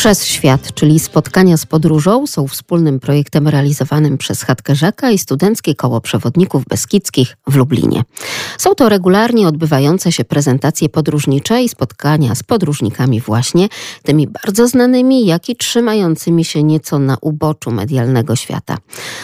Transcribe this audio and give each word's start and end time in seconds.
Przez 0.00 0.26
Świat, 0.26 0.74
czyli 0.74 0.98
spotkania 0.98 1.56
z 1.56 1.66
podróżą, 1.66 2.26
są 2.26 2.48
wspólnym 2.48 3.00
projektem 3.00 3.48
realizowanym 3.48 4.18
przez 4.18 4.42
Chatkę 4.42 4.74
Rzeka 4.74 5.10
i 5.10 5.18
Studenckie 5.18 5.74
Koło 5.74 6.00
Przewodników 6.00 6.64
Beskidzkich 6.64 7.36
w 7.46 7.56
Lublinie. 7.56 8.02
Są 8.58 8.74
to 8.74 8.88
regularnie 8.88 9.48
odbywające 9.48 10.12
się 10.12 10.24
prezentacje 10.24 10.88
podróżnicze 10.88 11.62
i 11.62 11.68
spotkania 11.68 12.34
z 12.34 12.42
podróżnikami 12.42 13.20
właśnie, 13.20 13.68
tymi 14.02 14.28
bardzo 14.28 14.68
znanymi, 14.68 15.26
jak 15.26 15.48
i 15.48 15.56
trzymającymi 15.56 16.44
się 16.44 16.62
nieco 16.62 16.98
na 16.98 17.16
uboczu 17.20 17.70
medialnego 17.70 18.36
świata. 18.36 18.76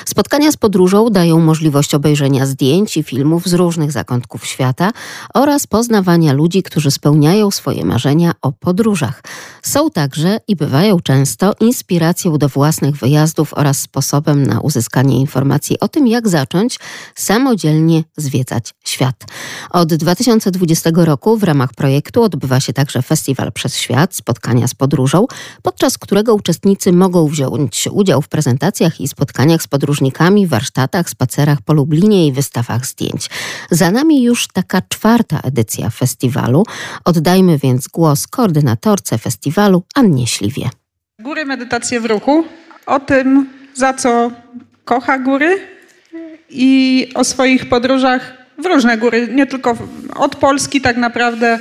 Spotkania 0.07 0.53
z 0.53 0.57
podróżą 0.57 1.11
dają 1.11 1.41
możliwość 1.41 1.95
obejrzenia 1.95 2.47
zdjęć 2.47 2.97
i 2.97 3.03
filmów 3.03 3.47
z 3.47 3.55
różnych 3.55 3.93
zakątków 3.93 4.47
świata 4.47 4.91
oraz 5.35 5.67
poznawania 5.67 6.33
ludzi, 6.33 6.63
którzy 6.63 6.91
spełniają 6.91 7.51
swoje 7.51 7.85
marzenia 7.85 8.33
o 8.43 8.53
podróżach. 8.53 9.23
Są 9.63 9.91
także 9.91 10.39
i 10.49 10.57
bywają 10.67 11.01
często 11.01 11.55
inspiracją 11.61 12.39
do 12.39 12.49
własnych 12.49 12.97
wyjazdów 12.97 13.55
oraz 13.55 13.79
sposobem 13.81 14.47
na 14.47 14.61
uzyskanie 14.61 15.21
informacji 15.21 15.81
o 15.81 15.89
tym, 15.89 16.07
jak 16.07 16.29
zacząć 16.29 16.79
samodzielnie 17.15 18.05
zwiedzać 18.17 18.75
świat. 18.85 19.25
Od 19.71 19.95
2020 19.95 20.91
roku 20.95 21.37
w 21.37 21.43
ramach 21.43 21.75
projektu 21.75 22.23
odbywa 22.23 22.61
się 22.61 22.73
także 22.73 23.03
Festiwal 23.03 23.53
przez 23.53 23.77
Świat, 23.77 24.15
spotkania 24.15 24.69
z 24.69 24.75
podróżą, 24.75 25.27
podczas 25.63 25.99
którego 25.99 26.35
uczestnicy 26.35 26.93
mogą 26.93 27.29
wziąć 27.29 27.89
udział 27.93 28.23
w 28.23 28.29
prezentacjach 28.29 29.01
i 29.01 29.09
spotkaniach 29.09 29.63
z 29.63 29.67
podróżnikami, 29.67 30.47
warsztatach, 30.47 31.11
spacerach 31.11 31.63
po 31.63 31.73
Lublinie 31.73 32.27
i 32.27 32.33
wystawach 32.33 32.87
zdjęć. 32.87 33.31
Za 33.71 33.91
nami 33.91 34.23
już 34.23 34.49
taka 34.49 34.83
czwarta 34.89 35.41
edycja 35.41 35.91
festiwalu. 35.91 36.63
Oddajmy 37.05 37.59
więc 37.59 37.89
głos 37.89 38.27
koordynatorce 38.27 39.19
festiwalu 39.19 39.83
Annie 39.95 40.27
Góry 41.21 41.45
medytacje 41.45 42.01
w 42.01 42.05
ruchu. 42.05 42.45
O 42.87 43.01
tym, 43.01 43.49
za 43.75 43.95
co 43.95 44.31
kocha 44.85 45.19
góry 45.19 45.59
i 46.51 47.09
o 47.15 47.25
swoich 47.25 47.69
podróżach 47.69 48.33
w 48.59 48.67
różne 48.67 48.99
góry, 48.99 49.29
nie 49.29 49.47
tylko 49.47 49.77
od 50.15 50.37
Polski 50.37 50.81
tak 50.81 50.97
naprawdę 50.97 51.59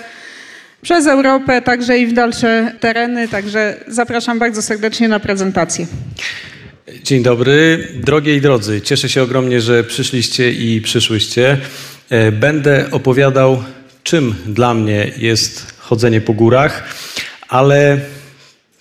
przez 0.82 1.08
Europę, 1.08 1.62
także 1.62 2.00
i 2.00 2.08
w 2.08 2.14
dalsze 2.14 2.72
tereny. 2.80 3.28
Także 3.28 3.78
zapraszam 3.88 4.40
bardzo 4.40 4.62
serdecznie 4.62 5.08
na 5.08 5.20
prezentację. 5.20 5.88
Dzień 7.04 7.24
dobry, 7.24 7.88
drogie 7.96 8.36
i 8.36 8.42
drodzy. 8.42 8.82
Cieszę 8.82 9.10
się 9.10 9.24
ogromnie, 9.24 9.62
że 9.62 9.84
przyszliście 9.84 10.52
i 10.52 10.82
przyszłyście. 10.82 11.58
E, 12.10 12.32
będę 12.32 12.92
opowiadał, 12.92 13.64
czym 14.04 14.36
dla 14.46 14.74
mnie 14.74 15.12
jest 15.18 15.74
chodzenie 15.78 16.22
po 16.22 16.34
górach, 16.34 16.84
ale 17.48 18.00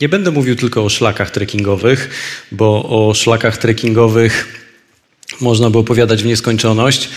nie 0.01 0.09
będę 0.09 0.31
mówił 0.31 0.57
tylko 0.57 0.85
o 0.85 0.89
szlakach 0.89 1.31
trekkingowych, 1.31 2.11
bo 2.53 2.89
o 2.89 3.15
szlakach 3.15 3.57
trekkingowych 3.57 4.49
można 5.41 5.71
by 5.71 5.79
opowiadać 5.79 6.23
w 6.23 6.27
nieskończoność. 6.27 7.09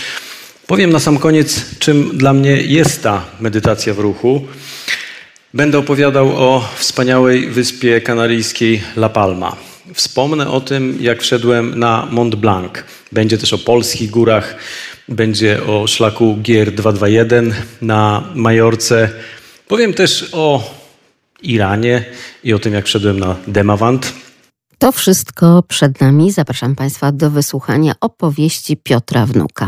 Powiem 0.67 0.89
na 0.89 0.99
sam 0.99 1.17
koniec, 1.17 1.65
czym 1.79 2.17
dla 2.17 2.33
mnie 2.33 2.51
jest 2.51 3.03
ta 3.03 3.25
medytacja 3.39 3.93
w 3.93 3.99
ruchu. 3.99 4.47
Będę 5.53 5.77
opowiadał 5.77 6.27
o 6.27 6.69
wspaniałej 6.75 7.47
wyspie 7.49 8.01
kanaryjskiej 8.01 8.83
La 8.95 9.09
Palma. 9.09 9.55
Wspomnę 9.93 10.51
o 10.51 10.61
tym, 10.61 10.97
jak 11.01 11.21
wszedłem 11.21 11.79
na 11.79 12.07
Mont 12.11 12.35
Blanc. 12.35 12.71
Będzie 13.11 13.37
też 13.37 13.53
o 13.53 13.57
polskich 13.57 14.09
górach, 14.09 14.55
będzie 15.09 15.63
o 15.63 15.87
szlaku 15.87 16.37
Gier 16.41 16.71
221 16.71 17.53
na 17.81 18.23
Majorce. 18.35 19.09
Powiem 19.67 19.93
też 19.93 20.29
o 20.31 20.77
Iranie 21.43 22.05
i 22.43 22.53
o 22.53 22.59
tym, 22.59 22.73
jak 22.73 22.85
wszedłem 22.85 23.19
na 23.19 23.35
Demawant. 23.47 24.13
To 24.79 24.91
wszystko 24.91 25.63
przed 25.63 26.01
nami. 26.01 26.31
Zapraszam 26.31 26.75
Państwa 26.75 27.11
do 27.11 27.31
wysłuchania 27.31 27.93
opowieści 28.01 28.77
Piotra 28.77 29.25
Wnuka. 29.25 29.67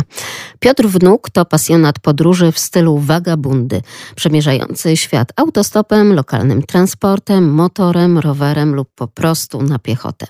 Piotr 0.59 0.87
Wnuk 0.87 1.29
to 1.29 1.45
pasjonat 1.45 1.99
podróży 1.99 2.51
w 2.51 2.59
stylu 2.59 2.97
wagabundy, 2.97 3.81
przemierzający 4.15 4.97
świat 4.97 5.31
autostopem, 5.35 6.13
lokalnym 6.13 6.63
transportem, 6.63 7.53
motorem, 7.53 8.17
rowerem 8.17 8.75
lub 8.75 8.89
po 8.95 9.07
prostu 9.07 9.61
na 9.61 9.79
piechotę. 9.79 10.27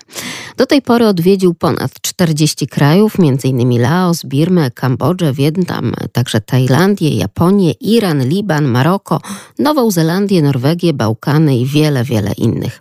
Do 0.56 0.66
tej 0.66 0.82
pory 0.82 1.06
odwiedził 1.06 1.54
ponad 1.54 1.90
40 2.00 2.66
krajów, 2.66 3.14
m.in. 3.18 3.82
Laos, 3.82 4.24
Birmę, 4.24 4.70
Kambodżę, 4.70 5.32
Wietnam, 5.32 5.94
także 6.12 6.40
Tajlandię, 6.40 7.16
Japonię, 7.16 7.72
Iran, 7.72 8.28
Liban, 8.28 8.64
Maroko, 8.64 9.20
Nową 9.58 9.90
Zelandię, 9.90 10.42
Norwegię, 10.42 10.92
Bałkany 10.92 11.56
i 11.56 11.66
wiele, 11.66 12.04
wiele 12.04 12.32
innych. 12.32 12.80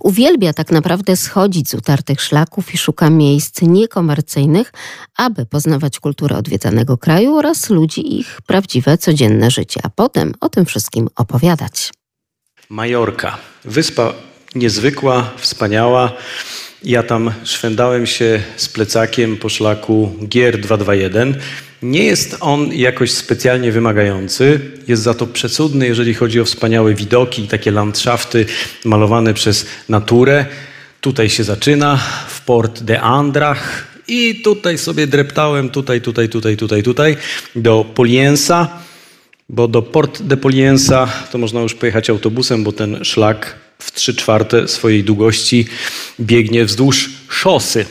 Uwielbia 0.00 0.52
tak 0.52 0.70
naprawdę 0.70 1.16
schodzić 1.16 1.39
z 1.68 1.74
utartych 1.74 2.20
szlaków 2.20 2.74
i 2.74 2.78
szuka 2.78 3.10
miejsc 3.10 3.62
niekomercyjnych, 3.62 4.72
aby 5.16 5.46
poznawać 5.46 6.00
kulturę 6.00 6.36
odwiedzanego 6.36 6.98
kraju 6.98 7.36
oraz 7.36 7.70
ludzi 7.70 8.18
ich 8.18 8.40
prawdziwe 8.46 8.98
codzienne 8.98 9.50
życie, 9.50 9.80
a 9.82 9.90
potem 9.90 10.34
o 10.40 10.48
tym 10.48 10.66
wszystkim 10.66 11.08
opowiadać. 11.16 11.90
Majorka. 12.70 13.38
Wyspa 13.64 14.12
niezwykła, 14.54 15.30
wspaniała. 15.36 16.12
Ja 16.84 17.02
tam 17.02 17.32
szwendałem 17.44 18.06
się 18.06 18.42
z 18.56 18.68
plecakiem 18.68 19.36
po 19.36 19.48
szlaku 19.48 20.12
Gier 20.28 20.60
221. 20.60 21.40
Nie 21.82 22.04
jest 22.04 22.36
on 22.40 22.72
jakoś 22.72 23.12
specjalnie 23.12 23.72
wymagający, 23.72 24.60
jest 24.88 25.02
za 25.02 25.14
to 25.14 25.26
przecudny, 25.26 25.86
jeżeli 25.86 26.14
chodzi 26.14 26.40
o 26.40 26.44
wspaniałe 26.44 26.94
widoki, 26.94 27.48
takie 27.48 27.70
landschafty 27.70 28.46
malowane 28.84 29.34
przez 29.34 29.66
naturę. 29.88 30.46
Tutaj 31.00 31.30
się 31.30 31.44
zaczyna, 31.44 31.96
w 32.28 32.40
Port 32.40 32.82
de 32.82 33.00
Andrach 33.00 33.86
i 34.08 34.42
tutaj 34.42 34.78
sobie 34.78 35.06
dreptałem, 35.06 35.70
tutaj, 35.70 36.00
tutaj, 36.00 36.28
tutaj, 36.28 36.56
tutaj, 36.56 36.82
tutaj, 36.82 37.16
do 37.56 37.84
Poliensa, 37.94 38.68
bo 39.48 39.68
do 39.68 39.82
Port 39.82 40.22
de 40.22 40.36
Poliensa 40.36 41.08
to 41.32 41.38
można 41.38 41.60
już 41.60 41.74
pojechać 41.74 42.10
autobusem, 42.10 42.64
bo 42.64 42.72
ten 42.72 43.04
szlak 43.04 43.56
w 43.78 43.92
3 43.92 44.14
czwarte 44.14 44.68
swojej 44.68 45.04
długości 45.04 45.66
biegnie 46.20 46.64
wzdłuż 46.64 47.10
szosy. 47.28 47.86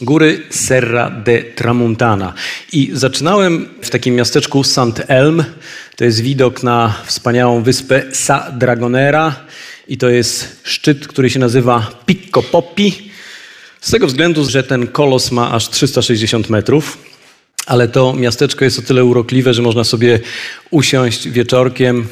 Góry 0.00 0.42
Serra 0.50 1.10
de 1.10 1.42
Tramuntana. 1.42 2.34
I 2.72 2.90
zaczynałem 2.92 3.68
w 3.82 3.90
takim 3.90 4.14
miasteczku 4.14 4.64
St. 4.64 5.02
Elm. 5.08 5.44
To 5.96 6.04
jest 6.04 6.20
widok 6.20 6.62
na 6.62 6.94
wspaniałą 7.06 7.62
wyspę 7.62 8.02
Sa 8.12 8.50
Dragonera. 8.50 9.34
I 9.88 9.98
to 9.98 10.08
jest 10.08 10.60
szczyt, 10.64 11.08
który 11.08 11.30
się 11.30 11.38
nazywa 11.38 11.90
Picco 12.06 12.42
Poppi. 12.42 13.10
Z 13.80 13.90
tego 13.90 14.06
względu, 14.06 14.44
że 14.44 14.62
ten 14.62 14.86
kolos 14.86 15.32
ma 15.32 15.52
aż 15.52 15.68
360 15.68 16.50
metrów. 16.50 16.98
Ale 17.66 17.88
to 17.88 18.12
miasteczko 18.12 18.64
jest 18.64 18.78
o 18.78 18.82
tyle 18.82 19.04
urokliwe, 19.04 19.54
że 19.54 19.62
można 19.62 19.84
sobie 19.84 20.20
usiąść 20.70 21.28
wieczorkiem 21.28 22.06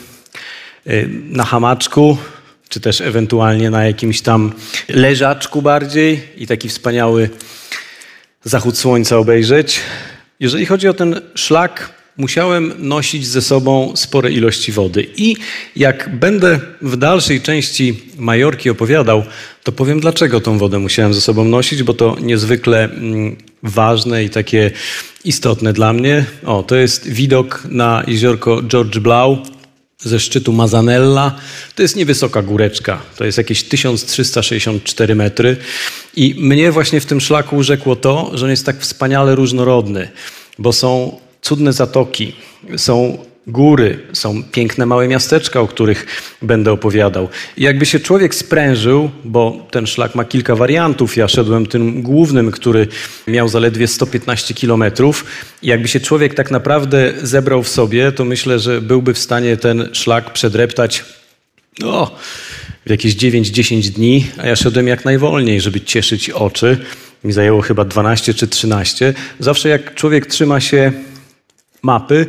y, 0.87 1.09
na 1.31 1.45
hamaczku, 1.45 2.19
czy 2.69 2.81
też 2.81 3.01
ewentualnie 3.01 3.71
na 3.71 3.85
jakimś 3.85 4.21
tam 4.21 4.53
leżaczku 4.89 5.63
bardziej 5.63 6.21
i 6.37 6.47
taki 6.47 6.69
wspaniały 6.69 7.31
zachód 8.45 8.79
słońca 8.79 9.19
obejrzeć. 9.19 9.81
Jeżeli 10.41 10.67
chodzi 10.67 10.89
o 10.89 10.95
ten 10.95 11.21
szlak, 11.35 12.00
musiałem 12.21 12.73
nosić 12.79 13.27
ze 13.27 13.43
sobą 13.43 13.93
spore 13.97 14.33
ilości 14.33 14.73
wody. 14.73 15.07
I 15.17 15.37
jak 15.77 16.17
będę 16.17 16.61
w 16.83 16.97
dalszej 16.97 17.41
części 17.41 18.03
Majorki 18.19 18.71
opowiadał, 18.71 19.25
to 19.63 19.73
powiem, 19.73 20.01
dlaczego 20.01 20.41
tą 20.41 20.59
wodę 20.59 20.79
musiałem 20.79 21.15
ze 21.15 21.21
sobą 21.21 21.45
nosić, 21.45 21.83
bo 21.83 21.95
to 21.95 22.17
niezwykle 22.21 22.85
mm, 22.85 23.37
ważne 23.63 24.25
i 24.25 24.31
takie 24.31 24.71
istotne 25.25 25.73
dla 25.73 25.93
mnie. 25.93 26.25
O, 26.47 26.63
to 26.63 26.77
jest 26.77 27.09
widok 27.09 27.63
na 27.69 28.05
jeziorko 28.07 28.63
George 28.63 28.99
Blau 28.99 29.39
ze 29.99 30.21
szczytu 30.21 30.53
Mazanella. 30.53 31.37
To 31.75 31.83
jest 31.83 31.97
niewysoka 31.97 32.43
góreczka, 32.43 33.01
to 33.17 33.25
jest 33.25 33.39
jakieś 33.39 33.63
1364 33.63 35.15
metry. 35.15 35.57
I 36.17 36.35
mnie 36.39 36.73
właśnie 36.73 37.01
w 37.01 37.07
tym 37.07 37.21
szlaku 37.21 37.57
urzekło 37.57 37.97
to, 37.97 38.31
że 38.35 38.45
on 38.45 38.51
jest 38.51 38.67
tak 38.67 38.81
wspaniale 38.81 39.35
różnorodny, 39.35 40.09
bo 40.59 40.73
są 40.73 41.21
cudne 41.43 41.73
zatoki, 41.73 42.33
są 42.77 43.19
góry, 43.47 43.99
są 44.13 44.43
piękne 44.43 44.87
małe 44.87 45.09
miasteczka, 45.09 45.61
o 45.61 45.67
których 45.67 46.07
będę 46.43 46.73
opowiadał. 46.73 47.29
I 47.57 47.63
jakby 47.63 47.87
się 47.87 48.01
człowiek 48.01 48.35
sprężył, 48.35 49.11
bo 49.25 49.67
ten 49.71 49.87
szlak 49.87 50.15
ma 50.15 50.25
kilka 50.25 50.57
wariantów, 50.57 51.17
ja 51.17 51.29
szedłem 51.29 51.67
tym 51.67 52.03
głównym, 52.03 52.51
który 52.51 52.89
miał 53.27 53.49
zaledwie 53.49 53.89
115 53.89 54.55
kilometrów. 54.55 55.25
Jakby 55.63 55.89
się 55.89 56.01
człowiek 56.01 56.35
tak 56.35 56.51
naprawdę 56.51 57.13
zebrał 57.23 57.63
w 57.63 57.69
sobie, 57.69 58.13
to 58.13 58.25
myślę, 58.25 58.59
że 58.59 58.81
byłby 58.81 59.15
w 59.15 59.19
stanie 59.19 59.57
ten 59.57 59.89
szlak 59.93 60.33
przedreptać 60.33 61.05
no, 61.79 62.11
w 62.87 62.91
jakieś 62.91 63.17
9-10 63.17 63.89
dni, 63.89 64.27
a 64.39 64.47
ja 64.47 64.57
szedłem 64.57 64.89
jak 64.89 65.05
najwolniej, 65.05 65.61
żeby 65.61 65.81
cieszyć 65.81 66.31
oczy. 66.31 66.79
Mi 67.25 67.33
zajęło 67.33 67.63
chyba 67.63 67.85
12 67.85 68.35
czy 68.35 68.49
13. 68.49 69.15
Zawsze 69.39 69.69
jak 69.69 69.95
człowiek 69.95 70.27
trzyma 70.27 70.61
się 70.61 70.93
mapy, 71.83 72.27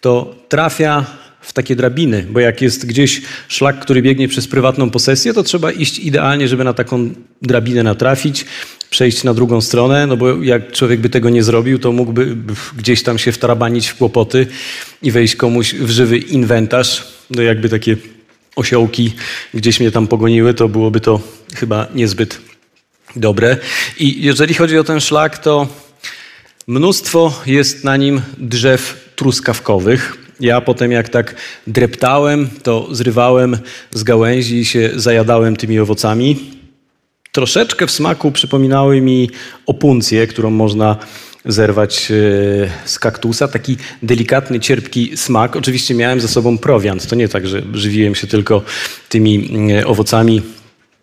to 0.00 0.34
trafia 0.48 1.06
w 1.40 1.52
takie 1.52 1.76
drabiny, 1.76 2.26
bo 2.30 2.40
jak 2.40 2.62
jest 2.62 2.86
gdzieś 2.86 3.22
szlak, 3.48 3.80
który 3.80 4.02
biegnie 4.02 4.28
przez 4.28 4.48
prywatną 4.48 4.90
posesję, 4.90 5.34
to 5.34 5.42
trzeba 5.42 5.72
iść 5.72 5.98
idealnie, 5.98 6.48
żeby 6.48 6.64
na 6.64 6.72
taką 6.72 7.10
drabinę 7.42 7.82
natrafić, 7.82 8.44
przejść 8.90 9.24
na 9.24 9.34
drugą 9.34 9.60
stronę, 9.60 10.06
no 10.06 10.16
bo 10.16 10.42
jak 10.42 10.72
człowiek 10.72 11.00
by 11.00 11.08
tego 11.08 11.30
nie 11.30 11.42
zrobił, 11.42 11.78
to 11.78 11.92
mógłby 11.92 12.36
gdzieś 12.76 13.02
tam 13.02 13.18
się 13.18 13.32
wtarabanić 13.32 13.88
w 13.88 13.96
kłopoty 13.96 14.46
i 15.02 15.10
wejść 15.10 15.36
komuś 15.36 15.74
w 15.74 15.90
żywy 15.90 16.18
inwentarz. 16.18 17.04
No 17.30 17.42
jakby 17.42 17.68
takie 17.68 17.96
osiołki 18.56 19.12
gdzieś 19.54 19.80
mnie 19.80 19.90
tam 19.90 20.06
pogoniły, 20.06 20.54
to 20.54 20.68
byłoby 20.68 21.00
to 21.00 21.20
chyba 21.54 21.86
niezbyt 21.94 22.40
dobre. 23.16 23.56
I 23.98 24.22
jeżeli 24.22 24.54
chodzi 24.54 24.78
o 24.78 24.84
ten 24.84 25.00
szlak, 25.00 25.38
to 25.38 25.68
mnóstwo 26.66 27.42
jest 27.46 27.84
na 27.84 27.96
nim 27.96 28.20
drzew 28.38 29.12
truskawkowych. 29.16 30.16
Ja 30.40 30.60
potem 30.60 30.92
jak 30.92 31.08
tak 31.08 31.34
dreptałem, 31.66 32.48
to 32.62 32.88
zrywałem 32.90 33.58
z 33.90 34.02
gałęzi 34.02 34.58
i 34.58 34.64
się 34.64 34.90
zajadałem 34.96 35.56
tymi 35.56 35.78
owocami. 35.78 36.36
Troszeczkę 37.32 37.86
w 37.86 37.90
smaku 37.90 38.32
przypominały 38.32 39.00
mi 39.00 39.30
opuncję, 39.66 40.26
którą 40.26 40.50
można 40.50 40.96
zerwać 41.44 42.10
e, 42.10 42.14
z 42.84 42.98
kaktusa. 42.98 43.48
Taki 43.48 43.76
delikatny, 44.02 44.60
cierpki 44.60 45.16
smak. 45.16 45.56
Oczywiście 45.56 45.94
miałem 45.94 46.20
ze 46.20 46.28
sobą 46.28 46.58
prowiant. 46.58 47.06
To 47.06 47.16
nie 47.16 47.28
tak, 47.28 47.46
że 47.46 47.62
żywiłem 47.72 48.14
się 48.14 48.26
tylko 48.26 48.62
tymi 49.08 49.50
e, 49.72 49.86
owocami 49.86 50.42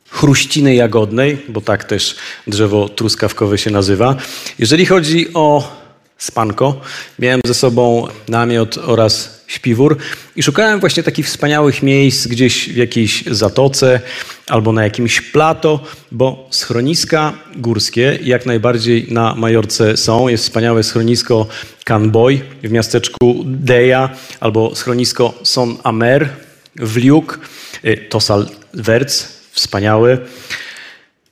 chruściny 0.10 0.76
jagodnej, 0.76 1.38
bo 1.50 1.62
tak 1.62 1.84
też 1.84 2.16
drzewo 2.48 2.90
truskawkowe 2.90 3.58
się 3.58 3.72
nazywa. 3.72 4.16
Jeżeli 4.60 4.86
chodzi 4.86 5.34
o 5.34 5.78
spanko, 6.18 6.82
miałem 7.20 7.42
ze 7.46 7.54
sobą 7.54 8.08
namiot 8.28 8.78
oraz 8.78 9.38
śpiwór 9.48 9.98
i 10.36 10.44
szukałem 10.44 10.80
właśnie 10.80 11.04
takich 11.04 11.26
wspaniałych 11.26 11.84
miejsc 11.84 12.28
gdzieś 12.28 12.70
w 12.70 12.76
jakiejś 12.76 13.24
zatoce 13.26 14.00
albo 14.48 14.72
na 14.72 14.84
jakimś 14.84 15.22
plato, 15.22 15.84
bo 16.12 16.48
schroniska 16.52 17.34
górskie 17.56 18.20
jak 18.24 18.46
najbardziej 18.46 19.08
na 19.10 19.36
Majorce 19.36 19.98
są. 19.98 20.28
Jest 20.28 20.44
wspaniałe 20.44 20.84
schronisko 20.84 21.48
Canboy 21.86 22.42
w 22.64 22.72
miasteczku 22.72 23.44
Deja 23.46 24.10
albo 24.40 24.76
schronisko 24.76 25.34
Son 25.44 25.78
Amer 25.84 26.30
w 26.76 26.98
Liuk, 26.98 27.40
y, 27.86 27.98
Tosal 28.10 28.48
Werc, 28.74 29.37
wspaniały. 29.58 30.18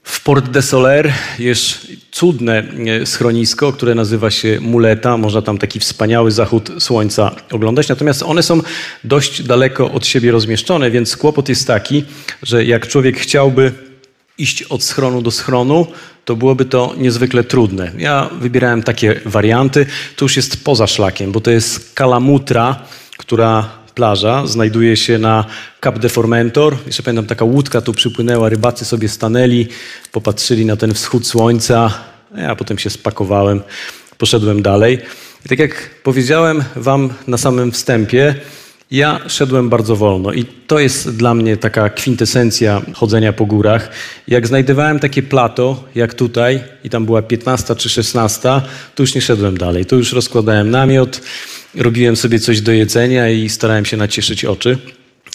W 0.03 0.23
Port 0.23 0.49
de 0.49 0.61
Soler 0.61 1.13
jest 1.39 1.87
cudne 2.11 2.63
e, 3.01 3.05
schronisko, 3.05 3.73
które 3.73 3.95
nazywa 3.95 4.31
się 4.31 4.59
Muleta. 4.61 5.17
Można 5.17 5.41
tam 5.41 5.57
taki 5.57 5.79
wspaniały 5.79 6.31
zachód 6.31 6.71
słońca 6.79 7.35
oglądać. 7.51 7.89
Natomiast 7.89 8.23
one 8.23 8.43
są 8.43 8.61
dość 9.03 9.43
daleko 9.43 9.91
od 9.91 10.07
siebie 10.07 10.31
rozmieszczone, 10.31 10.91
więc 10.91 11.17
kłopot 11.17 11.49
jest 11.49 11.67
taki, 11.67 12.03
że 12.43 12.65
jak 12.65 12.87
człowiek 12.87 13.17
chciałby 13.17 13.71
iść 14.37 14.63
od 14.63 14.83
schronu 14.83 15.21
do 15.21 15.31
schronu, 15.31 15.87
to 16.25 16.35
byłoby 16.35 16.65
to 16.65 16.93
niezwykle 16.97 17.43
trudne. 17.43 17.91
Ja 17.97 18.29
wybierałem 18.39 18.83
takie 18.83 19.21
warianty. 19.25 19.85
To 20.15 20.25
już 20.25 20.35
jest 20.35 20.63
poza 20.63 20.87
szlakiem, 20.87 21.31
bo 21.31 21.41
to 21.41 21.51
jest 21.51 21.93
Kalamutra, 21.93 22.79
która 23.17 23.69
plaża 23.95 24.47
znajduje 24.47 24.97
się 24.97 25.17
na 25.17 25.45
Cap 25.83 25.99
de 25.99 26.09
Formentor. 26.09 26.77
Jeszcze 26.85 27.03
pamiętam, 27.03 27.25
taka 27.25 27.45
łódka 27.45 27.81
tu 27.81 27.93
przypłynęła, 27.93 28.49
rybacy 28.49 28.85
sobie 28.85 29.09
stanęli, 29.09 29.67
popatrzyli 30.11 30.65
na 30.65 30.75
ten 30.75 30.93
wschód 30.93 31.27
słońca. 31.27 31.93
Ja 32.37 32.55
potem 32.55 32.77
się 32.77 32.89
spakowałem, 32.89 33.61
poszedłem 34.17 34.61
dalej. 34.61 34.99
I 35.45 35.49
tak 35.49 35.59
jak 35.59 35.89
powiedziałem 36.03 36.63
wam 36.75 37.09
na 37.27 37.37
samym 37.37 37.71
wstępie, 37.71 38.35
ja 38.91 39.19
szedłem 39.27 39.69
bardzo 39.69 39.95
wolno 39.95 40.33
i 40.33 40.45
to 40.45 40.79
jest 40.79 41.17
dla 41.17 41.33
mnie 41.33 41.57
taka 41.57 41.89
kwintesencja 41.89 42.81
chodzenia 42.93 43.33
po 43.33 43.45
górach. 43.45 43.89
Jak 44.27 44.47
znajdowałem 44.47 44.99
takie 44.99 45.23
plato, 45.23 45.83
jak 45.95 46.13
tutaj, 46.13 46.63
i 46.83 46.89
tam 46.89 47.05
była 47.05 47.21
15 47.21 47.75
czy 47.75 47.89
16, 47.89 48.61
to 48.95 49.03
już 49.03 49.15
nie 49.15 49.21
szedłem 49.21 49.57
dalej. 49.57 49.85
To 49.85 49.95
już 49.95 50.13
rozkładałem 50.13 50.71
namiot, 50.71 51.21
robiłem 51.75 52.15
sobie 52.15 52.39
coś 52.39 52.61
do 52.61 52.71
jedzenia 52.71 53.29
i 53.29 53.49
starałem 53.49 53.85
się 53.85 53.97
nacieszyć 53.97 54.45
oczy. 54.45 54.77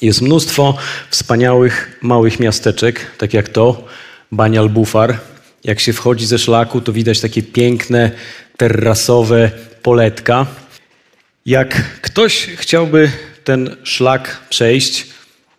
Jest 0.02 0.22
mnóstwo 0.22 0.76
wspaniałych 1.10 1.98
małych 2.02 2.40
miasteczek, 2.40 3.06
tak 3.19 3.34
jak 3.34 3.48
to, 3.48 3.88
Banial 4.32 4.69
Bufar. 4.69 5.19
Jak 5.64 5.81
się 5.81 5.92
wchodzi 5.92 6.26
ze 6.26 6.38
szlaku, 6.38 6.81
to 6.81 6.92
widać 6.92 7.20
takie 7.20 7.42
piękne, 7.42 8.10
terrasowe 8.56 9.50
poletka. 9.82 10.46
Jak 11.46 12.00
ktoś 12.00 12.46
chciałby 12.56 13.10
ten 13.44 13.76
szlak 13.82 14.40
przejść, 14.50 15.06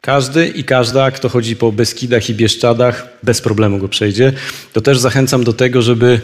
każdy 0.01 0.47
i 0.47 0.63
każda, 0.63 1.11
kto 1.11 1.29
chodzi 1.29 1.55
po 1.55 1.71
Beskidach 1.71 2.29
i 2.29 2.33
Bieszczadach, 2.33 3.07
bez 3.23 3.41
problemu 3.41 3.77
go 3.77 3.87
przejdzie. 3.87 4.33
To 4.73 4.81
też 4.81 4.99
zachęcam 4.99 5.43
do 5.43 5.53
tego, 5.53 5.81
żeby 5.81 6.21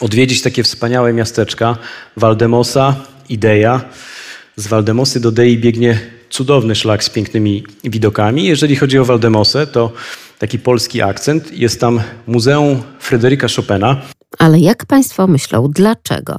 odwiedzić 0.00 0.42
takie 0.42 0.62
wspaniałe 0.62 1.12
miasteczka 1.12 1.76
Waldemosa, 2.16 2.96
Ideja. 3.28 3.84
Z 4.56 4.66
Waldemosy 4.66 5.20
do 5.20 5.32
Dei 5.32 5.58
biegnie 5.58 6.00
cudowny 6.30 6.74
szlak 6.74 7.04
z 7.04 7.10
pięknymi 7.10 7.64
widokami. 7.84 8.44
Jeżeli 8.44 8.76
chodzi 8.76 8.98
o 8.98 9.04
Waldemosę, 9.04 9.66
to 9.66 9.92
taki 10.38 10.58
polski 10.58 11.02
akcent. 11.02 11.52
Jest 11.52 11.80
tam 11.80 12.00
Muzeum 12.26 12.82
Fryderyka 12.98 13.46
Chopina. 13.56 14.02
Ale 14.38 14.58
jak 14.58 14.86
Państwo 14.86 15.26
myślą, 15.26 15.68
dlaczego? 15.68 16.38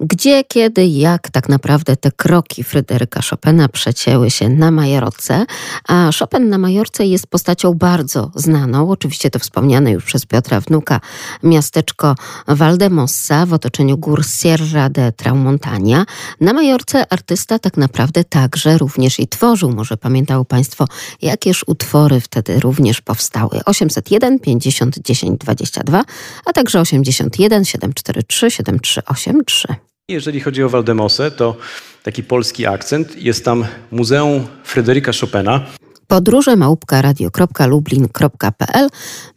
Gdzie, 0.00 0.44
kiedy, 0.44 0.86
jak 0.86 1.30
tak 1.30 1.48
naprawdę 1.48 1.96
te 1.96 2.12
kroki 2.12 2.64
Fryderyka 2.64 3.20
Chopina 3.30 3.68
przecięły 3.68 4.30
się 4.30 4.48
na 4.48 4.70
Majorce? 4.70 5.46
A 5.88 6.10
Chopin 6.18 6.48
na 6.48 6.58
Majorce 6.58 7.06
jest 7.06 7.26
postacią 7.26 7.74
bardzo 7.74 8.30
znaną, 8.34 8.90
oczywiście 8.90 9.30
to 9.30 9.38
wspomniane 9.38 9.90
już 9.92 10.04
przez 10.04 10.26
Piotra 10.26 10.60
Wnuka, 10.60 11.00
miasteczko 11.42 12.14
Valdemossa 12.48 13.46
w 13.46 13.52
otoczeniu 13.52 13.98
gór 13.98 14.26
Sierra 14.26 14.88
de 14.88 15.12
Tramontania. 15.12 16.06
Na 16.40 16.52
Majorce 16.52 17.12
artysta 17.12 17.58
tak 17.58 17.76
naprawdę 17.76 18.24
także 18.24 18.78
również 18.78 19.20
i 19.20 19.28
tworzył. 19.28 19.70
Może 19.70 19.96
pamiętają 19.96 20.44
Państwo, 20.44 20.84
jakież 21.22 21.64
utwory 21.66 22.20
wtedy 22.20 22.60
również 22.60 23.00
powstały. 23.00 23.60
801 23.64 24.38
50 24.38 24.98
10 24.98 25.40
22, 25.40 26.04
a 26.44 26.52
także 26.52 26.80
80 26.80 27.35
81 27.36 27.64
743 27.64 28.50
7383. 28.50 29.68
Jeżeli 30.08 30.40
chodzi 30.40 30.62
o 30.62 30.68
Waldemosę, 30.68 31.30
to 31.30 31.56
taki 32.02 32.22
polski 32.22 32.66
akcent. 32.66 33.22
Jest 33.22 33.44
tam 33.44 33.64
Muzeum 33.90 34.46
Fryderyka 34.64 35.12
Chopina. 35.20 35.66
Podróże 36.06 36.56
małpka.radio.lublin.pl 36.56 38.88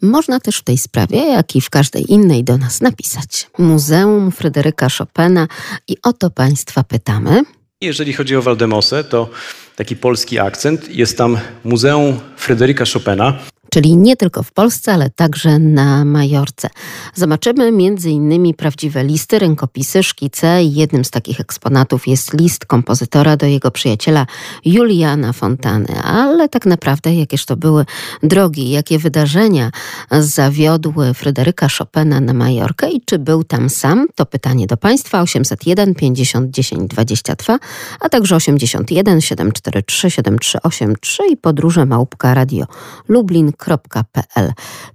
Można 0.01 0.39
też 0.39 0.57
w 0.57 0.63
tej 0.63 0.77
sprawie, 0.77 1.17
jak 1.17 1.55
i 1.55 1.61
w 1.61 1.69
każdej 1.69 2.11
innej 2.11 2.43
do 2.43 2.57
nas 2.57 2.81
napisać. 2.81 3.49
Muzeum 3.57 4.31
Fryderyka 4.31 4.87
Chopina 4.97 5.47
i 5.87 5.97
o 6.03 6.13
to 6.13 6.29
Państwa 6.29 6.83
pytamy. 6.83 7.43
Jeżeli 7.81 8.13
chodzi 8.13 8.35
o 8.35 8.41
Waldemosę, 8.41 9.03
to 9.03 9.29
taki 9.75 9.95
polski 9.95 10.39
akcent. 10.39 10.95
Jest 10.95 11.17
tam 11.17 11.37
Muzeum 11.63 12.19
Fryderyka 12.37 12.85
Chopina 12.93 13.39
czyli 13.69 13.97
nie 13.97 14.15
tylko 14.15 14.43
w 14.43 14.51
Polsce, 14.51 14.93
ale 14.93 15.09
także 15.09 15.59
na 15.59 16.05
Majorce. 16.05 16.69
Zobaczymy 17.15 17.71
innymi 18.05 18.53
prawdziwe 18.53 19.03
listy, 19.03 19.39
rękopisy, 19.39 20.03
szkice. 20.03 20.63
Jednym 20.63 21.05
z 21.05 21.11
takich 21.11 21.39
eksponatów 21.39 22.07
jest 22.07 22.33
list 22.33 22.65
kompozytora 22.65 23.37
do 23.37 23.45
jego 23.45 23.71
przyjaciela 23.71 24.25
Juliana 24.65 25.33
Fontany. 25.33 26.01
Ale 26.03 26.49
tak 26.49 26.65
naprawdę 26.65 27.15
jakież 27.15 27.45
to 27.45 27.57
były 27.57 27.85
drogi, 28.23 28.69
jakie 28.69 28.99
wydarzenia 28.99 29.71
zawiodły 30.11 31.13
Fryderyka 31.13 31.67
Chopina 31.77 32.19
na 32.19 32.33
Majorkę 32.33 32.89
i 32.89 33.01
czy 33.01 33.19
był 33.19 33.43
tam 33.43 33.69
sam? 33.69 34.07
To 34.15 34.25
pytanie 34.25 34.67
do 34.67 34.77
Państwa 34.77 35.21
801 35.21 35.95
50 35.95 36.51
10 36.51 36.89
22, 36.89 37.59
a 37.99 38.09
także 38.09 38.35
81 38.35 39.21
743 39.21 40.11
7383 40.11 41.23
i 41.31 41.37
podróże 41.37 41.85
małpka 41.85 42.33
radio 42.33 42.65
Lublin 43.07 43.51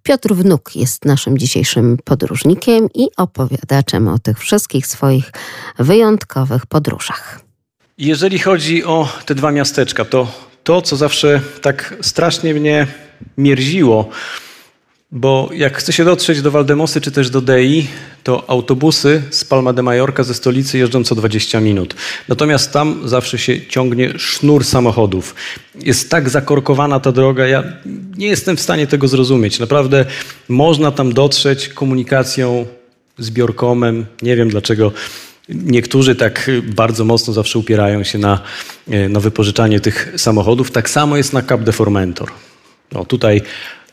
Piotr 0.02 0.34
Wnuk 0.34 0.76
jest 0.76 1.04
naszym 1.04 1.38
dzisiejszym 1.38 1.96
podróżnikiem 2.04 2.88
i 2.94 3.08
opowiadaczem 3.16 4.08
o 4.08 4.18
tych 4.18 4.38
wszystkich 4.38 4.86
swoich 4.86 5.32
wyjątkowych 5.78 6.66
podróżach. 6.66 7.40
Jeżeli 7.98 8.38
chodzi 8.38 8.84
o 8.84 9.08
te 9.26 9.34
dwa 9.34 9.52
miasteczka, 9.52 10.04
to 10.04 10.26
to, 10.64 10.82
co 10.82 10.96
zawsze 10.96 11.40
tak 11.62 11.94
strasznie 12.00 12.54
mnie 12.54 12.86
mierziło, 13.38 14.08
bo 15.14 15.48
jak 15.52 15.76
chce 15.76 15.92
się 15.92 16.04
dotrzeć 16.04 16.42
do 16.42 16.50
Waldemosy 16.50 17.00
czy 17.00 17.10
też 17.10 17.30
do 17.30 17.40
Dei, 17.40 17.86
to 18.22 18.50
autobusy 18.50 19.22
z 19.30 19.44
Palma 19.44 19.72
de 19.72 19.82
Mallorca 19.82 20.22
ze 20.22 20.34
stolicy 20.34 20.78
jeżdżą 20.78 21.04
co 21.04 21.14
20 21.14 21.60
minut. 21.60 21.94
Natomiast 22.28 22.72
tam 22.72 23.08
zawsze 23.08 23.38
się 23.38 23.66
ciągnie 23.66 24.18
sznur 24.18 24.64
samochodów. 24.64 25.34
Jest 25.80 26.10
tak 26.10 26.30
zakorkowana 26.30 27.00
ta 27.00 27.12
droga, 27.12 27.46
ja 27.46 27.64
nie 28.16 28.26
jestem 28.26 28.56
w 28.56 28.60
stanie 28.60 28.86
tego 28.86 29.08
zrozumieć. 29.08 29.58
Naprawdę 29.58 30.04
można 30.48 30.90
tam 30.90 31.12
dotrzeć 31.12 31.68
komunikacją 31.68 32.66
zbiorkomem. 33.18 34.06
Nie 34.22 34.36
wiem 34.36 34.48
dlaczego 34.48 34.92
Niektórzy 35.48 36.14
tak 36.14 36.50
bardzo 36.62 37.04
mocno 37.04 37.32
zawsze 37.32 37.58
upierają 37.58 38.04
się 38.04 38.18
na, 38.18 38.40
na 39.08 39.20
wypożyczanie 39.20 39.80
tych 39.80 40.12
samochodów. 40.16 40.70
Tak 40.70 40.90
samo 40.90 41.16
jest 41.16 41.32
na 41.32 41.42
Cap 41.42 41.62
de 41.62 41.72
Formentor. 41.72 42.30
No, 42.92 43.04
tutaj 43.04 43.42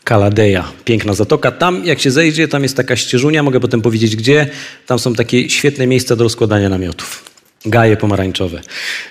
Kaladeja, 0.04 0.72
piękna 0.84 1.14
zatoka. 1.14 1.50
Tam 1.50 1.84
jak 1.84 2.00
się 2.00 2.10
zejdzie, 2.10 2.48
tam 2.48 2.62
jest 2.62 2.76
taka 2.76 2.96
ścieżunia, 2.96 3.42
mogę 3.42 3.60
potem 3.60 3.82
powiedzieć 3.82 4.16
gdzie. 4.16 4.50
Tam 4.86 4.98
są 4.98 5.14
takie 5.14 5.50
świetne 5.50 5.86
miejsca 5.86 6.16
do 6.16 6.24
rozkładania 6.24 6.68
namiotów. 6.68 7.31
Gaje 7.66 7.96
pomarańczowe. 7.96 8.60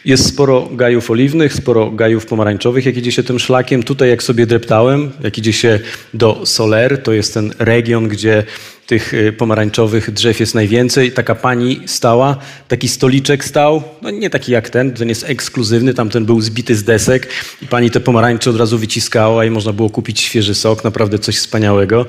Jest 0.06 0.28
sporo 0.28 0.70
gajów 0.72 1.12
oliwnych, 1.12 1.54
sporo 1.54 1.92
gajów 1.92 2.26
pomarańczowych, 2.26 2.86
jak 2.86 2.98
idzie 2.98 3.12
się 3.12 3.24
tym 3.24 3.40
szlakiem. 3.40 3.84
Tutaj 3.84 4.10
jak 4.10 4.24
sobie 4.24 4.46
dreptałem, 4.46 5.12
jak 5.24 5.38
idzie 5.38 5.54
się 5.54 5.80
do 6.14 6.46
Soler, 6.46 7.04
to 7.04 7.14
jest 7.14 7.34
ten 7.34 7.54
region, 7.60 8.08
gdzie 8.08 8.44
tych 8.88 9.14
y, 9.14 9.34
pomarańczowych 9.34 10.12
drzew 10.12 10.40
jest 10.40 10.56
najwięcej. 10.56 11.12
Taka 11.12 11.36
pani 11.36 11.82
stała, 11.86 12.38
taki 12.68 12.88
stoliczek 12.88 13.46
stał, 13.46 13.84
no 14.02 14.10
nie 14.10 14.30
taki 14.30 14.52
jak 14.52 14.70
ten, 14.70 14.94
ten 14.94 15.10
jest 15.10 15.30
ekskluzywny, 15.30 15.94
tamten 15.94 16.26
był 16.26 16.42
zbity 16.42 16.76
z 16.76 16.84
desek 16.84 17.28
i 17.62 17.68
pani 17.68 17.92
te 17.92 18.00
pomarańcze 18.00 18.50
od 18.50 18.58
razu 18.58 18.78
wyciskała 18.78 19.46
i 19.46 19.50
można 19.50 19.74
było 19.74 19.90
kupić 19.90 20.22
świeży 20.22 20.56
sok, 20.56 20.84
naprawdę 20.84 21.20
coś 21.20 21.38
wspaniałego. 21.38 22.06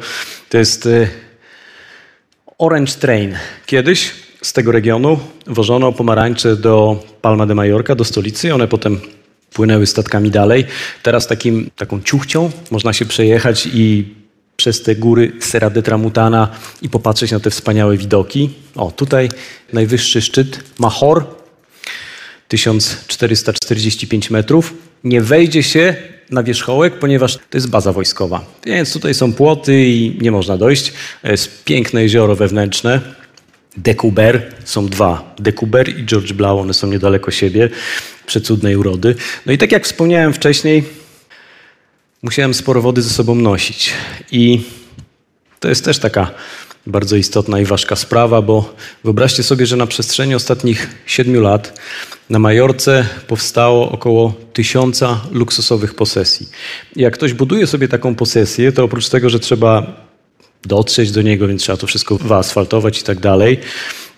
To 0.48 0.58
jest 0.58 0.86
y, 0.86 1.08
Orange 2.58 2.92
Train. 2.92 3.36
Kiedyś 3.66 4.21
z 4.42 4.52
tego 4.52 4.72
regionu 4.72 5.18
wożono 5.46 5.92
pomarańcze 5.92 6.56
do 6.56 7.04
Palma 7.22 7.46
de 7.46 7.54
Mallorca, 7.54 7.94
do 7.94 8.04
stolicy. 8.04 8.54
One 8.54 8.68
potem 8.68 9.00
płynęły 9.52 9.86
statkami 9.86 10.30
dalej. 10.30 10.64
Teraz 11.02 11.26
takim, 11.26 11.70
taką 11.76 12.02
ciuchcią 12.02 12.50
można 12.70 12.92
się 12.92 13.06
przejechać 13.06 13.68
i 13.74 14.14
przez 14.56 14.82
te 14.82 14.96
góry 14.96 15.32
Serra 15.40 15.70
de 15.70 15.82
Tramutana 15.82 16.48
i 16.82 16.88
popatrzeć 16.88 17.30
na 17.30 17.40
te 17.40 17.50
wspaniałe 17.50 17.96
widoki. 17.96 18.50
O, 18.76 18.90
tutaj 18.90 19.28
najwyższy 19.72 20.22
szczyt 20.22 20.60
Mahor, 20.78 21.24
1445 22.48 24.30
metrów. 24.30 24.74
Nie 25.04 25.20
wejdzie 25.20 25.62
się 25.62 25.96
na 26.30 26.42
wierzchołek, 26.42 26.98
ponieważ 26.98 27.36
to 27.36 27.56
jest 27.58 27.70
baza 27.70 27.92
wojskowa. 27.92 28.44
Więc 28.66 28.92
tutaj 28.92 29.14
są 29.14 29.32
płoty 29.32 29.84
i 29.84 30.18
nie 30.20 30.30
można 30.30 30.56
dojść. 30.56 30.92
Jest 31.24 31.64
piękne 31.64 32.02
jezioro 32.02 32.36
wewnętrzne. 32.36 33.00
Dekuber, 33.76 34.54
są 34.64 34.86
dwa, 34.88 35.34
Dekuber 35.38 35.98
i 35.98 36.06
George 36.06 36.32
Blau, 36.32 36.58
one 36.58 36.74
są 36.74 36.86
niedaleko 36.86 37.30
siebie, 37.30 37.68
przecudnej 38.26 38.76
urody. 38.76 39.14
No 39.46 39.52
i 39.52 39.58
tak 39.58 39.72
jak 39.72 39.84
wspomniałem 39.84 40.32
wcześniej, 40.32 40.84
musiałem 42.22 42.54
sporo 42.54 42.82
wody 42.82 43.02
ze 43.02 43.10
sobą 43.10 43.34
nosić. 43.34 43.92
I 44.32 44.60
to 45.60 45.68
jest 45.68 45.84
też 45.84 45.98
taka 45.98 46.30
bardzo 46.86 47.16
istotna 47.16 47.60
i 47.60 47.64
ważka 47.64 47.96
sprawa, 47.96 48.42
bo 48.42 48.74
wyobraźcie 49.04 49.42
sobie, 49.42 49.66
że 49.66 49.76
na 49.76 49.86
przestrzeni 49.86 50.34
ostatnich 50.34 50.88
siedmiu 51.06 51.40
lat 51.40 51.80
na 52.30 52.38
Majorce 52.38 53.06
powstało 53.26 53.92
około 53.92 54.34
tysiąca 54.52 55.20
luksusowych 55.30 55.94
posesji. 55.94 56.48
Jak 56.96 57.14
ktoś 57.14 57.32
buduje 57.32 57.66
sobie 57.66 57.88
taką 57.88 58.14
posesję, 58.14 58.72
to 58.72 58.84
oprócz 58.84 59.08
tego, 59.08 59.30
że 59.30 59.40
trzeba 59.40 60.02
dotrzeć 60.64 61.10
do 61.12 61.22
niego, 61.22 61.48
więc 61.48 61.62
trzeba 61.62 61.78
to 61.78 61.86
wszystko 61.86 62.16
wyasfaltować 62.16 63.00
i 63.00 63.02
tak 63.02 63.20
dalej, 63.20 63.58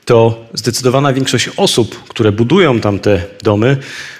to 0.04 0.46
zdecydowana 0.54 1.12
większość 1.12 1.50
osób, 1.56 2.04
które 2.08 2.32
budują 2.32 2.80
tam 2.80 2.98
te 2.98 3.22
domy, 3.42 3.76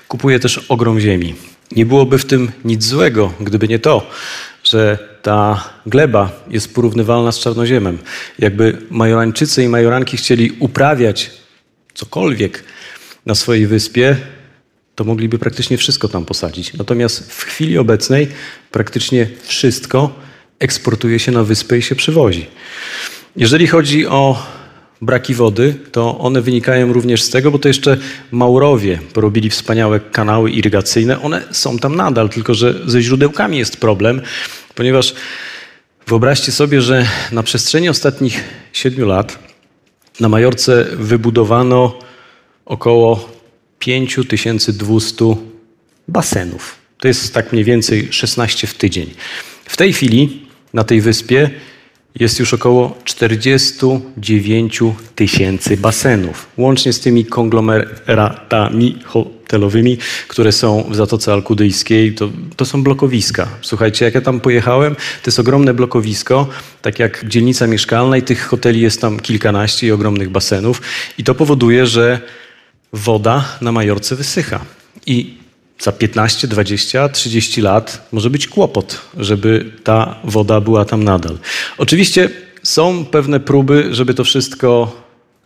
kupuje 0.09 0.41
też 0.41 0.59
ogrom 0.69 1.01
ziemi. 1.01 1.35
Nie 1.73 1.87
byłoby 1.87 2.19
w 2.19 2.25
tym 2.25 2.53
nic 2.65 2.85
złego, 2.85 3.33
gdyby 3.41 3.69
nie 3.69 3.79
to, 3.79 4.11
że 4.65 4.99
ta 5.23 5.71
gleba 5.87 6.45
jest 6.51 6.75
porównywalna 6.75 7.33
z 7.33 7.39
czarnoziemem. 7.39 7.99
Jakby 8.39 8.79
majorańczycy 8.91 9.65
i 9.65 9.69
majoranki 9.69 10.17
chcieli 10.17 10.51
uprawiać 10.59 11.31
cokolwiek 11.95 12.65
na 13.27 13.35
swojej 13.35 13.67
wyspie, 13.67 14.17
to 14.95 15.05
mogliby 15.05 15.39
praktycznie 15.39 15.77
wszystko 15.77 16.09
tam 16.09 16.25
posadzić. 16.25 16.75
Natomiast 16.75 17.33
w 17.33 17.43
chwili 17.43 17.79
obecnej 17.79 18.29
praktycznie 18.71 19.29
wszystko 19.43 20.25
eksportuje 20.59 21.19
się 21.19 21.33
na 21.33 21.45
wyspę 21.45 21.79
i 21.79 21.83
się 21.83 21.95
przywozi. 21.95 22.47
Jeżeli 23.37 23.67
chodzi 23.67 24.07
o 24.07 24.47
braki 25.01 25.35
wody, 25.35 25.75
to 25.93 26.19
one 26.19 26.43
wynikają 26.43 26.93
również 26.93 27.23
z 27.23 27.31
tego, 27.31 27.51
bo 27.51 27.59
to 27.59 27.69
jeszcze 27.69 27.97
Maurowie 28.31 28.99
porobili 29.13 29.51
wspaniałe 29.51 30.01
kanały 30.01 30.51
irygacyjne. 30.51 31.23
One 31.23 31.43
są 31.51 31.79
tam 31.79 31.97
nadal, 31.97 32.29
tylko 32.29 32.55
że 32.55 32.81
ze 32.87 33.03
źródełkami 33.03 33.59
jest 33.59 33.77
problem, 33.77 34.23
ponieważ 34.75 35.15
wyobraźcie 36.07 36.53
sobie, 36.53 36.83
że 36.83 37.07
na 37.33 37.43
przestrzeni 37.43 37.89
ostatnich 37.89 38.45
siedmiu 38.73 39.07
lat 39.07 39.39
na 40.21 40.29
Majorce 40.29 40.87
wybudowano 40.93 41.99
około 42.67 43.29
5200 43.79 45.25
basenów. 46.09 46.77
To 46.99 47.09
jest 47.09 47.35
tak 47.35 47.53
mniej 47.53 47.65
więcej 47.65 48.09
16 48.11 48.67
w 48.67 48.75
tydzień. 48.75 49.11
W 49.65 49.77
tej 49.77 49.93
chwili 49.93 50.44
na 50.75 50.85
tej 50.85 51.01
wyspie 51.01 51.51
jest 52.21 52.41
już 52.41 52.55
około 52.55 52.99
49 53.05 54.81
tysięcy 55.15 55.77
basenów, 55.77 56.49
łącznie 56.57 56.93
z 56.93 57.01
tymi 57.01 57.25
konglomeratami 57.25 58.99
hotelowymi, 59.05 59.99
które 60.29 60.53
są 60.53 60.85
w 60.91 60.97
Zatoce 60.97 61.33
Alkudyjskiej. 61.33 62.15
To, 62.15 62.31
to 62.57 62.65
są 62.65 62.83
blokowiska. 62.83 63.49
Słuchajcie, 63.61 64.05
jak 64.05 64.15
ja 64.15 64.21
tam 64.21 64.41
pojechałem, 64.41 64.95
to 64.95 65.27
jest 65.27 65.39
ogromne 65.39 65.75
blokowisko, 65.75 66.49
tak 66.83 66.99
jak 66.99 67.25
dzielnica 67.29 67.67
mieszkalna 67.67 68.17
i 68.17 68.23
tych 68.23 68.47
hoteli 68.47 68.81
jest 68.81 69.01
tam 69.01 69.21
kilkanaście 69.21 69.87
i 69.87 69.93
ogromnych 69.93 70.31
basenów. 70.31 70.83
I 71.19 71.25
to 71.25 71.35
powoduje, 71.35 71.87
że 71.87 72.21
woda 72.93 73.59
na 73.61 73.73
Majorce 73.73 74.17
wysycha. 74.17 74.61
I 75.07 75.44
za 75.79 75.93
15, 75.93 76.49
20, 76.49 77.09
30 77.09 77.61
lat 77.61 78.09
może 78.13 78.31
być 78.31 78.49
kłopot, 78.49 79.01
żeby 79.17 79.73
ta 79.85 80.21
woda 80.25 80.61
była 80.61 80.85
tam 80.85 81.05
nadal. 81.05 81.39
Oczywiście 81.79 82.31
są 82.63 83.05
pewne 83.05 83.41
próby, 83.41 83.89
żeby 83.91 84.15
to 84.15 84.25
wszystko 84.25 84.97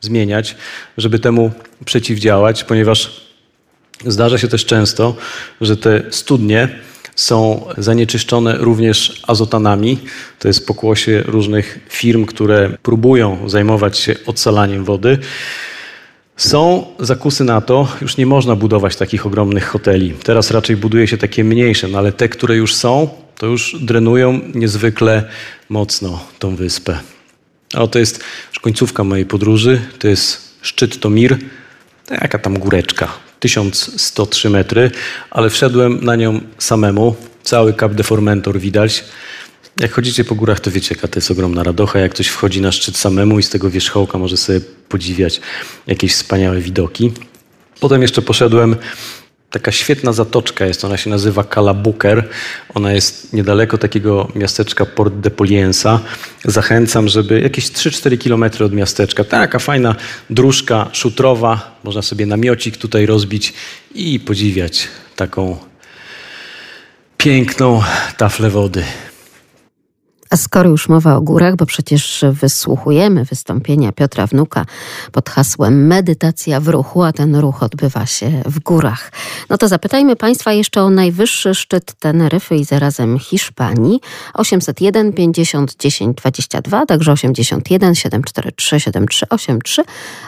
zmieniać, 0.00 0.56
żeby 0.98 1.18
temu 1.18 1.50
przeciwdziałać, 1.84 2.64
ponieważ 2.64 3.28
zdarza 4.06 4.38
się 4.38 4.48
też 4.48 4.64
często, 4.64 5.16
że 5.60 5.76
te 5.76 6.02
studnie 6.10 6.68
są 7.18 7.64
zanieczyszczone 7.78 8.56
również 8.58 9.22
azotanami. 9.26 9.98
To 10.38 10.48
jest 10.48 10.66
pokłosie 10.66 11.22
różnych 11.26 11.78
firm, 11.88 12.26
które 12.26 12.76
próbują 12.82 13.48
zajmować 13.48 13.98
się 13.98 14.14
odsalaniem 14.26 14.84
wody. 14.84 15.18
Są 16.38 16.86
zakusy 17.00 17.44
na 17.44 17.60
to, 17.60 17.88
już 18.00 18.16
nie 18.16 18.26
można 18.26 18.56
budować 18.56 18.96
takich 18.96 19.26
ogromnych 19.26 19.66
hoteli. 19.66 20.14
Teraz 20.24 20.50
raczej 20.50 20.76
buduje 20.76 21.08
się 21.08 21.18
takie 21.18 21.44
mniejsze, 21.44 21.88
no 21.88 21.98
ale 21.98 22.12
te, 22.12 22.28
które 22.28 22.56
już 22.56 22.74
są, 22.74 23.08
to 23.38 23.46
już 23.46 23.76
drenują 23.80 24.40
niezwykle 24.54 25.24
mocno 25.68 26.24
tą 26.38 26.56
wyspę. 26.56 26.98
O, 27.74 27.88
to 27.88 27.98
jest 27.98 28.20
już 28.48 28.58
końcówka 28.58 29.04
mojej 29.04 29.26
podróży. 29.26 29.80
To 29.98 30.08
jest 30.08 30.54
szczyt 30.62 31.00
Tomir. 31.00 31.38
To 32.06 32.14
jaka 32.14 32.38
tam 32.38 32.58
góreczka? 32.58 33.08
1103 33.40 34.50
metry, 34.50 34.90
ale 35.30 35.50
wszedłem 35.50 36.04
na 36.04 36.16
nią 36.16 36.40
samemu. 36.58 37.16
Cały 37.42 37.74
Cap 37.74 37.94
de 37.94 38.02
Formentor 38.02 38.60
widać. 38.60 39.04
Jak 39.80 39.92
chodzicie 39.92 40.24
po 40.24 40.34
górach, 40.34 40.60
to 40.60 40.70
wiecie, 40.70 40.94
jaka 40.94 41.08
to 41.08 41.18
jest 41.18 41.30
ogromna 41.30 41.62
radocha. 41.62 41.98
Jak 41.98 42.12
ktoś 42.12 42.26
wchodzi 42.26 42.60
na 42.60 42.72
szczyt 42.72 42.96
samemu 42.96 43.38
i 43.38 43.42
z 43.42 43.50
tego 43.50 43.70
wierzchołka 43.70 44.18
może 44.18 44.36
sobie 44.36 44.60
podziwiać 44.88 45.40
jakieś 45.86 46.14
wspaniałe 46.14 46.60
widoki. 46.60 47.12
Potem 47.80 48.02
jeszcze 48.02 48.22
poszedłem 48.22 48.76
taka 49.50 49.72
świetna 49.72 50.12
zatoczka 50.12 50.66
jest, 50.66 50.84
ona 50.84 50.96
się 50.96 51.10
nazywa 51.10 51.44
Kalabuker. 51.44 52.28
Ona 52.74 52.92
jest 52.92 53.32
niedaleko 53.32 53.78
takiego 53.78 54.28
miasteczka 54.34 54.86
Port 54.86 55.14
de 55.14 55.30
Poliensa. 55.30 56.00
Zachęcam, 56.44 57.08
żeby 57.08 57.40
jakieś 57.40 57.64
3-4 57.66 58.18
kilometry 58.18 58.64
od 58.64 58.72
miasteczka. 58.72 59.24
Taka 59.24 59.58
fajna 59.58 59.94
dróżka 60.30 60.88
szutrowa. 60.92 61.78
Można 61.84 62.02
sobie 62.02 62.26
namiocik 62.26 62.76
tutaj 62.76 63.06
rozbić 63.06 63.52
i 63.94 64.20
podziwiać 64.20 64.88
taką 65.16 65.56
piękną 67.18 67.82
taflę 68.16 68.50
wody. 68.50 68.84
A 70.30 70.36
skoro 70.36 70.70
już 70.70 70.88
mowa 70.88 71.16
o 71.16 71.20
górach, 71.20 71.56
bo 71.56 71.66
przecież 71.66 72.24
wysłuchujemy 72.32 73.24
wystąpienia 73.24 73.92
Piotra 73.92 74.26
Wnuka 74.26 74.64
pod 75.12 75.30
hasłem 75.30 75.86
Medytacja 75.86 76.60
w 76.60 76.68
ruchu, 76.68 77.02
a 77.02 77.12
ten 77.12 77.36
ruch 77.36 77.62
odbywa 77.62 78.06
się 78.06 78.42
w 78.46 78.60
górach. 78.60 79.12
No 79.50 79.58
to 79.58 79.68
zapytajmy 79.68 80.16
Państwa 80.16 80.52
jeszcze 80.52 80.82
o 80.82 80.90
najwyższy 80.90 81.54
szczyt 81.54 81.94
Teneryfy 81.98 82.56
i 82.56 82.64
zarazem 82.64 83.18
Hiszpanii 83.18 84.00
801 84.34 85.12
50 85.12 85.76
10 85.76 86.16
22, 86.16 86.86
także 86.86 87.12
81 87.12 87.94
743 87.94 88.80
7383. 88.80 89.82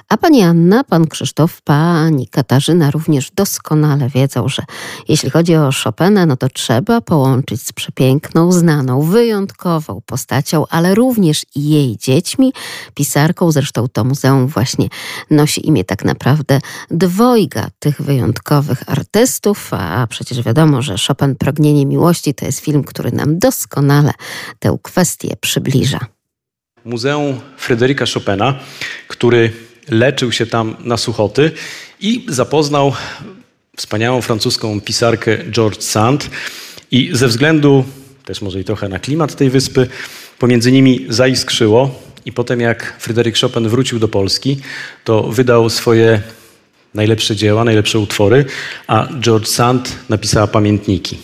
A 0.08 0.16
Pani 0.16 0.42
Anna, 0.42 0.84
Pan 0.84 1.06
Krzysztof, 1.06 1.62
Pani 1.62 2.28
Katarzyna 2.28 2.90
również 2.90 3.30
doskonale 3.30 4.08
wiedzą, 4.08 4.48
że 4.48 4.62
jeśli 5.08 5.30
chodzi 5.30 5.56
o 5.56 5.70
Chopina, 5.84 6.26
no 6.26 6.36
to 6.36 6.48
trzeba 6.48 7.00
połączyć 7.00 7.66
z 7.66 7.72
przepiękną, 7.72 8.52
znaną, 8.52 9.02
wyjątkową 9.02 9.89
wyjątkową 9.90 10.00
postacią, 10.06 10.64
ale 10.70 10.94
również 10.94 11.46
jej 11.54 11.96
dziećmi, 11.96 12.52
pisarką. 12.94 13.52
Zresztą 13.52 13.88
to 13.88 14.04
muzeum 14.04 14.46
właśnie 14.46 14.88
nosi 15.30 15.68
imię 15.68 15.84
tak 15.84 16.04
naprawdę 16.04 16.60
dwojga 16.90 17.68
tych 17.78 18.02
wyjątkowych 18.02 18.82
artystów, 18.86 19.70
a 19.72 20.06
przecież 20.06 20.42
wiadomo, 20.42 20.82
że 20.82 20.94
Chopin 21.08 21.36
Pragnienie 21.36 21.86
Miłości 21.86 22.34
to 22.34 22.46
jest 22.46 22.60
film, 22.60 22.84
który 22.84 23.12
nam 23.12 23.38
doskonale 23.38 24.12
tę 24.58 24.78
kwestię 24.82 25.36
przybliża. 25.40 25.98
Muzeum 26.84 27.40
Fryderyka 27.56 28.04
Chopina, 28.14 28.58
który 29.08 29.52
leczył 29.88 30.32
się 30.32 30.46
tam 30.46 30.76
na 30.84 30.96
suchoty 30.96 31.52
i 32.00 32.26
zapoznał 32.28 32.92
wspaniałą 33.76 34.20
francuską 34.20 34.80
pisarkę 34.80 35.38
George 35.50 35.82
Sand 35.82 36.30
i 36.90 37.10
ze 37.12 37.28
względu 37.28 37.84
też 38.24 38.42
może 38.42 38.60
i 38.60 38.64
trochę 38.64 38.88
na 38.88 38.98
klimat 38.98 39.34
tej 39.36 39.50
wyspy, 39.50 39.88
pomiędzy 40.38 40.72
nimi 40.72 41.06
zaiskrzyło 41.08 42.00
i 42.24 42.32
potem 42.32 42.60
jak 42.60 42.96
Fryderyk 42.98 43.38
Chopin 43.38 43.68
wrócił 43.68 43.98
do 43.98 44.08
Polski, 44.08 44.56
to 45.04 45.22
wydał 45.22 45.70
swoje 45.70 46.22
najlepsze 46.94 47.36
dzieła, 47.36 47.64
najlepsze 47.64 47.98
utwory, 47.98 48.44
a 48.86 49.08
George 49.20 49.48
Sand 49.48 49.96
napisała 50.08 50.46
pamiętniki. 50.46 51.18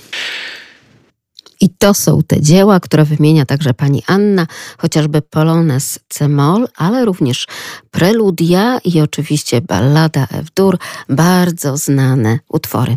I 1.61 1.69
to 1.79 1.95
są 1.95 2.21
te 2.27 2.41
dzieła, 2.41 2.81
które 2.81 3.05
wymienia 3.05 3.47
także 3.47 3.75
pani 3.75 4.03
Anna, 4.07 4.47
chociażby 4.79 5.23
Polones 5.23 5.99
C-moll, 6.09 6.69
ale 6.77 7.05
również 7.05 7.47
Preludia 7.91 8.79
i 8.85 9.01
oczywiście 9.01 9.61
Ballada 9.61 10.27
F-dur, 10.33 10.79
bardzo 11.09 11.77
znane 11.77 12.39
utwory. 12.49 12.97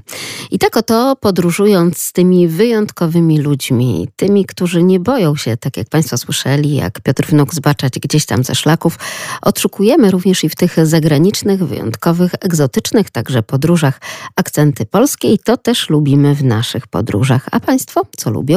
I 0.51 0.59
tak 0.59 0.77
oto 0.77 1.15
podróżując 1.15 1.97
z 1.97 2.13
tymi 2.13 2.47
wyjątkowymi 2.47 3.39
ludźmi, 3.39 4.07
tymi, 4.15 4.45
którzy 4.45 4.83
nie 4.83 4.99
boją 4.99 5.35
się, 5.35 5.57
tak 5.57 5.77
jak 5.77 5.89
państwo 5.89 6.17
słyszeli, 6.17 6.75
jak 6.75 7.01
Piotr 7.01 7.25
Wnuk 7.25 7.53
zbaczać 7.55 7.99
gdzieś 7.99 8.25
tam 8.25 8.43
ze 8.43 8.55
szlaków, 8.55 8.99
odszukujemy 9.41 10.11
również 10.11 10.43
i 10.43 10.49
w 10.49 10.55
tych 10.55 10.85
zagranicznych, 10.85 11.63
wyjątkowych, 11.63 12.31
egzotycznych 12.41 13.09
także 13.11 13.43
podróżach 13.43 14.01
akcenty 14.35 14.85
polskie 14.85 15.33
i 15.33 15.39
to 15.39 15.57
też 15.57 15.89
lubimy 15.89 16.35
w 16.35 16.43
naszych 16.43 16.87
podróżach. 16.87 17.47
A 17.51 17.59
państwo 17.59 18.01
co 18.17 18.29
lubią? 18.29 18.48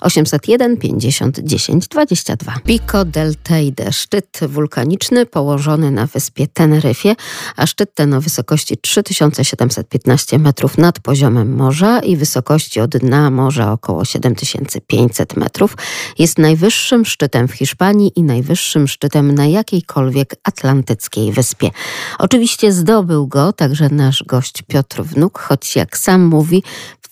801 0.00 0.76
50 0.76 1.40
10 1.40 1.88
22. 1.88 2.52
Pico 2.64 3.04
del 3.04 3.34
Teide, 3.42 3.92
szczyt 3.92 4.40
wulkaniczny 4.48 5.26
położony 5.26 5.90
na 5.90 6.06
wyspie 6.06 6.46
Teneryfie, 6.46 7.16
a 7.56 7.66
szczyt 7.66 7.94
ten 7.94 8.14
o 8.14 8.20
wysokości 8.20 8.76
3715 8.76 10.38
metrów 10.38 10.78
nad 10.78 10.98
poziomem 10.98 11.56
morza 11.56 12.00
i 12.00 12.16
wysokości 12.16 12.80
od 12.80 12.90
dna 12.90 13.30
morza 13.30 13.72
około 13.72 14.04
7500 14.04 15.36
metrów, 15.36 15.76
jest 16.18 16.38
najwyższym 16.38 17.04
szczytem 17.04 17.48
w 17.48 17.52
Hiszpanii 17.52 18.12
i 18.16 18.22
najwyższym 18.22 18.88
szczytem 18.88 19.34
na 19.34 19.46
jakiejkolwiek 19.46 20.34
atlantyckiej 20.44 21.32
wyspie. 21.32 21.70
Oczywiście 22.18 22.72
zdobył 22.72 23.26
go 23.26 23.52
także 23.52 23.88
nasz 23.88 24.24
gość 24.26 24.62
Piotr 24.62 25.02
Wnuk, 25.02 25.38
choć 25.38 25.76
jak 25.76 25.98
sam 25.98 26.24
mówi, 26.24 26.62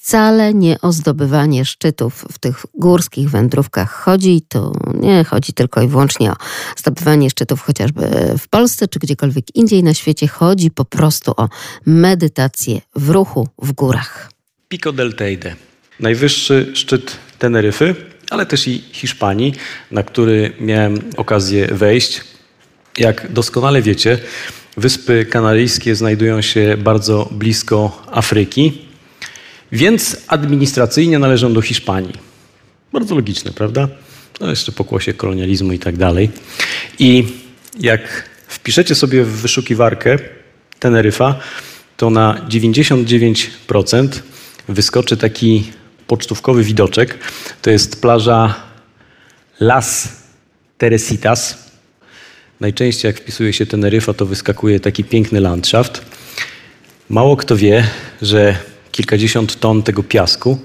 wcale 0.08 0.54
nie 0.54 0.80
o 0.80 0.92
zdobywanie 0.92 1.64
szczytów 1.64 2.24
w 2.32 2.38
tych 2.38 2.66
górskich 2.74 3.30
wędrówkach 3.30 3.92
chodzi. 3.92 4.42
To 4.48 4.72
nie 4.94 5.24
chodzi 5.24 5.52
tylko 5.52 5.82
i 5.82 5.88
wyłącznie 5.88 6.30
o 6.30 6.34
zdobywanie 6.76 7.30
szczytów 7.30 7.62
chociażby 7.62 8.10
w 8.38 8.48
Polsce 8.48 8.88
czy 8.88 8.98
gdziekolwiek 8.98 9.56
indziej 9.56 9.82
na 9.82 9.94
świecie. 9.94 10.28
Chodzi 10.28 10.70
po 10.70 10.84
prostu 10.84 11.32
o 11.36 11.48
medytację 11.86 12.80
w 12.96 13.10
ruchu 13.10 13.48
w 13.62 13.72
górach. 13.72 14.30
Pico 14.68 14.92
del 14.92 15.14
Teide, 15.14 15.56
najwyższy 16.00 16.72
szczyt 16.74 17.16
Teneryfy, 17.38 17.94
ale 18.30 18.46
też 18.46 18.68
i 18.68 18.84
Hiszpanii, 18.92 19.52
na 19.90 20.02
który 20.02 20.52
miałem 20.60 20.98
okazję 21.16 21.66
wejść. 21.66 22.20
Jak 22.98 23.32
doskonale 23.32 23.82
wiecie, 23.82 24.18
Wyspy 24.76 25.26
Kanaryjskie 25.26 25.94
znajdują 25.94 26.42
się 26.42 26.76
bardzo 26.76 27.28
blisko 27.32 28.02
Afryki. 28.12 28.88
Więc 29.72 30.16
administracyjnie 30.28 31.18
należą 31.18 31.52
do 31.52 31.62
Hiszpanii. 31.62 32.14
Bardzo 32.92 33.14
logiczne, 33.14 33.52
prawda? 33.52 33.88
No 34.40 34.50
jeszcze 34.50 34.72
pokłosie 34.72 35.14
kolonializmu 35.14 35.72
i 35.72 35.78
tak 35.78 35.96
dalej. 35.96 36.30
I 36.98 37.25
jak 37.80 38.28
wpiszecie 38.48 38.94
sobie 38.94 39.25
w 39.25 39.28
wyszukiwarkę 39.28 40.19
Teneryfa, 40.78 41.38
to 41.97 42.10
na 42.10 42.47
99% 42.49 44.08
wyskoczy 44.69 45.16
taki 45.16 45.73
pocztówkowy 46.06 46.64
widoczek. 46.64 47.19
To 47.62 47.71
jest 47.71 48.02
plaża 48.02 48.54
Las 49.60 50.08
Teresitas. 50.78 51.69
Najczęściej 52.60 53.08
jak 53.08 53.21
wpisuje 53.21 53.52
się 53.52 53.66
Teneryfa, 53.66 54.14
to 54.14 54.26
wyskakuje 54.26 54.80
taki 54.80 55.04
piękny 55.04 55.40
landschaft. 55.40 56.04
Mało 57.10 57.36
kto 57.36 57.56
wie, 57.56 57.88
że 58.23 58.56
kilkadziesiąt 58.99 59.61
ton 59.61 59.82
tego 59.82 60.02
piasku 60.02 60.58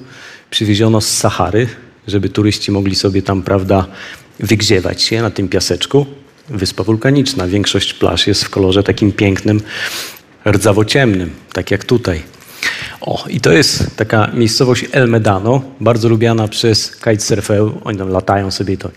przywieziono 0.49 1.01
z 1.01 1.17
Sahary, 1.17 1.67
żeby 2.07 2.29
turyści 2.29 2.71
mogli 2.71 2.95
sobie 2.95 3.21
tam, 3.21 3.43
prawda, 3.43 3.87
wygrzewać 4.39 5.01
się 5.01 5.21
na 5.21 5.29
tym 5.29 5.49
piaseczku. 5.49 6.05
Wyspa 6.49 6.83
wulkaniczna. 6.83 7.47
Większość 7.47 7.93
plaż 7.93 8.27
jest 8.27 8.43
w 8.43 8.49
kolorze 8.49 8.83
takim 8.83 9.11
pięknym, 9.11 9.61
rdzawo-ciemnym, 10.45 11.29
tak 11.53 11.71
jak 11.71 11.85
tutaj. 11.85 12.21
O, 13.01 13.25
i 13.29 13.41
to 13.41 13.51
jest 13.51 13.95
taka 13.95 14.27
miejscowość 14.33 14.85
El 14.91 15.07
Medano, 15.09 15.61
bardzo 15.79 16.09
lubiana 16.09 16.47
przez 16.47 16.95
kitesurferów. 16.95 17.73
Oni 17.83 17.97
tam 17.97 18.09
latają 18.09 18.51
sobie 18.51 18.77
to 18.77 18.91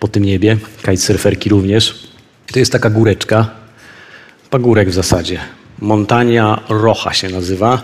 po 0.00 0.08
tym 0.08 0.24
niebie, 0.24 0.56
kitesurferki 0.76 1.50
również. 1.50 2.08
To 2.52 2.58
jest 2.58 2.72
taka 2.72 2.90
góreczka, 2.90 3.50
pagórek 4.50 4.90
w 4.90 4.94
zasadzie. 4.94 5.38
Montania 5.78 6.60
Rocha 6.68 7.12
się 7.12 7.28
nazywa. 7.28 7.82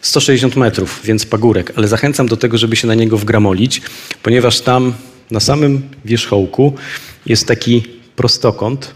160 0.00 0.56
metrów, 0.56 1.00
więc 1.04 1.26
pagórek, 1.26 1.72
ale 1.76 1.88
zachęcam 1.88 2.26
do 2.26 2.36
tego, 2.36 2.58
żeby 2.58 2.76
się 2.76 2.88
na 2.88 2.94
niego 2.94 3.18
wgramolić, 3.18 3.82
ponieważ 4.22 4.60
tam 4.60 4.94
na 5.30 5.40
samym 5.40 5.82
wierzchołku 6.04 6.74
jest 7.26 7.46
taki 7.46 7.82
prostokąt, 8.16 8.94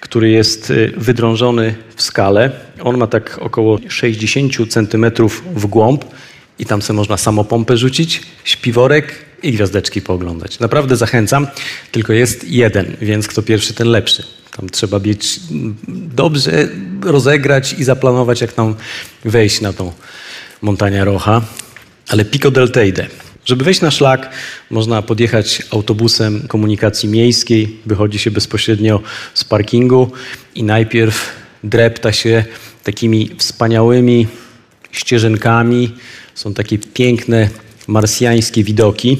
który 0.00 0.30
jest 0.30 0.70
y, 0.70 0.92
wydrążony 0.96 1.74
w 1.96 2.02
skale. 2.02 2.50
On 2.82 2.96
ma 2.96 3.06
tak 3.06 3.38
około 3.42 3.78
60 3.88 4.52
centymetrów 4.68 5.42
w 5.54 5.66
głąb 5.66 6.04
i 6.58 6.66
tam 6.66 6.82
sobie 6.82 6.96
można 6.96 7.16
samopompę 7.16 7.76
rzucić, 7.76 8.22
śpiworek 8.44 9.14
i 9.42 9.52
gwiazdeczki 9.52 10.02
pooglądać. 10.02 10.58
Naprawdę 10.58 10.96
zachęcam, 10.96 11.46
tylko 11.92 12.12
jest 12.12 12.44
jeden, 12.44 12.96
więc 13.00 13.28
kto 13.28 13.42
pierwszy, 13.42 13.74
ten 13.74 13.88
lepszy. 13.88 14.24
Tam 14.58 14.70
trzeba 14.70 15.00
być 15.00 15.40
dobrze 16.14 16.68
rozegrać 17.02 17.72
i 17.72 17.84
zaplanować, 17.84 18.40
jak 18.40 18.52
tam 18.52 18.74
wejść 19.24 19.60
na 19.60 19.72
tą 19.72 19.92
Montania 20.62 21.04
Rocha, 21.04 21.42
ale 22.08 22.24
Pico 22.24 22.50
del 22.50 22.70
Teide. 22.70 23.06
Żeby 23.44 23.64
wejść 23.64 23.80
na 23.80 23.90
szlak, 23.90 24.30
można 24.70 25.02
podjechać 25.02 25.62
autobusem 25.70 26.48
komunikacji 26.48 27.08
miejskiej, 27.08 27.76
wychodzi 27.86 28.18
się 28.18 28.30
bezpośrednio 28.30 29.00
z 29.34 29.44
parkingu 29.44 30.10
i 30.54 30.62
najpierw 30.62 31.32
drepta 31.64 32.12
się 32.12 32.44
takimi 32.84 33.30
wspaniałymi 33.38 34.26
ścieżynkami. 34.92 35.92
Są 36.34 36.54
takie 36.54 36.78
piękne 36.78 37.48
marsjańskie 37.86 38.64
widoki. 38.64 39.18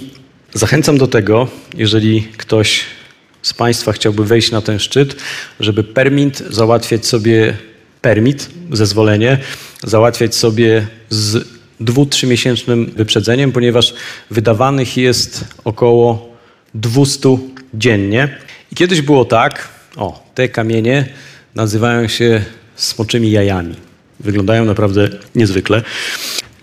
Zachęcam 0.55 0.98
do 0.98 1.07
tego, 1.07 1.48
jeżeli 1.74 2.22
ktoś 2.22 2.97
z 3.42 3.55
Państwa 3.55 3.92
chciałby 3.92 4.24
wejść 4.24 4.51
na 4.51 4.61
ten 4.61 4.79
szczyt, 4.79 5.16
żeby 5.61 5.85
permit 5.85 6.38
załatwiać 6.38 7.07
sobie 7.07 7.57
permit, 8.03 8.51
zezwolenie, 8.72 9.38
załatwiać 9.83 10.35
sobie 10.35 10.87
z 11.11 11.48
dwu, 11.81 12.07
trzymiesięcznym 12.07 12.92
wyprzedzeniem, 12.96 13.53
ponieważ 13.53 13.94
wydawanych 14.31 14.96
jest 14.96 15.44
około 15.64 16.37
200 16.74 17.38
dziennie. 17.74 18.38
I 18.72 18.74
kiedyś 18.74 19.01
było 19.01 19.24
tak, 19.24 19.68
o, 19.96 20.31
te 20.35 20.48
kamienie 20.48 21.07
nazywają 21.55 22.09
się 22.09 22.44
smoczymi 22.77 23.31
jajami. 23.31 23.74
Wyglądają 24.20 24.64
naprawdę 24.64 25.09
niezwykle, 25.35 25.83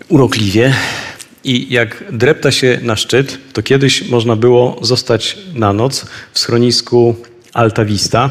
urokliwie. 0.08 0.74
I 1.46 1.66
jak 1.70 2.04
drepta 2.12 2.50
się 2.50 2.78
na 2.82 2.96
szczyt, 2.96 3.38
to 3.52 3.62
kiedyś 3.62 4.08
można 4.08 4.36
było 4.36 4.78
zostać 4.82 5.38
na 5.54 5.72
noc 5.72 6.06
w 6.32 6.38
schronisku 6.38 7.16
Alta 7.52 7.84
Vista. 7.84 8.30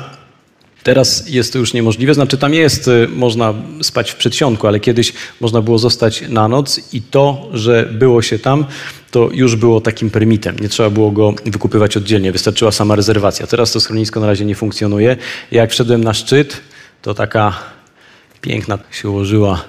Teraz 0.84 1.30
jest 1.30 1.54
to 1.54 1.60
już 1.60 1.74
niemożliwe, 1.74 2.14
znaczy 2.14 2.38
tam 2.38 2.54
jest, 2.54 2.88
y, 2.88 3.08
można 3.08 3.54
spać 3.82 4.12
w 4.12 4.16
przedsionku, 4.16 4.68
ale 4.68 4.80
kiedyś 4.80 5.14
można 5.42 5.62
było 5.62 5.78
zostać 5.78 6.24
na 6.30 6.48
noc 6.48 6.94
i 6.94 7.02
to, 7.02 7.50
że 7.54 7.90
było 7.92 8.22
się 8.22 8.40
tam, 8.40 8.66
to 9.12 9.30
już 9.34 9.56
było 9.56 9.82
takim 9.82 10.10
permitem. 10.10 10.56
Nie 10.60 10.70
trzeba 10.70 10.90
było 10.90 11.12
go 11.12 11.34
wykupywać 11.46 11.98
oddzielnie, 11.98 12.32
wystarczyła 12.32 12.72
sama 12.72 12.96
rezerwacja. 12.96 13.48
Teraz 13.48 13.72
to 13.72 13.80
schronisko 13.80 14.20
na 14.20 14.28
razie 14.28 14.46
nie 14.46 14.56
funkcjonuje. 14.56 15.18
Jak 15.52 15.72
wszedłem 15.72 16.04
na 16.04 16.14
szczyt, 16.14 16.62
to 17.02 17.14
taka 17.14 17.54
piękna 18.42 18.78
się 18.92 19.10
ułożyła, 19.10 19.64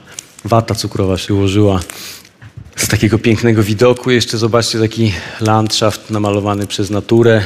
wata 0.45 0.75
cukrowa 0.75 1.19
się 1.19 1.35
ułożyła 1.35 1.81
z 2.77 2.89
takiego 2.89 3.19
pięknego 3.19 3.63
widoku. 3.63 4.11
Jeszcze 4.11 4.39
zobaczcie 4.39 4.79
taki 4.79 5.13
landschaft 5.41 6.11
namalowany 6.11 6.67
przez 6.67 6.91
naturę. 6.91 7.43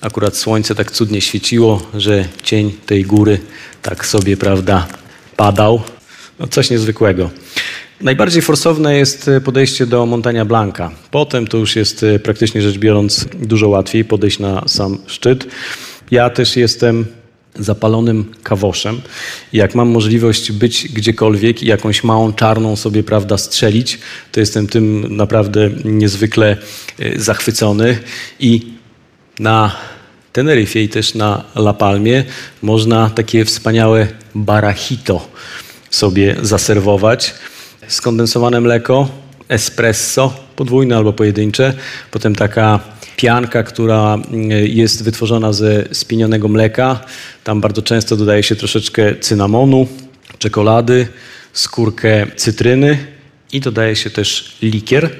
Akurat 0.00 0.36
słońce 0.36 0.74
tak 0.74 0.90
cudnie 0.90 1.20
świeciło, 1.20 1.86
że 1.94 2.28
cień 2.42 2.72
tej 2.86 3.04
góry 3.04 3.38
tak 3.82 4.06
sobie, 4.06 4.36
prawda, 4.36 4.86
padał. 5.36 5.82
No 6.38 6.46
coś 6.46 6.70
niezwykłego. 6.70 7.30
Najbardziej 8.00 8.42
forsowne 8.42 8.96
jest 8.96 9.30
podejście 9.44 9.86
do 9.86 10.06
Montania 10.06 10.44
Blanca. 10.44 10.90
Potem 11.10 11.46
to 11.46 11.56
już 11.58 11.76
jest 11.76 12.02
e, 12.02 12.18
praktycznie 12.18 12.62
rzecz 12.62 12.78
biorąc 12.78 13.24
dużo 13.34 13.68
łatwiej 13.68 14.04
podejść 14.04 14.38
na 14.38 14.68
sam 14.68 14.98
szczyt. 15.06 15.46
Ja 16.10 16.30
też 16.30 16.56
jestem 16.56 17.06
zapalonym 17.58 18.24
kawoszem. 18.42 19.00
Jak 19.52 19.74
mam 19.74 19.88
możliwość 19.88 20.52
być 20.52 20.88
gdziekolwiek 20.88 21.62
i 21.62 21.66
jakąś 21.66 22.04
małą 22.04 22.32
czarną 22.32 22.76
sobie, 22.76 23.02
prawda, 23.02 23.38
strzelić, 23.38 23.98
to 24.32 24.40
jestem 24.40 24.66
tym 24.66 25.16
naprawdę 25.16 25.70
niezwykle 25.84 26.56
e, 26.98 27.18
zachwycony 27.18 27.98
i 28.40 28.66
na 29.38 29.76
Teneryfie 30.32 30.82
i 30.82 30.88
też 30.88 31.14
na 31.14 31.44
La 31.54 31.72
Palmie 31.72 32.24
można 32.62 33.10
takie 33.10 33.44
wspaniałe 33.44 34.06
barachito 34.34 35.28
sobie 35.90 36.36
zaserwować. 36.42 37.34
Skondensowane 37.88 38.60
mleko, 38.60 39.08
espresso, 39.48 40.34
podwójne 40.56 40.96
albo 40.96 41.12
pojedyncze, 41.12 41.74
potem 42.10 42.34
taka 42.34 42.80
pianka, 43.16 43.62
która 43.62 44.14
mm, 44.14 44.50
jest 44.66 45.04
wytworzona 45.04 45.52
ze 45.52 45.84
spienionego 45.92 46.48
mleka. 46.48 47.00
Tam 47.44 47.60
bardzo 47.60 47.82
często 47.82 48.16
dodaje 48.16 48.42
się 48.42 48.56
troszeczkę 48.56 49.16
cynamonu, 49.20 49.88
czekolady, 50.38 51.08
skórkę 51.52 52.26
cytryny 52.36 52.98
i 53.52 53.60
dodaje 53.60 53.96
się 53.96 54.10
też 54.10 54.56
likier 54.62 55.10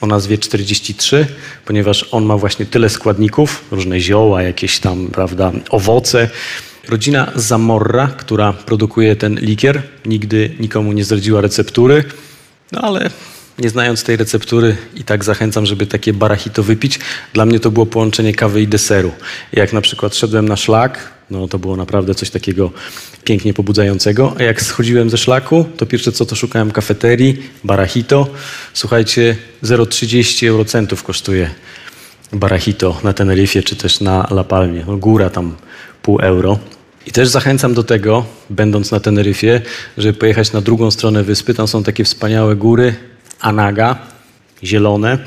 o 0.00 0.06
nazwie 0.06 0.38
43, 0.38 1.26
ponieważ 1.64 2.08
on 2.10 2.24
ma 2.24 2.36
właśnie 2.36 2.66
tyle 2.66 2.88
składników, 2.88 3.64
różne 3.70 4.00
zioła, 4.00 4.42
jakieś 4.42 4.78
tam, 4.78 5.06
prawda, 5.06 5.52
owoce. 5.70 6.30
Rodzina 6.88 7.32
Zamorra, 7.34 8.06
która 8.06 8.52
produkuje 8.52 9.16
ten 9.16 9.34
likier, 9.34 9.82
nigdy 10.06 10.50
nikomu 10.60 10.92
nie 10.92 11.04
zdradziła 11.04 11.40
receptury, 11.40 12.04
no 12.72 12.80
ale 12.80 13.10
nie 13.60 13.70
znając 13.70 14.04
tej 14.04 14.16
receptury 14.16 14.76
i 14.94 15.04
tak 15.04 15.24
zachęcam, 15.24 15.66
żeby 15.66 15.86
takie 15.86 16.12
barachito 16.12 16.62
wypić. 16.62 16.98
Dla 17.32 17.46
mnie 17.46 17.60
to 17.60 17.70
było 17.70 17.86
połączenie 17.86 18.34
kawy 18.34 18.62
i 18.62 18.68
deseru. 18.68 19.12
Jak 19.52 19.72
na 19.72 19.80
przykład 19.80 20.16
szedłem 20.16 20.48
na 20.48 20.56
szlak, 20.56 21.12
no 21.30 21.48
to 21.48 21.58
było 21.58 21.76
naprawdę 21.76 22.14
coś 22.14 22.30
takiego 22.30 22.70
pięknie 23.24 23.54
pobudzającego. 23.54 24.34
A 24.38 24.42
jak 24.42 24.62
schodziłem 24.62 25.10
ze 25.10 25.18
szlaku, 25.18 25.64
to 25.76 25.86
pierwsze 25.86 26.12
co 26.12 26.26
to 26.26 26.36
szukałem 26.36 26.70
kafeterii, 26.70 27.42
barachito. 27.64 28.26
Słuchajcie, 28.74 29.36
0,30 29.62 30.48
eurocentów 30.48 31.02
kosztuje 31.02 31.50
barachito 32.32 33.00
na 33.04 33.12
Teneryfie 33.12 33.62
czy 33.62 33.76
też 33.76 34.00
na 34.00 34.28
La 34.30 34.44
Palmie. 34.44 34.84
No, 34.86 34.96
góra 34.96 35.30
tam 35.30 35.56
pół 36.02 36.18
euro. 36.20 36.58
I 37.06 37.12
też 37.12 37.28
zachęcam 37.28 37.74
do 37.74 37.82
tego, 37.82 38.24
będąc 38.50 38.90
na 38.90 39.00
Teneryfie, 39.00 39.62
żeby 39.98 40.18
pojechać 40.18 40.52
na 40.52 40.60
drugą 40.60 40.90
stronę 40.90 41.22
wyspy. 41.22 41.54
Tam 41.54 41.68
są 41.68 41.82
takie 41.82 42.04
wspaniałe 42.04 42.56
góry, 42.56 42.94
Anaga, 43.40 43.98
zielone. 44.64 45.18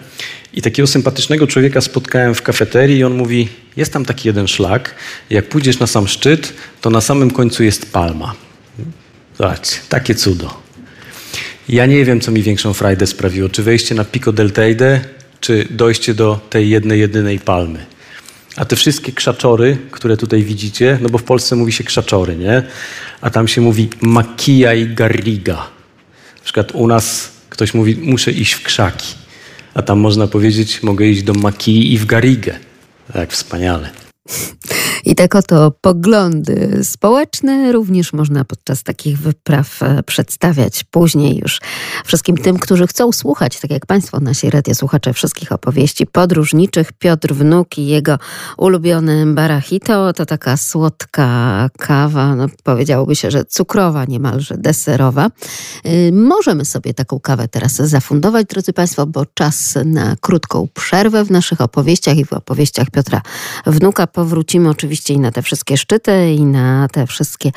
I 0.53 0.61
takiego 0.61 0.87
sympatycznego 0.87 1.47
człowieka 1.47 1.81
spotkałem 1.81 2.35
w 2.35 2.41
kafeterii 2.41 2.97
i 2.97 3.03
on 3.03 3.13
mówi, 3.13 3.49
jest 3.77 3.93
tam 3.93 4.05
taki 4.05 4.27
jeden 4.27 4.47
szlak, 4.47 4.95
jak 5.29 5.49
pójdziesz 5.49 5.79
na 5.79 5.87
sam 5.87 6.07
szczyt, 6.07 6.53
to 6.81 6.89
na 6.89 7.01
samym 7.01 7.31
końcu 7.31 7.63
jest 7.63 7.91
palma. 7.91 8.33
Zobaczcie, 9.37 9.77
takie 9.89 10.15
cudo. 10.15 10.61
Ja 11.69 11.85
nie 11.85 12.05
wiem, 12.05 12.21
co 12.21 12.31
mi 12.31 12.43
większą 12.43 12.73
frajdę 12.73 13.07
sprawiło, 13.07 13.49
czy 13.49 13.63
wejście 13.63 13.95
na 13.95 14.05
Pico 14.05 14.31
del 14.31 14.51
Teide, 14.51 15.01
czy 15.39 15.67
dojście 15.69 16.13
do 16.13 16.39
tej 16.49 16.69
jednej, 16.69 16.99
jedynej 16.99 17.39
palmy. 17.39 17.85
A 18.55 18.65
te 18.65 18.75
wszystkie 18.75 19.11
krzaczory, 19.11 19.77
które 19.91 20.17
tutaj 20.17 20.43
widzicie, 20.43 20.97
no 21.01 21.09
bo 21.09 21.17
w 21.17 21.23
Polsce 21.23 21.55
mówi 21.55 21.71
się 21.71 21.83
krzaczory, 21.83 22.35
nie? 22.35 22.63
A 23.21 23.29
tam 23.29 23.47
się 23.47 23.61
mówi 23.61 23.89
makija 24.01 24.73
i 24.73 24.87
garriga. 24.87 25.55
Na 26.37 26.43
przykład 26.43 26.71
u 26.71 26.87
nas 26.87 27.31
ktoś 27.53 27.73
mówi, 27.73 27.95
muszę 27.95 28.31
iść 28.31 28.53
w 28.53 28.63
krzaki. 28.63 29.15
A 29.73 29.81
tam 29.81 29.99
można 29.99 30.27
powiedzieć, 30.27 30.83
mogę 30.83 31.05
iść 31.05 31.23
do 31.23 31.33
Makii 31.33 31.93
i 31.93 31.97
w 31.97 32.05
Garigę. 32.05 32.59
Tak, 33.13 33.31
wspaniale. 33.31 33.89
I 35.05 35.15
tak 35.15 35.35
oto 35.35 35.71
poglądy 35.81 36.79
społeczne 36.83 37.71
również 37.71 38.13
można 38.13 38.45
podczas 38.45 38.83
takich 38.83 39.19
wypraw 39.19 39.83
e, 39.83 40.03
przedstawiać 40.03 40.83
później 40.83 41.37
już 41.37 41.61
wszystkim 42.05 42.37
tym, 42.37 42.59
którzy 42.59 42.87
chcą 42.87 43.11
słuchać, 43.11 43.59
tak 43.59 43.71
jak 43.71 43.85
Państwo, 43.85 44.19
nasi 44.19 44.49
radiosłuchacze, 44.49 45.13
wszystkich 45.13 45.51
opowieści 45.51 46.05
podróżniczych. 46.05 46.93
Piotr 46.93 47.33
Wnuk 47.33 47.77
i 47.77 47.87
jego 47.87 48.19
ulubiony 48.57 49.33
barachito 49.33 50.13
to 50.13 50.25
taka 50.25 50.57
słodka 50.57 51.69
kawa, 51.79 52.35
no 52.35 52.47
powiedziałoby 52.63 53.15
się, 53.15 53.31
że 53.31 53.45
cukrowa, 53.45 54.05
niemalże 54.05 54.57
deserowa. 54.57 55.29
Y, 55.85 56.11
możemy 56.13 56.65
sobie 56.65 56.93
taką 56.93 57.19
kawę 57.19 57.47
teraz 57.47 57.75
zafundować, 57.75 58.47
drodzy 58.47 58.73
Państwo, 58.73 59.05
bo 59.05 59.25
czas 59.33 59.77
na 59.85 60.15
krótką 60.21 60.67
przerwę 60.73 61.25
w 61.25 61.31
naszych 61.31 61.61
opowieściach 61.61 62.17
i 62.17 62.25
w 62.25 62.33
opowieściach 62.33 62.89
Piotra 62.89 63.21
Wnuka. 63.65 64.07
Powrócimy 64.07 64.69
oczywiście 64.69 64.92
oczywiście 64.93 65.13
i 65.13 65.19
na 65.19 65.31
te 65.31 65.41
wszystkie 65.41 65.77
szczyty, 65.77 66.33
i 66.33 66.45
na 66.45 66.87
te 66.91 67.07
wszystkie 67.07 67.51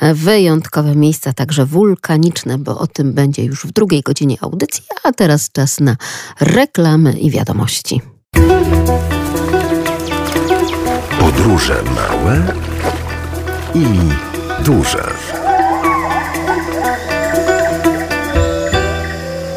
e, 0.00 0.14
wyjątkowe 0.14 0.96
miejsca, 0.96 1.32
także 1.32 1.66
wulkaniczne, 1.66 2.58
bo 2.58 2.78
o 2.78 2.86
tym 2.86 3.12
będzie 3.12 3.44
już 3.44 3.66
w 3.66 3.72
drugiej 3.72 4.02
godzinie 4.02 4.36
audycji, 4.40 4.84
a 5.02 5.12
teraz 5.12 5.50
czas 5.52 5.80
na 5.80 5.96
reklamy 6.40 7.12
i 7.12 7.30
wiadomości. 7.30 8.00
Podróże 11.20 11.82
małe 11.82 12.54
i 13.74 13.86
duże. 14.64 15.04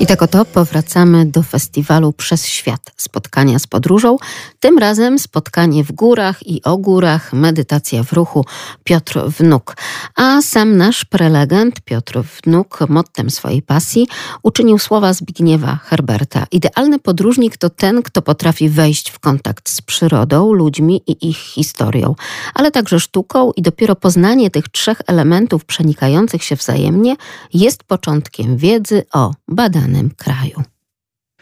I 0.06 0.08
tak 0.08 0.22
oto 0.22 0.46
powracamy 0.46 1.26
do 1.26 1.44
festiwalu 1.44 2.14
Przez 2.14 2.46
Świat. 2.46 2.92
Spotkania 2.98 3.60
z 3.60 3.68
podróżą, 3.68 4.18
tym 4.60 4.78
razem 4.78 5.20
spotkanie 5.20 5.84
w 5.84 5.92
górach 5.92 6.48
i 6.48 6.64
o 6.64 6.78
górach, 6.78 7.34
medytacja 7.34 8.04
w 8.04 8.14
ruchu 8.14 8.46
Piotr 8.84 9.20
Wnuk. 9.28 9.78
A 10.16 10.42
sam 10.42 10.78
nasz 10.78 11.06
prelegent 11.06 11.82
Piotr 11.82 12.24
Wnuk 12.24 12.80
mottem 12.90 13.30
swojej 13.30 13.62
pasji 13.62 14.08
uczynił 14.44 14.80
słowa 14.80 15.14
Zbigniewa 15.14 15.80
Herberta. 15.84 16.46
Idealny 16.52 17.00
podróżnik 17.00 17.58
to 17.58 17.70
ten, 17.70 18.04
kto 18.04 18.22
potrafi 18.22 18.70
wejść 18.70 19.10
w 19.10 19.20
kontakt 19.20 19.70
z 19.70 19.82
przyrodą, 19.82 20.54
ludźmi 20.54 21.02
i 21.08 21.30
ich 21.30 21.38
historią, 21.38 22.16
ale 22.54 22.72
także 22.72 23.00
sztuką 23.00 23.52
i 23.52 23.62
dopiero 23.62 23.96
poznanie 23.96 24.50
tych 24.50 24.70
trzech 24.70 25.02
elementów 25.08 25.66
przenikających 25.66 26.44
się 26.44 26.56
wzajemnie 26.56 27.16
jest 27.54 27.84
początkiem 27.84 28.58
wiedzy 28.58 29.04
o 29.14 29.34
badanym 29.96 30.12
kraju. 30.18 30.64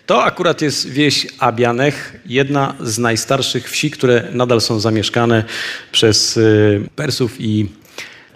To 0.06 0.24
akurat 0.24 0.62
jest 0.62 0.89
wieś 0.89 1.28
Abianech, 1.39 2.22
jedna 2.26 2.76
z 2.80 2.98
najstarszych 2.98 3.70
wsi, 3.70 3.92
które 3.92 4.28
nadal 4.32 4.62
są 4.62 4.80
zamieszkane 4.80 5.44
przez 5.92 6.38
y, 6.38 6.89
Persów 6.96 7.42
i 7.42 7.70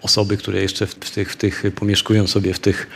osoby, 0.02 0.38
które 0.38 0.62
jeszcze 0.62 0.88
w 0.88 0.96
tych, 0.96 1.32
w 1.32 1.36
tych 1.36 1.64
pomieszkują 1.76 2.28
sobie 2.28 2.54
w 2.54 2.60
tych 2.60 2.88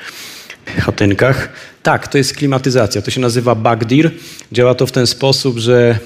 chatynkach. 0.66 1.50
Tak, 1.84 2.08
to 2.08 2.18
jest 2.18 2.34
klimatyzacja. 2.36 3.02
To 3.02 3.12
się 3.12 3.22
nazywa 3.22 3.56
Bagdir. 3.56 4.12
Działa 4.52 4.76
to 4.76 4.86
w 4.88 4.92
ten 4.92 5.08
sposób, 5.08 5.58
że 5.58 6.00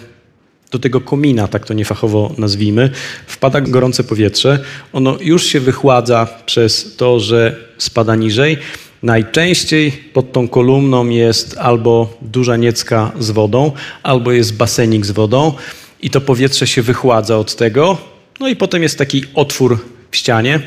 do 0.71 0.80
tego 0.80 1.01
komina, 1.01 1.47
tak 1.47 1.65
to 1.65 1.73
niefachowo 1.73 2.36
nazwijmy, 2.38 2.89
wpada 3.28 3.62
gorące 3.62 4.04
powietrze. 4.04 4.60
Ono 4.93 5.17
już 5.21 5.43
się 5.43 5.60
wychładza 5.60 6.28
przez 6.45 6.95
to, 6.95 7.19
że 7.19 7.56
spada 7.78 8.15
niżej 8.15 8.58
Najczęściej 9.05 9.91
pod 9.91 10.31
tą 10.31 10.47
kolumną 10.47 11.09
jest 11.09 11.57
albo 11.57 12.17
duża 12.21 12.57
niecka 12.57 13.11
z 13.19 13.31
wodą, 13.31 13.71
albo 14.03 14.31
jest 14.31 14.57
basenik 14.57 15.05
z 15.05 15.11
wodą 15.11 15.53
i 16.01 16.09
to 16.09 16.21
powietrze 16.21 16.67
się 16.67 16.81
wychładza 16.81 17.37
od 17.37 17.55
tego. 17.55 17.97
No 18.39 18.47
i 18.47 18.55
potem 18.55 18.83
jest 18.83 18.97
taki 18.97 19.23
otwór 19.33 19.79
w 20.11 20.15
ścianie 20.15 20.59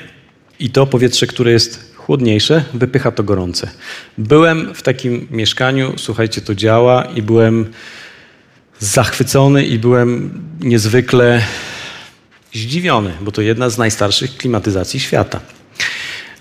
i 0.61 0.71
to 0.71 0.87
powietrze, 0.87 1.27
które 1.27 1.51
jest 1.51 1.95
chłodniejsze, 1.97 2.65
wypycha 2.75 3.11
to 3.11 3.23
gorące. 3.23 3.71
Byłem 4.19 4.75
w 4.75 4.83
takim 4.83 5.29
mieszkaniu, 5.31 5.93
słuchajcie, 5.97 6.41
to 6.41 6.55
działa 6.55 7.05
i 7.05 7.23
byłem 7.23 7.73
zachwycony 8.79 9.67
i 9.67 9.79
byłem 9.79 10.41
niezwykle 10.61 11.43
zdziwiony, 12.53 13.13
bo 13.21 13.33
to 13.33 13.43
jedna 13.43 13.71
z 13.71 13.79
najstarszych 13.79 14.37
klimatyzacji 14.37 15.01
świata. 15.01 15.41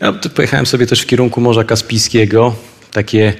Ja 0.01 0.13
pojechałem 0.13 0.65
sobie 0.65 0.87
też 0.87 1.01
w 1.01 1.05
kierunku 1.05 1.41
Morza 1.41 1.63
Kaspijskiego, 1.63 2.55
takie 2.91 3.33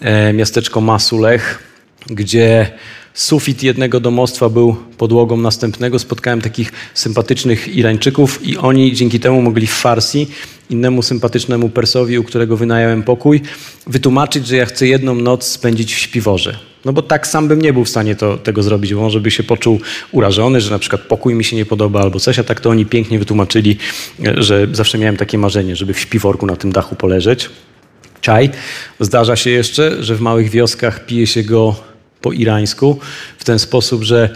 e, 0.00 0.32
miasteczko 0.32 0.80
Masulech, 0.80 1.62
gdzie 2.06 2.70
sufit 3.14 3.62
jednego 3.62 4.00
domostwa 4.00 4.48
był 4.48 4.76
podłogą 4.98 5.36
następnego. 5.36 5.98
Spotkałem 5.98 6.40
takich 6.40 6.72
sympatycznych 6.94 7.68
Irańczyków 7.68 8.46
i 8.46 8.56
oni 8.56 8.92
dzięki 8.92 9.20
temu 9.20 9.42
mogli 9.42 9.66
w 9.66 9.72
Farsi 9.72 10.26
innemu 10.70 11.02
sympatycznemu 11.02 11.68
Persowi, 11.68 12.18
u 12.18 12.24
którego 12.24 12.56
wynająłem 12.56 13.02
pokój, 13.02 13.42
wytłumaczyć, 13.86 14.46
że 14.46 14.56
ja 14.56 14.66
chcę 14.66 14.86
jedną 14.86 15.14
noc 15.14 15.44
spędzić 15.44 15.94
w 15.94 15.98
śpiworze. 15.98 16.69
No 16.84 16.92
bo 16.92 17.02
tak 17.02 17.26
sam 17.26 17.48
bym 17.48 17.62
nie 17.62 17.72
był 17.72 17.84
w 17.84 17.88
stanie 17.88 18.16
to, 18.16 18.38
tego 18.38 18.62
zrobić, 18.62 18.94
bo 18.94 19.00
może 19.00 19.20
by 19.20 19.30
się 19.30 19.42
poczuł 19.42 19.80
urażony, 20.12 20.60
że 20.60 20.70
na 20.70 20.78
przykład 20.78 21.02
pokój 21.02 21.34
mi 21.34 21.44
się 21.44 21.56
nie 21.56 21.66
podoba 21.66 22.00
albo 22.02 22.20
coś, 22.20 22.38
a 22.38 22.44
tak 22.44 22.60
to 22.60 22.70
oni 22.70 22.86
pięknie 22.86 23.18
wytłumaczyli, 23.18 23.76
że 24.36 24.66
zawsze 24.72 24.98
miałem 24.98 25.16
takie 25.16 25.38
marzenie, 25.38 25.76
żeby 25.76 25.94
w 25.94 26.00
śpiworku 26.00 26.46
na 26.46 26.56
tym 26.56 26.72
dachu 26.72 26.96
poleżeć. 26.96 27.50
Czaj. 28.20 28.50
Zdarza 29.00 29.36
się 29.36 29.50
jeszcze, 29.50 30.02
że 30.02 30.14
w 30.14 30.20
małych 30.20 30.50
wioskach 30.50 31.06
pije 31.06 31.26
się 31.26 31.42
go 31.42 31.76
po 32.20 32.32
irańsku 32.32 32.98
w 33.38 33.44
ten 33.44 33.58
sposób, 33.58 34.02
że 34.02 34.30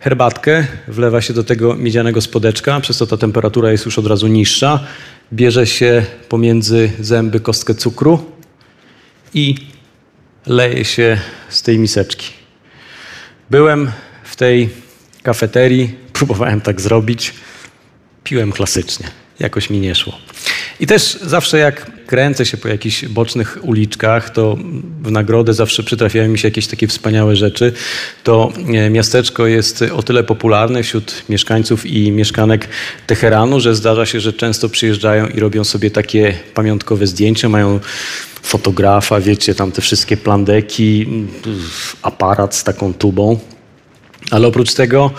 herbatkę 0.00 0.66
wlewa 0.88 1.20
się 1.20 1.34
do 1.34 1.44
tego 1.44 1.74
miedzianego 1.74 2.20
spodeczka, 2.20 2.80
przez 2.80 2.98
to 2.98 3.06
ta 3.06 3.16
temperatura 3.16 3.72
jest 3.72 3.84
już 3.84 3.98
od 3.98 4.06
razu 4.06 4.26
niższa. 4.26 4.80
Bierze 5.32 5.66
się 5.66 6.04
pomiędzy 6.28 6.90
zęby 7.00 7.40
kostkę 7.40 7.74
cukru 7.74 8.24
i 9.34 9.54
leje 10.46 10.84
się 10.84 11.18
z 11.48 11.62
tej 11.62 11.78
miseczki. 11.78 12.30
Byłem 13.50 13.90
w 14.24 14.36
tej 14.36 14.70
kafeterii, 15.22 15.94
próbowałem 16.12 16.60
tak 16.60 16.80
zrobić, 16.80 17.34
piłem 18.24 18.52
klasycznie. 18.52 19.06
Jakoś 19.38 19.70
mi 19.70 19.80
nie 19.80 19.94
szło. 19.94 20.18
I 20.80 20.86
też 20.86 21.18
zawsze 21.22 21.58
jak 21.58 21.90
kręcę 22.06 22.46
się 22.46 22.56
po 22.56 22.68
jakichś 22.68 23.04
bocznych 23.04 23.58
uliczkach, 23.62 24.30
to 24.30 24.58
w 25.02 25.10
nagrodę 25.10 25.54
zawsze 25.54 25.82
przytrafiają 25.82 26.28
mi 26.28 26.38
się 26.38 26.48
jakieś 26.48 26.66
takie 26.66 26.86
wspaniałe 26.86 27.36
rzeczy. 27.36 27.72
To 28.24 28.52
e, 28.74 28.90
miasteczko 28.90 29.46
jest 29.46 29.82
o 29.82 30.02
tyle 30.02 30.24
popularne 30.24 30.82
wśród 30.82 31.22
mieszkańców 31.28 31.86
i 31.86 32.12
mieszkanek 32.12 32.68
Teheranu, 33.06 33.60
że 33.60 33.74
zdarza 33.74 34.06
się, 34.06 34.20
że 34.20 34.32
często 34.32 34.68
przyjeżdżają 34.68 35.26
i 35.26 35.40
robią 35.40 35.64
sobie 35.64 35.90
takie 35.90 36.34
pamiątkowe 36.54 37.06
zdjęcia, 37.06 37.48
mają 37.48 37.80
fotografa, 38.42 39.20
wiecie, 39.20 39.54
tam 39.54 39.72
te 39.72 39.82
wszystkie 39.82 40.16
plandeki, 40.16 41.06
aparat 42.02 42.54
z 42.54 42.64
taką 42.64 42.94
tubą. 42.94 43.38
Ale 44.30 44.48
oprócz 44.48 44.74
tego 44.74 45.10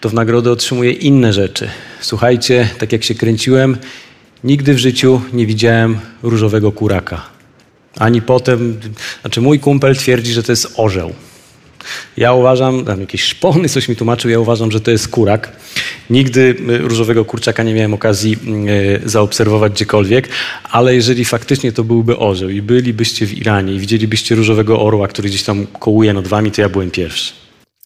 to 0.00 0.08
w 0.08 0.14
nagrodę 0.14 0.50
otrzymuję 0.50 0.92
inne 0.92 1.32
rzeczy. 1.32 1.68
Słuchajcie, 2.00 2.68
tak 2.78 2.92
jak 2.92 3.04
się 3.04 3.14
kręciłem, 3.14 3.76
nigdy 4.44 4.74
w 4.74 4.78
życiu 4.78 5.20
nie 5.32 5.46
widziałem 5.46 5.98
różowego 6.22 6.72
kuraka. 6.72 7.22
Ani 7.98 8.22
potem, 8.22 8.80
znaczy 9.20 9.40
mój 9.40 9.58
kumpel 9.58 9.96
twierdzi, 9.96 10.32
że 10.32 10.42
to 10.42 10.52
jest 10.52 10.72
orzeł. 10.76 11.12
Ja 12.16 12.32
uważam, 12.32 12.84
tam 12.84 13.00
jakieś 13.00 13.22
szpony 13.22 13.68
coś 13.68 13.88
mi 13.88 13.96
tłumaczył, 13.96 14.30
ja 14.30 14.38
uważam, 14.38 14.70
że 14.70 14.80
to 14.80 14.90
jest 14.90 15.08
kurak. 15.08 15.52
Nigdy 16.10 16.40
y, 16.70 16.78
różowego 16.78 17.24
kurczaka 17.24 17.62
nie 17.62 17.74
miałem 17.74 17.94
okazji 17.94 18.38
y, 19.04 19.08
zaobserwować 19.08 19.72
gdziekolwiek, 19.72 20.28
ale 20.70 20.94
jeżeli 20.94 21.24
faktycznie 21.24 21.72
to 21.72 21.84
byłby 21.84 22.18
orzeł 22.18 22.48
i 22.48 22.62
bylibyście 22.62 23.26
w 23.26 23.38
Iranie 23.38 23.74
i 23.74 23.78
widzielibyście 23.78 24.34
różowego 24.34 24.82
orła, 24.82 25.08
który 25.08 25.28
gdzieś 25.28 25.42
tam 25.42 25.66
kołuje 25.66 26.12
nad 26.12 26.28
wami, 26.28 26.50
to 26.50 26.60
ja 26.62 26.68
byłem 26.68 26.90
pierwszy. 26.90 27.32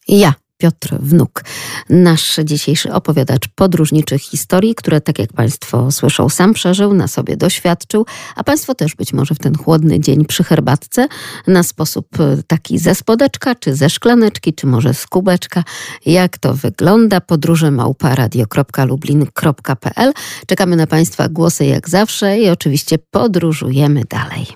Ja 0.09 0.35
Piotr 0.65 0.97
Wnuk, 1.01 1.45
nasz 1.91 2.37
dzisiejszy 2.45 2.93
opowiadacz 2.93 3.49
podróżniczych 3.55 4.23
historii, 4.23 4.75
które, 4.75 5.01
tak 5.01 5.19
jak 5.19 5.33
Państwo 5.33 5.91
słyszą, 5.91 6.29
sam 6.29 6.55
przeżył, 6.55 6.95
na 6.95 7.09
sobie 7.09 7.37
doświadczył, 7.37 8.07
a 8.37 8.45
Państwo 8.45 8.75
też 8.75 8.95
być 8.95 9.13
może 9.13 9.35
w 9.35 9.39
ten 9.39 9.59
chłodny 9.59 10.01
dzień 10.01 10.25
przy 10.25 10.45
herbatce 10.45 11.09
na 11.47 11.63
sposób 11.63 12.21
e, 12.21 12.43
taki 12.47 12.79
ze 12.79 12.95
spodeczka, 12.95 13.55
czy 13.55 13.75
ze 13.75 13.91
szklaneczki, 13.91 14.55
czy 14.55 14.67
może 14.67 14.95
z 14.95 15.07
kubeczka. 15.07 15.65
Jak 16.07 16.39
to 16.39 16.55
wygląda? 16.55 17.21
Podróże 17.21 17.71
małparadio.lublin.pl 17.71 20.13
Czekamy 20.47 20.77
na 20.77 20.87
Państwa 20.87 21.29
głosy 21.29 21.65
jak 21.65 21.89
zawsze 21.89 22.39
i 22.39 22.51
oczywiście 22.51 22.99
podróżujemy 23.11 24.03
dalej. 24.11 24.47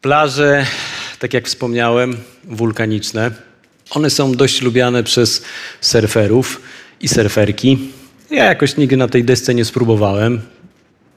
Plaże, 0.00 0.66
tak 1.18 1.34
jak 1.34 1.46
wspomniałem, 1.46 2.16
wulkaniczne 2.44 3.47
one 3.90 4.10
są 4.10 4.32
dość 4.32 4.62
lubiane 4.62 5.04
przez 5.04 5.42
surferów 5.80 6.60
i 7.00 7.08
surferki. 7.08 7.78
Ja 8.30 8.44
jakoś 8.44 8.76
nigdy 8.76 8.96
na 8.96 9.08
tej 9.08 9.24
desce 9.24 9.54
nie 9.54 9.64
spróbowałem. 9.64 10.40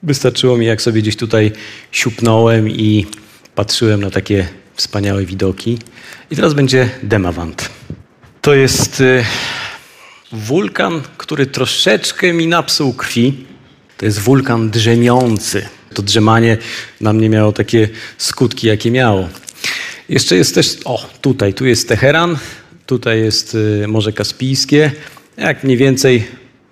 Wystarczyło 0.02 0.56
mi, 0.56 0.66
jak 0.66 0.82
sobie 0.82 1.02
gdzieś 1.02 1.16
tutaj 1.16 1.52
siupnąłem 1.92 2.70
i 2.70 3.06
patrzyłem 3.54 4.00
na 4.00 4.10
takie 4.10 4.48
wspaniałe 4.74 5.24
widoki. 5.24 5.78
I 6.30 6.36
teraz 6.36 6.54
będzie 6.54 6.90
Demavant. 7.02 7.70
To 8.40 8.54
jest 8.54 9.00
y, 9.00 9.24
wulkan, 10.32 11.02
który 11.16 11.46
troszeczkę 11.46 12.32
mi 12.32 12.46
napsuł 12.46 12.92
krwi. 12.92 13.46
To 13.96 14.04
jest 14.06 14.18
wulkan 14.18 14.70
drzemiący. 14.70 15.68
To 15.94 16.02
drzemanie 16.02 16.58
na 17.00 17.12
mnie 17.12 17.28
miało 17.28 17.52
takie 17.52 17.88
skutki, 18.18 18.66
jakie 18.66 18.90
miało. 18.90 19.28
Jeszcze 20.08 20.36
jest 20.36 20.54
też, 20.54 20.78
o 20.84 21.06
tutaj, 21.20 21.54
tu 21.54 21.66
jest 21.66 21.88
Teheran, 21.88 22.38
Tutaj 22.92 23.20
jest 23.20 23.54
y, 23.54 23.88
Morze 23.88 24.12
Kaspijskie. 24.12 24.92
Jak 25.36 25.64
mniej 25.64 25.76
więcej 25.76 26.24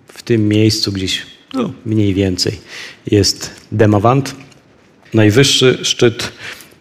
w 0.09 0.23
tym 0.23 0.49
miejscu 0.49 0.93
gdzieś, 0.93 1.27
no 1.55 1.73
mniej 1.87 2.15
więcej, 2.15 2.61
jest 3.07 3.51
Demavant. 3.73 4.35
Najwyższy 5.15 5.79
szczyt 5.83 6.33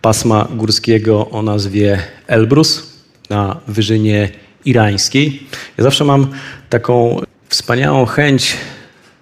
pasma 0.01 0.47
górskiego 0.55 1.29
o 1.29 1.41
nazwie 1.41 1.99
Elbrus 2.27 2.93
na 3.29 3.59
wyżynie 3.67 4.29
irańskiej. 4.65 5.43
Ja 5.77 5.83
zawsze 5.83 6.05
mam 6.05 6.27
taką 6.69 7.21
wspaniałą 7.49 8.05
chęć, 8.05 8.57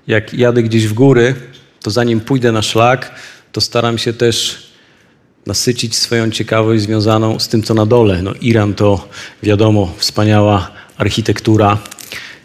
jak 0.07 0.33
jadę 0.33 0.63
gdzieś 0.63 0.87
w 0.87 0.93
góry, 0.93 1.35
to 1.81 1.91
zanim 1.91 2.19
pójdę 2.19 2.51
na 2.51 2.61
szlak, 2.61 3.11
to 3.51 3.61
staram 3.61 3.97
się 3.97 4.13
też 4.13 4.66
nasycić 5.47 5.95
swoją 5.95 6.31
ciekawość 6.31 6.81
związaną 6.83 7.39
z 7.39 7.47
tym, 7.47 7.63
co 7.63 7.73
na 7.73 7.85
dole. 7.85 8.21
No, 8.21 8.33
Iran 8.41 8.73
to 8.73 9.07
wiadomo, 9.43 9.93
wspaniała 9.97 10.71
architektura, 10.97 11.77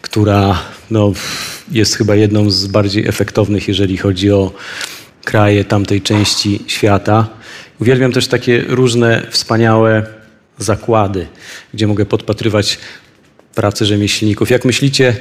która 0.01 0.59
no, 0.91 1.13
jest 1.71 1.95
chyba 1.95 2.15
jedną 2.15 2.49
z 2.49 2.67
bardziej 2.67 3.07
efektownych, 3.07 3.67
jeżeli 3.67 3.97
chodzi 3.97 4.31
o 4.31 4.51
kraje 5.23 5.65
tamtej 5.65 6.01
części 6.01 6.59
świata. 6.67 7.27
Uwielbiam 7.81 8.11
też 8.11 8.27
takie 8.27 8.61
różne 8.67 9.27
wspaniałe 9.29 10.05
zakłady, 10.57 11.27
gdzie 11.73 11.87
mogę 11.87 12.05
podpatrywać 12.05 12.79
pracę 13.55 13.85
rzemieślników. 13.85 14.49
Jak 14.49 14.65
myślicie, 14.65 15.15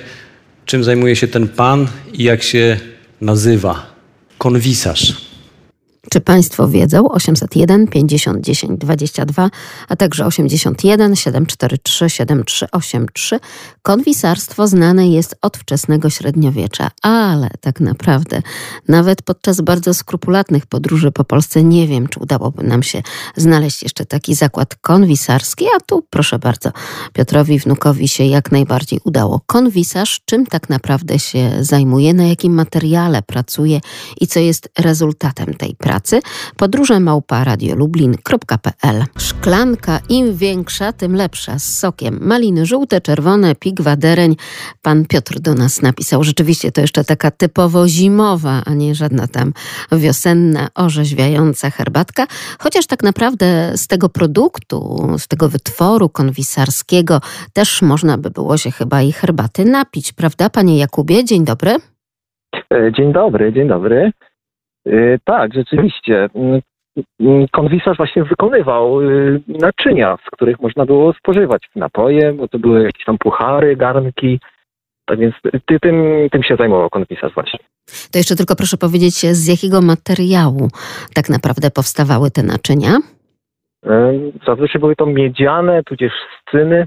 czym 0.67 0.85
zajmuje 0.85 1.17
się 1.17 1.29
ten 1.29 1.49
pan 1.49 1.89
i 2.13 2.23
jak 2.23 2.43
się 2.43 2.81
nazywa? 3.21 3.93
Konwisarz. 4.39 5.32
Czy 6.11 6.21
Państwo 6.21 6.69
wiedzą? 6.69 7.09
801 7.09 7.89
50 7.89 8.45
10 8.45 8.79
22, 8.79 9.51
a 9.89 9.97
także 9.97 10.27
81 10.27 11.17
743 11.17 12.11
7383. 12.11 13.41
Konwisarstwo 13.83 14.67
znane 14.67 15.09
jest 15.09 15.37
od 15.43 15.57
wczesnego 15.57 16.11
średniowiecza, 16.11 16.91
ale 17.03 17.51
tak 17.61 17.81
naprawdę 17.81 18.43
nawet 18.89 19.23
podczas 19.23 19.61
bardzo 19.61 19.95
skrupulatnych 19.95 20.67
podróży 20.67 21.13
po 21.13 21.25
Polsce 21.25 21.63
nie 21.63 21.89
wiem, 21.89 22.09
czy 22.09 22.21
udałoby 22.21 22.63
nam 22.63 22.83
się 22.83 23.03
znaleźć 23.37 23.83
jeszcze 23.83 24.07
taki 24.07 24.35
zakład 24.35 24.75
konwisarski, 24.75 25.67
a 25.77 25.81
tu 25.81 26.07
proszę 26.11 26.39
bardzo, 26.39 26.71
Piotrowi 27.13 27.59
Wnukowi 27.59 28.09
się 28.09 28.25
jak 28.25 28.53
najbardziej 28.53 29.01
udało. 29.05 29.41
Konwisarz, 29.47 30.21
czym 30.25 30.47
tak 30.47 30.69
naprawdę 30.69 31.19
się 31.19 31.51
zajmuje, 31.61 32.15
na 32.15 32.25
jakim 32.25 32.55
materiale 32.55 33.23
pracuje 33.23 33.81
i 34.21 34.27
co 34.27 34.41
jest 34.41 34.69
rezultatem 34.79 35.55
tej 35.55 35.75
pracy? 35.75 35.92
Pracy 35.93 36.21
podróże 36.57 37.01
małpa 37.01 37.45
radiolublin.pl. 37.45 39.05
Szklanka 39.19 39.99
im 40.09 40.37
większa, 40.37 40.93
tym 40.93 41.17
lepsza, 41.17 41.59
z 41.59 41.79
sokiem. 41.79 42.19
Maliny 42.23 42.67
żółte, 42.67 43.01
czerwone, 43.01 43.55
pigwa, 43.55 43.97
dereń. 43.97 44.37
Pan 44.83 45.05
Piotr 45.07 45.41
do 45.41 45.55
nas 45.55 45.83
napisał. 45.83 46.25
Rzeczywiście 46.25 46.73
to 46.73 46.81
jeszcze 46.81 47.05
taka 47.05 47.31
typowo 47.31 47.89
zimowa, 47.89 48.63
a 48.67 48.75
nie 48.75 48.95
żadna 48.95 49.27
tam 49.27 49.53
wiosenna, 49.93 50.69
orzeźwiająca 50.75 51.71
herbatka. 51.71 52.27
Chociaż 52.59 52.87
tak 52.87 53.03
naprawdę 53.03 53.73
z 53.77 53.87
tego 53.87 54.09
produktu, 54.09 55.07
z 55.19 55.29
tego 55.29 55.49
wytworu 55.49 56.09
konwisarskiego 56.09 57.21
też 57.53 57.83
można 57.83 58.19
by 58.19 58.31
było 58.31 58.57
się 58.57 58.71
chyba 58.71 59.03
i 59.03 59.13
herbaty 59.13 59.65
napić, 59.65 60.13
prawda, 60.13 60.51
panie 60.51 60.79
Jakubie? 60.79 61.25
Dzień 61.25 61.45
dobry. 61.45 61.71
E, 62.71 62.93
dzień 62.93 63.13
dobry, 63.13 63.53
dzień 63.53 63.69
dobry. 63.69 64.13
Y, 64.87 65.19
tak, 65.25 65.55
rzeczywiście. 65.55 66.29
Mm, 66.35 66.61
mm, 67.21 67.47
konwisarz 67.53 67.97
właśnie 67.97 68.25
wykonywał 68.25 69.01
y, 69.01 69.41
naczynia, 69.49 70.19
z 70.27 70.31
których 70.31 70.61
można 70.61 70.87
było 70.87 71.13
spożywać 71.13 71.63
napoje, 71.77 72.33
bo 72.33 72.49
to 72.49 72.59
były 72.59 72.83
jakieś 72.83 73.05
tam 73.05 73.19
puchary, 73.19 73.77
garnki. 73.77 74.41
Tak 75.07 75.19
więc 75.19 75.35
ty, 75.67 75.81
tym, 75.81 76.05
tym 76.33 76.43
się 76.43 76.57
zajmował 76.57 76.91
konwisarz 76.91 77.35
właśnie. 77.35 77.59
To 78.13 78.19
jeszcze 78.19 78.37
tylko 78.37 78.57
proszę 78.57 78.77
powiedzieć, 78.77 79.15
z 79.15 79.47
jakiego 79.49 79.81
materiału 79.81 80.69
tak 81.15 81.29
naprawdę 81.29 81.71
powstawały 81.71 82.31
te 82.31 82.43
naczynia? 82.43 82.99
Y, 83.87 84.33
zazwyczaj 84.47 84.81
były 84.81 84.97
to 84.97 85.07
miedziane, 85.07 85.83
tudzież 85.83 86.13
scyny. 86.41 86.87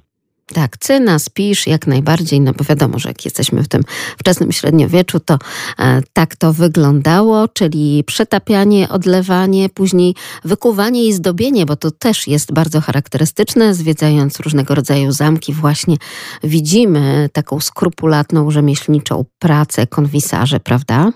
Tak, 0.54 0.78
cyna, 0.78 1.20
spisz 1.20 1.68
jak 1.68 1.88
najbardziej, 1.88 2.42
no 2.42 2.52
bo 2.58 2.64
wiadomo, 2.64 3.00
że 3.00 3.10
jak 3.10 3.26
jesteśmy 3.26 3.64
w 3.64 3.68
tym 3.68 3.82
wczesnym 4.20 4.52
średniowieczu, 4.52 5.20
to 5.20 5.34
e, 5.34 6.02
tak 6.14 6.36
to 6.36 6.54
wyglądało, 6.54 7.48
czyli 7.48 8.04
przetapianie, 8.08 8.90
odlewanie, 8.90 9.70
później 9.76 10.14
wykuwanie 10.44 11.08
i 11.08 11.12
zdobienie, 11.12 11.66
bo 11.66 11.76
to 11.76 11.92
też 11.92 12.28
jest 12.28 12.54
bardzo 12.54 12.82
charakterystyczne. 12.82 13.74
Zwiedzając 13.74 14.40
różnego 14.40 14.76
rodzaju 14.76 15.12
zamki, 15.12 15.54
właśnie 15.54 15.96
widzimy 16.44 17.30
taką 17.34 17.60
skrupulatną, 17.60 18.52
rzemieślniczą 18.52 19.26
pracę 19.40 19.88
konwisarzy, 19.88 20.60
prawda? 20.60 21.12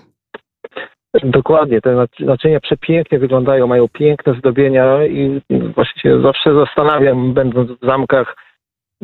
Dokładnie, 1.24 1.80
te 1.80 2.06
naczynia 2.20 2.60
przepięknie 2.60 3.18
wyglądają, 3.18 3.66
mają 3.66 3.88
piękne 3.88 4.34
zdobienia 4.34 5.06
i 5.06 5.40
właśnie 5.74 6.02
się 6.02 6.22
zawsze 6.22 6.54
zastanawiam, 6.54 7.34
będąc 7.34 7.70
w 7.70 7.86
zamkach, 7.86 8.36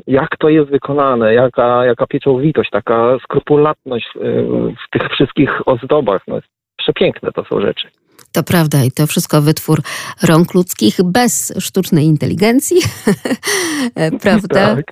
jak 0.06 0.37
to 0.37 0.48
jest 0.48 0.70
wykonane, 0.70 1.35
jaka, 1.35 1.85
jaka 1.85 2.06
pieczołowitość, 2.06 2.70
taka 2.70 3.18
skrupulatność 3.22 4.09
w 4.87 4.90
tych 4.90 5.11
wszystkich 5.11 5.68
ozdobach. 5.68 6.22
No, 6.28 6.38
przepiękne 6.76 7.32
to 7.32 7.44
są 7.44 7.61
rzeczy. 7.61 7.88
To 8.37 8.42
prawda 8.42 8.85
i 8.85 8.90
to 8.90 9.07
wszystko 9.07 9.42
wytwór 9.42 9.83
rąk 10.22 10.55
ludzkich 10.55 11.03
bez 11.05 11.53
sztucznej 11.59 12.07
inteligencji, 12.07 12.77
prawda? 14.22 14.77
Tak. 14.77 14.85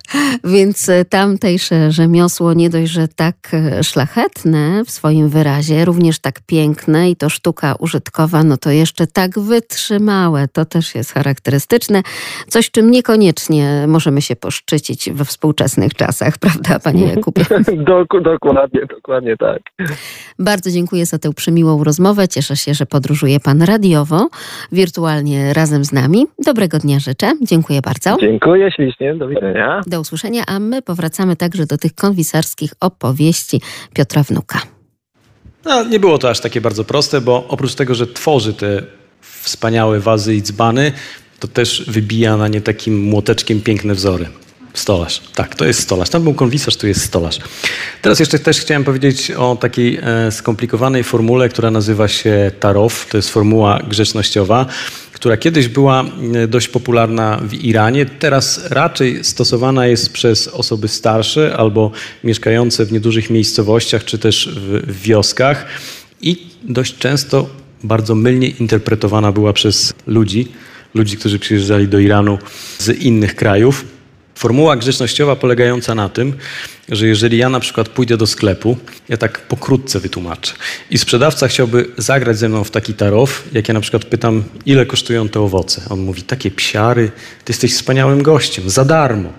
Więc 0.43 0.89
tamtejsze 1.09 1.91
rzemiosło 1.91 2.53
nie 2.53 2.69
dość, 2.69 2.91
że 2.91 3.07
tak 3.07 3.51
szlachetne 3.83 4.83
w 4.85 4.91
swoim 4.91 5.29
wyrazie, 5.29 5.85
również 5.85 6.19
tak 6.19 6.39
piękne 6.45 7.09
i 7.09 7.15
to 7.15 7.29
sztuka 7.29 7.75
użytkowa, 7.79 8.43
no 8.43 8.57
to 8.57 8.71
jeszcze 8.71 9.07
tak 9.07 9.39
wytrzymałe, 9.39 10.47
to 10.47 10.65
też 10.65 10.95
jest 10.95 11.13
charakterystyczne. 11.13 12.01
Coś, 12.47 12.71
czym 12.71 12.91
niekoniecznie 12.91 13.85
możemy 13.87 14.21
się 14.21 14.35
poszczycić 14.35 15.09
we 15.11 15.25
współczesnych 15.25 15.93
czasach, 15.93 16.37
prawda, 16.37 16.79
panie 16.79 17.07
Jakubie? 17.15 17.45
dokładnie, 18.19 18.85
dokładnie 18.85 19.37
tak. 19.37 19.61
Bardzo 20.39 20.71
dziękuję 20.71 21.05
za 21.05 21.19
tę 21.19 21.33
przymiłą 21.33 21.83
rozmowę. 21.83 22.27
Cieszę 22.27 22.55
się, 22.55 22.73
że 22.73 22.85
podróżuję 23.39 23.39
pan 23.39 23.61
radiowo, 23.61 24.29
wirtualnie 24.71 25.53
razem 25.53 25.85
z 25.85 25.91
nami. 25.91 26.25
Dobrego 26.45 26.79
dnia 26.79 26.99
życzę. 26.99 27.33
Dziękuję 27.41 27.81
bardzo. 27.81 28.17
Dziękuję 28.21 28.71
ślicznie. 28.71 29.15
Do 29.15 29.27
widzenia. 29.27 29.81
Do 29.87 29.99
usłyszenia, 29.99 30.43
a 30.47 30.59
my 30.59 30.81
powracamy 30.81 31.35
także 31.35 31.65
do 31.65 31.77
tych 31.77 31.95
konwisarskich 31.95 32.73
opowieści 32.79 33.61
Piotra 33.93 34.23
Wnuka. 34.23 34.59
No, 35.65 35.83
nie 35.83 35.99
było 35.99 36.17
to 36.17 36.29
aż 36.29 36.39
takie 36.39 36.61
bardzo 36.61 36.83
proste, 36.83 37.21
bo 37.21 37.45
oprócz 37.47 37.75
tego, 37.75 37.95
że 37.95 38.07
tworzy 38.07 38.53
te 38.53 38.83
wspaniałe 39.21 39.99
wazy 39.99 40.35
i 40.35 40.41
dzbany, 40.41 40.91
to 41.39 41.47
też 41.47 41.85
wybija 41.87 42.37
na 42.37 42.47
nie 42.47 42.61
takim 42.61 43.03
młoteczkiem 43.03 43.61
piękne 43.61 43.93
wzory. 43.93 44.25
Stolarz. 44.75 45.21
Tak, 45.35 45.55
to 45.55 45.65
jest 45.65 45.79
stolarz. 45.79 46.09
Tam 46.09 46.23
był 46.23 46.33
konwisarz, 46.33 46.75
tu 46.75 46.87
jest 46.87 47.01
stolarz. 47.01 47.39
Teraz 48.01 48.19
jeszcze 48.19 48.39
też 48.39 48.59
chciałem 48.59 48.83
powiedzieć 48.83 49.31
o 49.31 49.55
takiej 49.55 49.99
e, 50.01 50.31
skomplikowanej 50.31 51.03
formule, 51.03 51.49
która 51.49 51.71
nazywa 51.71 52.07
się 52.07 52.51
Tarof. 52.59 53.07
To 53.09 53.17
jest 53.17 53.29
formuła 53.29 53.79
grzecznościowa, 53.89 54.65
która 55.11 55.37
kiedyś 55.37 55.67
była 55.67 56.03
e, 56.33 56.47
dość 56.47 56.67
popularna 56.67 57.39
w 57.43 57.53
Iranie. 57.53 58.05
Teraz 58.05 58.61
raczej 58.69 59.23
stosowana 59.23 59.87
jest 59.87 60.13
przez 60.13 60.47
osoby 60.47 60.87
starsze 60.87 61.57
albo 61.57 61.91
mieszkające 62.23 62.85
w 62.85 62.91
niedużych 62.91 63.29
miejscowościach, 63.29 64.03
czy 64.03 64.17
też 64.17 64.49
w, 64.55 64.91
w 64.91 65.01
wioskach. 65.01 65.65
I 66.21 66.47
dość 66.63 66.97
często 66.97 67.49
bardzo 67.83 68.15
mylnie 68.15 68.47
interpretowana 68.47 69.31
była 69.31 69.53
przez 69.53 69.93
ludzi, 70.07 70.47
ludzi, 70.93 71.17
którzy 71.17 71.39
przyjeżdżali 71.39 71.87
do 71.87 71.99
Iranu 71.99 72.37
z 72.77 72.89
innych 72.89 73.35
krajów. 73.35 73.94
Formuła 74.35 74.75
grzecznościowa 74.75 75.35
polegająca 75.35 75.95
na 75.95 76.09
tym, 76.09 76.33
że 76.89 77.07
jeżeli 77.07 77.37
ja 77.37 77.49
na 77.49 77.59
przykład 77.59 77.89
pójdę 77.89 78.17
do 78.17 78.27
sklepu, 78.27 78.77
ja 79.09 79.17
tak 79.17 79.41
pokrótce 79.47 79.99
wytłumaczę, 79.99 80.53
i 80.91 80.97
sprzedawca 80.97 81.47
chciałby 81.47 81.85
zagrać 81.97 82.37
ze 82.37 82.49
mną 82.49 82.63
w 82.63 82.71
taki 82.71 82.93
tarow, 82.93 83.43
jak 83.53 83.67
ja 83.67 83.73
na 83.73 83.81
przykład 83.81 84.05
pytam, 84.05 84.43
ile 84.65 84.85
kosztują 84.85 85.29
te 85.29 85.39
owoce. 85.39 85.81
On 85.89 85.99
mówi, 85.99 86.21
takie 86.21 86.51
psiary, 86.51 87.11
ty 87.43 87.51
jesteś 87.53 87.73
wspaniałym 87.73 88.23
gościem, 88.23 88.69
za 88.69 88.85
darmo. 88.85 89.33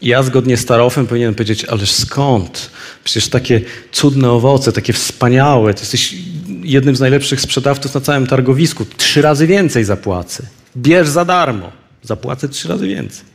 I 0.00 0.08
ja 0.08 0.22
zgodnie 0.22 0.56
z 0.56 0.66
tarofem 0.66 1.06
powinienem 1.06 1.34
powiedzieć, 1.34 1.64
ależ 1.64 1.90
skąd? 1.90 2.70
Przecież 3.04 3.28
takie 3.28 3.60
cudne 3.92 4.30
owoce, 4.30 4.72
takie 4.72 4.92
wspaniałe, 4.92 5.74
ty 5.74 5.80
jesteś 5.80 6.14
jednym 6.62 6.96
z 6.96 7.00
najlepszych 7.00 7.40
sprzedawców 7.40 7.94
na 7.94 8.00
całym 8.00 8.26
targowisku, 8.26 8.84
trzy 8.96 9.22
razy 9.22 9.46
więcej 9.46 9.84
zapłacę. 9.84 10.42
Bierz 10.76 11.08
za 11.08 11.24
darmo, 11.24 11.72
zapłacę 12.02 12.48
trzy 12.48 12.68
razy 12.68 12.86
więcej 12.86 13.31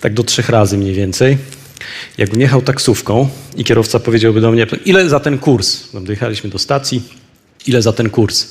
tak 0.00 0.14
do 0.14 0.24
trzech 0.24 0.48
razy 0.48 0.78
mniej 0.78 0.94
więcej. 0.94 1.38
Jakbym 2.18 2.40
jechał 2.40 2.62
taksówką 2.62 3.28
i 3.56 3.64
kierowca 3.64 4.00
powiedziałby 4.00 4.40
do 4.40 4.52
mnie, 4.52 4.66
ile 4.84 5.08
za 5.08 5.20
ten 5.20 5.38
kurs? 5.38 5.88
Dojechaliśmy 5.94 6.50
do 6.50 6.58
stacji, 6.58 7.02
ile 7.66 7.82
za 7.82 7.92
ten 7.92 8.10
kurs? 8.10 8.46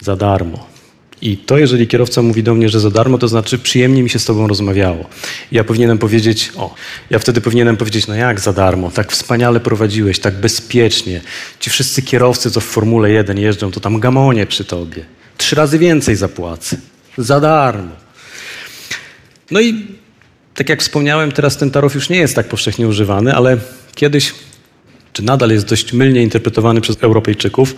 Za 0.00 0.16
darmo. 0.16 0.76
I 1.22 1.36
to, 1.36 1.58
jeżeli 1.58 1.86
kierowca 1.86 2.22
mówi 2.22 2.42
do 2.42 2.54
mnie, 2.54 2.68
że 2.68 2.80
za 2.80 2.90
darmo, 2.90 3.18
to 3.18 3.28
znaczy 3.28 3.58
przyjemnie 3.58 4.02
mi 4.02 4.10
się 4.10 4.18
z 4.18 4.24
tobą 4.24 4.46
rozmawiało. 4.46 5.04
Ja 5.52 5.64
powinienem 5.64 5.98
powiedzieć, 5.98 6.52
o, 6.56 6.74
ja 7.10 7.18
wtedy 7.18 7.40
powinienem 7.40 7.76
powiedzieć, 7.76 8.06
no 8.06 8.14
jak 8.14 8.40
za 8.40 8.52
darmo, 8.52 8.90
tak 8.90 9.12
wspaniale 9.12 9.60
prowadziłeś, 9.60 10.18
tak 10.18 10.34
bezpiecznie. 10.34 11.20
Ci 11.60 11.70
wszyscy 11.70 12.02
kierowcy, 12.02 12.50
co 12.50 12.60
w 12.60 12.64
Formule 12.64 13.10
1 13.10 13.38
jeżdżą, 13.38 13.70
to 13.70 13.80
tam 13.80 14.00
gamonie 14.00 14.46
przy 14.46 14.64
tobie. 14.64 15.04
Trzy 15.36 15.56
razy 15.56 15.78
więcej 15.78 16.16
zapłacę. 16.16 16.76
Za 17.18 17.40
darmo. 17.40 17.90
No 19.50 19.60
i 19.60 19.86
tak 20.56 20.68
jak 20.68 20.80
wspomniałem, 20.80 21.32
teraz 21.32 21.56
ten 21.56 21.70
tarof 21.70 21.94
już 21.94 22.08
nie 22.08 22.18
jest 22.18 22.34
tak 22.34 22.48
powszechnie 22.48 22.88
używany, 22.88 23.34
ale 23.34 23.58
kiedyś, 23.94 24.34
czy 25.12 25.22
nadal 25.22 25.50
jest 25.50 25.66
dość 25.66 25.92
mylnie 25.92 26.22
interpretowany 26.22 26.80
przez 26.80 26.96
Europejczyków. 27.00 27.76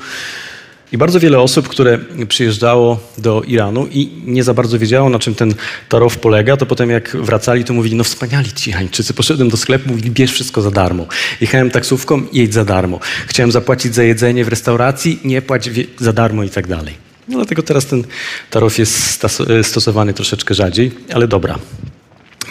I 0.93 0.99
bardzo 0.99 1.21
wiele 1.21 1.41
osób, 1.41 1.69
które 1.69 1.99
przyjeżdżało 2.29 3.01
do 3.19 3.43
Iranu 3.43 3.89
i 3.93 4.11
nie 4.27 4.45
za 4.45 4.55
bardzo 4.55 4.79
wiedziało, 4.79 5.11
na 5.11 5.19
czym 5.19 5.35
ten 5.35 5.55
tarof 5.89 6.19
polega, 6.19 6.57
to 6.57 6.67
potem 6.67 6.91
jak 6.91 7.17
wracali, 7.17 7.65
to 7.65 7.73
mówili, 7.73 7.97
no 7.97 8.05
wspaniali 8.05 8.53
ci 8.53 8.71
Irańczycy. 8.71 9.15
Poszedłem 9.15 9.49
do 9.49 9.57
sklepu, 9.57 9.89
mówili, 9.89 10.11
bierz 10.11 10.33
wszystko 10.33 10.63
za 10.63 10.71
darmo. 10.71 11.07
Jechałem 11.41 11.71
taksówką, 11.71 12.23
jedź 12.33 12.55
za 12.55 12.65
darmo. 12.65 13.01
Chciałem 13.27 13.53
zapłacić 13.53 13.95
za 13.95 14.03
jedzenie 14.03 14.45
w 14.45 14.49
restauracji, 14.49 15.21
nie 15.25 15.43
płać 15.43 15.71
za 15.99 16.13
darmo 16.13 16.45
i 16.45 16.51
tak 16.51 16.67
dalej. 16.67 16.95
No 17.29 17.37
dlatego 17.37 17.63
teraz 17.63 17.87
ten 17.87 18.05
tarof 18.51 18.79
jest 18.79 19.25
stosowany 19.63 20.15
troszeczkę 20.15 20.55
rzadziej, 20.55 20.91
ale 21.15 21.29
dobra, 21.29 21.59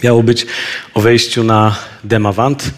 Miało 0.04 0.24
być 0.24 0.46
o 0.94 1.02
wejściu 1.02 1.44
na 1.44 1.76
Demavant. 2.04 2.72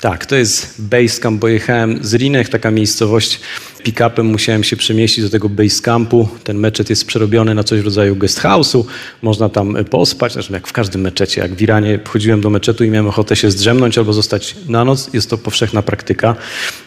Tak, 0.00 0.26
to 0.26 0.36
jest 0.36 0.74
Basecamp, 0.78 1.40
bo 1.40 1.48
jechałem 1.48 1.98
z 2.04 2.14
Rinek, 2.14 2.48
taka 2.48 2.70
miejscowość, 2.70 3.40
pick-upem 3.84 4.22
musiałem 4.22 4.64
się 4.64 4.76
przemieścić 4.76 5.24
do 5.24 5.30
tego 5.30 5.48
Basecampu. 5.48 6.28
Ten 6.44 6.58
meczet 6.58 6.90
jest 6.90 7.06
przerobiony 7.06 7.54
na 7.54 7.64
coś 7.64 7.80
w 7.80 7.84
rodzaju 7.84 8.16
guest 8.16 8.40
house'u, 8.40 8.84
można 9.22 9.48
tam 9.48 9.84
pospać, 9.84 10.32
zresztą 10.32 10.54
jak 10.54 10.66
w 10.66 10.72
każdym 10.72 11.00
meczecie. 11.00 11.40
Jak 11.40 11.54
w 11.54 11.62
Iranie 11.62 12.00
wchodziłem 12.04 12.40
do 12.40 12.50
meczetu 12.50 12.84
i 12.84 12.90
miałem 12.90 13.06
ochotę 13.06 13.36
się 13.36 13.50
zdrzemnąć 13.50 13.98
albo 13.98 14.12
zostać 14.12 14.56
na 14.68 14.84
noc, 14.84 15.10
jest 15.14 15.30
to 15.30 15.38
powszechna 15.38 15.82
praktyka. 15.82 16.36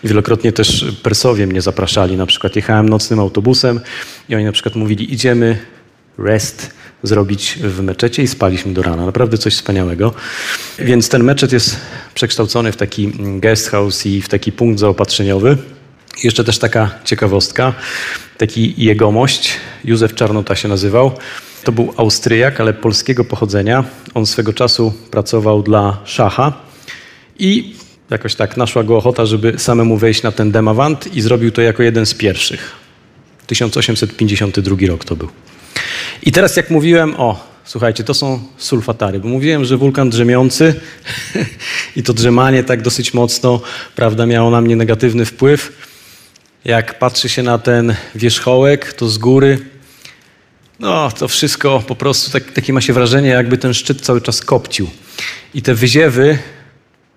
Wielokrotnie 0.03 0.51
też 0.51 0.85
Persowie 1.03 1.47
mnie 1.47 1.61
zapraszali, 1.61 2.17
na 2.17 2.25
przykład 2.25 2.55
jechałem 2.55 2.89
nocnym 2.89 3.19
autobusem 3.19 3.79
i 4.29 4.35
oni 4.35 4.45
na 4.45 4.51
przykład 4.51 4.75
mówili 4.75 5.13
idziemy, 5.13 5.57
rest, 6.17 6.80
zrobić 7.03 7.59
w 7.63 7.81
meczecie 7.81 8.23
i 8.23 8.27
spaliśmy 8.27 8.73
do 8.73 8.81
rana. 8.81 9.05
Naprawdę 9.05 9.37
coś 9.37 9.53
wspaniałego. 9.53 10.13
Więc 10.79 11.09
ten 11.09 11.23
meczet 11.23 11.51
jest 11.51 11.77
przekształcony 12.13 12.71
w 12.71 12.77
taki 12.77 13.11
guest 13.39 13.69
house 13.69 14.05
i 14.05 14.21
w 14.21 14.29
taki 14.29 14.51
punkt 14.51 14.79
zaopatrzeniowy. 14.79 15.57
Jeszcze 16.23 16.43
też 16.43 16.59
taka 16.59 16.89
ciekawostka, 17.05 17.73
taki 18.37 18.73
jegomość, 18.77 19.53
Józef 19.83 20.15
Czarnota 20.15 20.55
się 20.55 20.67
nazywał. 20.67 21.11
To 21.63 21.71
był 21.71 21.93
Austriak, 21.97 22.61
ale 22.61 22.73
polskiego 22.73 23.25
pochodzenia. 23.25 23.83
On 24.13 24.25
swego 24.25 24.53
czasu 24.53 24.93
pracował 25.11 25.63
dla 25.63 25.97
szacha 26.05 26.53
i 27.39 27.75
jakoś 28.09 28.35
tak 28.35 28.57
naszła 28.57 28.83
go 28.83 28.97
ochota, 28.97 29.25
żeby 29.25 29.53
samemu 29.57 29.97
wejść 29.97 30.23
na 30.23 30.31
ten 30.31 30.51
demawant 30.51 31.15
i 31.15 31.21
zrobił 31.21 31.51
to 31.51 31.61
jako 31.61 31.83
jeden 31.83 32.05
z 32.05 32.13
pierwszych. 32.13 32.71
1852 33.47 34.87
rok 34.87 35.05
to 35.05 35.15
był. 35.15 35.29
I 36.23 36.31
teraz 36.31 36.55
jak 36.55 36.69
mówiłem, 36.69 37.15
o, 37.17 37.47
słuchajcie, 37.65 38.03
to 38.03 38.13
są 38.13 38.39
sulfatary, 38.57 39.19
bo 39.19 39.27
mówiłem, 39.27 39.65
że 39.65 39.77
wulkan 39.77 40.09
drzemiący 40.09 40.75
i 41.95 42.03
to 42.03 42.13
drzemanie 42.13 42.63
tak 42.63 42.81
dosyć 42.81 43.13
mocno, 43.13 43.61
prawda, 43.95 44.25
miało 44.25 44.51
na 44.51 44.61
mnie 44.61 44.75
negatywny 44.75 45.25
wpływ. 45.25 45.87
Jak 46.65 46.99
patrzy 46.99 47.29
się 47.29 47.43
na 47.43 47.57
ten 47.57 47.95
wierzchołek, 48.15 48.93
to 48.93 49.09
z 49.09 49.17
góry, 49.17 49.59
no 50.79 51.11
to 51.11 51.27
wszystko 51.27 51.83
po 51.87 51.95
prostu 51.95 52.31
tak, 52.31 52.51
takie 52.51 52.73
ma 52.73 52.81
się 52.81 52.93
wrażenie, 52.93 53.29
jakby 53.29 53.57
ten 53.57 53.73
szczyt 53.73 54.01
cały 54.01 54.21
czas 54.21 54.41
kopcił. 54.41 54.89
I 55.53 55.61
te 55.61 55.75
wyziewy, 55.75 56.37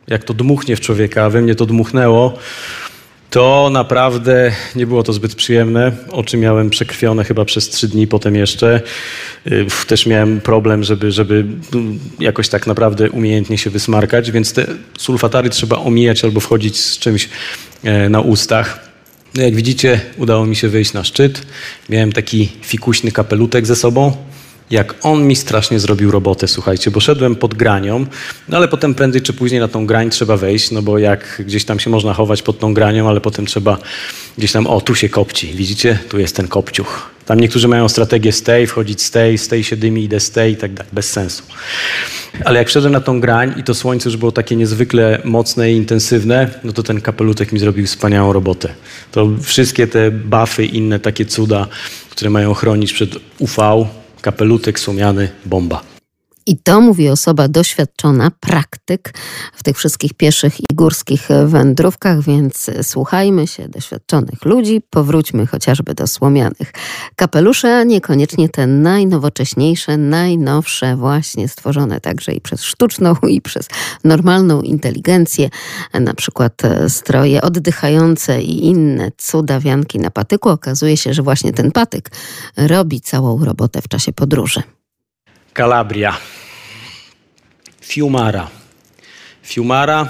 jak 0.07 0.25
to 0.25 0.35
dmuchnie 0.35 0.77
w 0.77 0.81
człowieka, 0.81 1.25
a 1.25 1.31
we 1.31 1.41
mnie 1.43 1.55
to 1.55 1.67
dmuchnęło, 1.67 2.39
to 3.35 3.71
naprawdę 3.73 4.53
nie 4.77 4.87
było 4.87 5.03
to 5.03 5.13
zbyt 5.13 5.35
przyjemne. 5.35 5.93
Oczy 6.11 6.37
miałem 6.37 6.71
przekrwione 6.71 7.25
chyba 7.25 7.45
przez 7.45 7.69
trzy 7.69 7.89
dni, 7.89 8.07
potem 8.07 8.37
jeszcze. 8.37 8.81
Też 9.87 10.07
miałem 10.07 10.41
problem, 10.41 10.85
żeby, 10.85 11.13
żeby 11.13 11.45
jakoś 12.21 12.49
tak 12.49 12.67
naprawdę 12.67 13.11
umiejętnie 13.11 13.59
się 13.59 13.71
wysmarkać, 13.71 14.31
więc 14.31 14.53
te 14.53 14.67
sulfatary 14.99 15.51
trzeba 15.51 15.79
omijać 15.79 16.25
albo 16.25 16.41
wchodzić 16.41 16.81
z 16.81 16.99
czymś 16.99 17.29
e, 17.85 18.09
na 18.09 18.21
ustach. 18.21 18.79
No 19.35 19.43
jak 19.43 19.55
widzicie, 19.55 20.01
udało 20.17 20.47
mi 20.47 20.57
się 20.57 20.69
wyjść 20.69 20.93
na 20.93 21.05
szczyt. 21.05 21.43
Miałem 21.89 22.13
taki 22.13 22.53
fikuśny 22.63 23.13
kapelutek 23.13 23.67
ze 23.67 23.77
sobą 23.77 24.17
jak 24.71 24.95
on 25.03 25.27
mi 25.27 25.37
strasznie 25.37 25.81
zrobił 25.81 26.11
robotę, 26.11 26.49
słuchajcie, 26.49 26.91
bo 26.91 27.01
szedłem 27.01 27.37
pod 27.37 27.55
granią, 27.55 28.07
no 28.49 28.57
ale 28.57 28.69
potem 28.69 28.95
prędzej 28.95 29.23
czy 29.23 29.33
później 29.33 29.61
na 29.61 29.69
tą 29.69 29.87
grań 29.87 30.11
trzeba 30.11 30.37
wejść, 30.37 30.71
no 30.71 30.83
bo 30.83 30.99
jak 30.99 31.43
gdzieś 31.47 31.65
tam 31.65 31.79
się 31.79 31.91
można 31.91 32.15
chować 32.15 32.43
pod 32.43 32.59
tą 32.59 32.75
granią, 32.75 33.09
ale 33.09 33.21
potem 33.21 33.47
trzeba 33.47 33.79
gdzieś 34.39 34.53
tam, 34.53 34.67
o 34.67 34.81
tu 34.81 34.95
się 34.95 35.09
kopci, 35.09 35.53
widzicie, 35.55 35.99
tu 36.09 36.19
jest 36.19 36.37
ten 36.37 36.49
kopciuch. 36.49 37.11
Tam 37.27 37.41
niektórzy 37.41 37.69
mają 37.69 37.89
strategię 37.89 38.33
stay, 38.33 38.67
wchodzić 38.67 39.03
stay, 39.03 39.39
stay 39.39 39.65
się 39.65 39.77
dymi, 39.77 40.05
idę 40.05 40.21
stay 40.21 40.51
i 40.51 40.57
tak 40.57 40.75
dalej, 40.75 40.91
bez 40.93 41.13
sensu. 41.13 41.43
Ale 42.45 42.59
jak 42.59 42.69
wszedłem 42.69 42.93
na 42.93 43.01
tą 43.01 43.21
grań 43.21 43.55
i 43.57 43.63
to 43.63 43.75
słońce 43.75 44.09
już 44.09 44.17
było 44.17 44.33
takie 44.33 44.57
niezwykle 44.57 45.21
mocne 45.25 45.73
i 45.73 45.77
intensywne, 45.77 46.51
no 46.65 46.73
to 46.73 46.83
ten 46.83 47.01
kapelutek 47.01 47.53
mi 47.53 47.59
zrobił 47.59 47.87
wspaniałą 47.87 48.33
robotę. 48.33 48.69
To 49.13 49.29
wszystkie 49.43 49.87
te 49.87 50.11
buffy, 50.11 50.65
inne 50.65 50.99
takie 50.99 51.25
cuda, 51.25 51.67
które 52.11 52.31
mają 52.31 52.55
chronić 52.55 52.93
przed 52.93 53.11
UV, 53.39 53.87
kapelutek 54.25 54.81
słomiany, 54.81 55.29
bomba. 55.45 55.94
I 56.47 56.59
to 56.59 56.81
mówi 56.81 57.09
osoba 57.09 57.49
doświadczona, 57.49 58.31
praktyk 58.41 59.15
w 59.55 59.63
tych 59.63 59.77
wszystkich 59.79 60.15
pieszych 60.15 60.61
i 60.61 60.65
górskich 60.75 61.29
wędrówkach, 61.47 62.23
więc 62.23 62.71
słuchajmy 62.83 63.47
się 63.47 63.69
doświadczonych 63.69 64.45
ludzi, 64.45 64.83
powróćmy 64.91 65.47
chociażby 65.47 65.95
do 65.95 66.07
słomianych 66.07 66.73
kapeluszy, 67.17 67.69
a 67.69 67.85
niekoniecznie 67.85 68.49
te 68.49 68.67
najnowocześniejsze, 68.67 69.97
najnowsze, 69.97 70.97
właśnie 70.97 71.49
stworzone 71.49 72.01
także 72.01 72.33
i 72.33 72.41
przez 72.41 72.63
sztuczną, 72.63 73.15
i 73.29 73.41
przez 73.41 73.69
normalną 74.05 74.63
inteligencję, 74.63 75.49
na 75.95 76.15
przykład 76.15 76.63
stroje 76.89 77.43
oddychające 77.43 78.43
i 78.43 78.67
inne 78.67 79.13
cudawianki 79.19 79.99
na 79.99 80.11
patyku. 80.11 80.49
Okazuje 80.49 80.97
się, 80.97 81.15
że 81.15 81.23
właśnie 81.23 81.53
ten 81.53 81.73
patyk 81.73 82.11
robi 82.57 83.01
całą 83.01 83.45
robotę 83.45 83.83
w 83.83 83.89
czasie 83.89 84.13
podróży. 84.13 84.63
Kalabria. 85.55 86.17
Fiumara. 87.81 88.51
Fiumara 89.43 90.09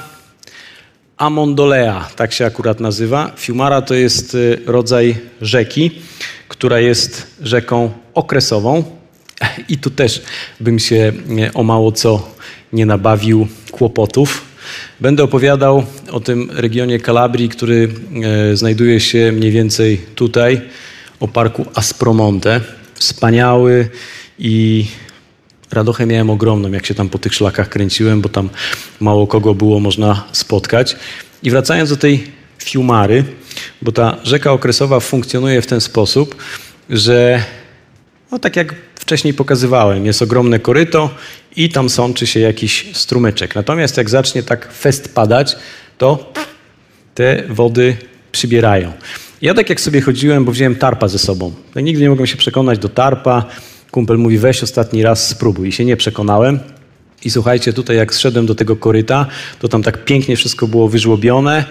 Amondolea, 1.16 2.08
tak 2.16 2.32
się 2.32 2.46
akurat 2.46 2.80
nazywa. 2.80 3.32
Fiumara 3.36 3.82
to 3.82 3.94
jest 3.94 4.34
y, 4.34 4.62
rodzaj 4.66 5.16
rzeki, 5.40 5.90
która 6.48 6.80
jest 6.80 7.36
rzeką 7.40 7.92
okresową. 8.14 8.84
I 9.72 9.78
tu 9.78 9.90
też 9.90 10.22
bym 10.60 10.78
się 10.78 11.12
o 11.54 11.62
mało 11.62 11.92
co 11.92 12.28
nie 12.72 12.86
nabawił 12.86 13.48
kłopotów. 13.70 14.44
Będę 15.00 15.24
opowiadał 15.24 15.84
o 16.10 16.20
tym 16.20 16.50
regionie 16.50 17.00
Kalabrii, 17.00 17.48
który 17.48 17.88
y, 18.52 18.56
znajduje 18.56 19.00
się 19.00 19.32
mniej 19.32 19.50
więcej 19.50 19.98
tutaj, 20.14 20.60
o 21.20 21.28
parku 21.28 21.66
Aspromonte. 21.74 22.60
Wspaniały 22.94 23.88
i 24.38 24.86
Radochę 25.74 26.06
miałem 26.06 26.30
ogromną, 26.30 26.72
jak 26.72 26.86
się 26.86 26.94
tam 26.94 27.08
po 27.08 27.18
tych 27.18 27.34
szlakach 27.34 27.68
kręciłem, 27.68 28.20
bo 28.20 28.28
tam 28.28 28.50
mało 29.00 29.26
kogo 29.26 29.54
było 29.54 29.80
można 29.80 30.24
spotkać. 30.32 30.96
I 31.42 31.50
wracając 31.50 31.90
do 31.90 31.96
tej 31.96 32.26
Fiumary, 32.58 33.24
bo 33.82 33.92
ta 33.92 34.16
rzeka 34.22 34.52
okresowa 34.52 35.00
funkcjonuje 35.00 35.62
w 35.62 35.66
ten 35.66 35.80
sposób, 35.80 36.36
że 36.90 37.42
no 38.32 38.38
tak 38.38 38.56
jak 38.56 38.74
wcześniej 38.94 39.34
pokazywałem, 39.34 40.06
jest 40.06 40.22
ogromne 40.22 40.58
koryto 40.58 41.10
i 41.56 41.68
tam 41.68 41.90
sączy 41.90 42.26
się 42.26 42.40
jakiś 42.40 42.86
strumyczek. 42.92 43.54
Natomiast 43.54 43.96
jak 43.96 44.10
zacznie 44.10 44.42
tak 44.42 44.72
fest 44.72 45.14
padać, 45.14 45.56
to 45.98 46.32
te 47.14 47.42
wody 47.48 47.96
przybierają. 48.32 48.92
Ja 49.42 49.54
tak 49.54 49.70
jak 49.70 49.80
sobie 49.80 50.00
chodziłem, 50.00 50.44
bo 50.44 50.52
wziąłem 50.52 50.76
tarpa 50.76 51.08
ze 51.08 51.18
sobą. 51.18 51.52
Nigdy 51.76 52.02
nie 52.02 52.10
mogłem 52.10 52.26
się 52.26 52.36
przekonać 52.36 52.78
do 52.78 52.88
tarpa, 52.88 53.44
Kumpel 53.94 54.18
mówi, 54.18 54.38
weź 54.38 54.62
ostatni 54.62 55.02
raz 55.02 55.28
spróbuj. 55.28 55.68
I 55.68 55.72
się 55.72 55.84
nie 55.84 55.96
przekonałem. 55.96 56.60
I 57.24 57.30
słuchajcie, 57.30 57.72
tutaj 57.72 57.96
jak 57.96 58.14
zszedłem 58.14 58.46
do 58.46 58.54
tego 58.54 58.76
koryta, 58.76 59.26
to 59.58 59.68
tam 59.68 59.82
tak 59.82 60.04
pięknie 60.04 60.36
wszystko 60.36 60.66
było 60.66 60.88
wyżłobione. 60.88 61.64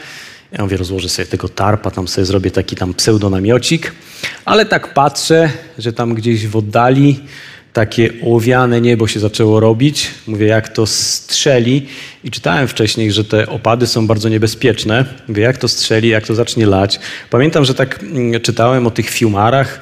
Ja 0.51 0.63
mówię, 0.63 0.77
rozłożę 0.77 1.09
sobie 1.09 1.25
tego 1.25 1.49
tarpa, 1.49 1.91
tam 1.91 2.07
sobie 2.07 2.25
zrobię 2.25 2.51
taki 2.51 2.75
tam 2.75 2.93
pseudonamiocik. 2.93 3.91
Ale 4.45 4.65
tak 4.65 4.93
patrzę, 4.93 5.49
że 5.77 5.93
tam 5.93 6.13
gdzieś 6.13 6.47
w 6.47 6.55
oddali 6.55 7.19
takie 7.73 8.09
ołowiane 8.23 8.81
niebo 8.81 9.07
się 9.07 9.19
zaczęło 9.19 9.59
robić. 9.59 10.11
Mówię, 10.27 10.47
jak 10.47 10.69
to 10.69 10.85
strzeli. 10.85 11.87
I 12.23 12.31
czytałem 12.31 12.67
wcześniej, 12.67 13.11
że 13.11 13.23
te 13.23 13.47
opady 13.47 13.87
są 13.87 14.07
bardzo 14.07 14.29
niebezpieczne. 14.29 15.05
Mówię, 15.27 15.43
jak 15.43 15.57
to 15.57 15.67
strzeli, 15.67 16.09
jak 16.09 16.27
to 16.27 16.35
zacznie 16.35 16.65
lać. 16.65 16.99
Pamiętam, 17.29 17.65
że 17.65 17.73
tak 17.73 18.03
mm, 18.03 18.41
czytałem 18.41 18.87
o 18.87 18.91
tych 18.91 19.09
fiumarach, 19.09 19.81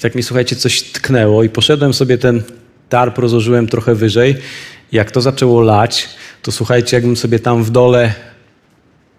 i 0.00 0.02
tak 0.02 0.14
mi, 0.14 0.22
słuchajcie, 0.22 0.56
coś 0.56 0.82
tknęło 0.82 1.44
i 1.44 1.48
poszedłem 1.48 1.94
sobie 1.94 2.18
ten 2.18 2.42
tarp, 2.88 3.18
rozłożyłem 3.18 3.66
trochę 3.66 3.94
wyżej. 3.94 4.36
Jak 4.92 5.10
to 5.10 5.20
zaczęło 5.20 5.60
lać, 5.60 6.08
to 6.42 6.52
słuchajcie, 6.52 6.96
jakbym 6.96 7.16
sobie 7.16 7.38
tam 7.38 7.64
w 7.64 7.70
dole 7.70 8.14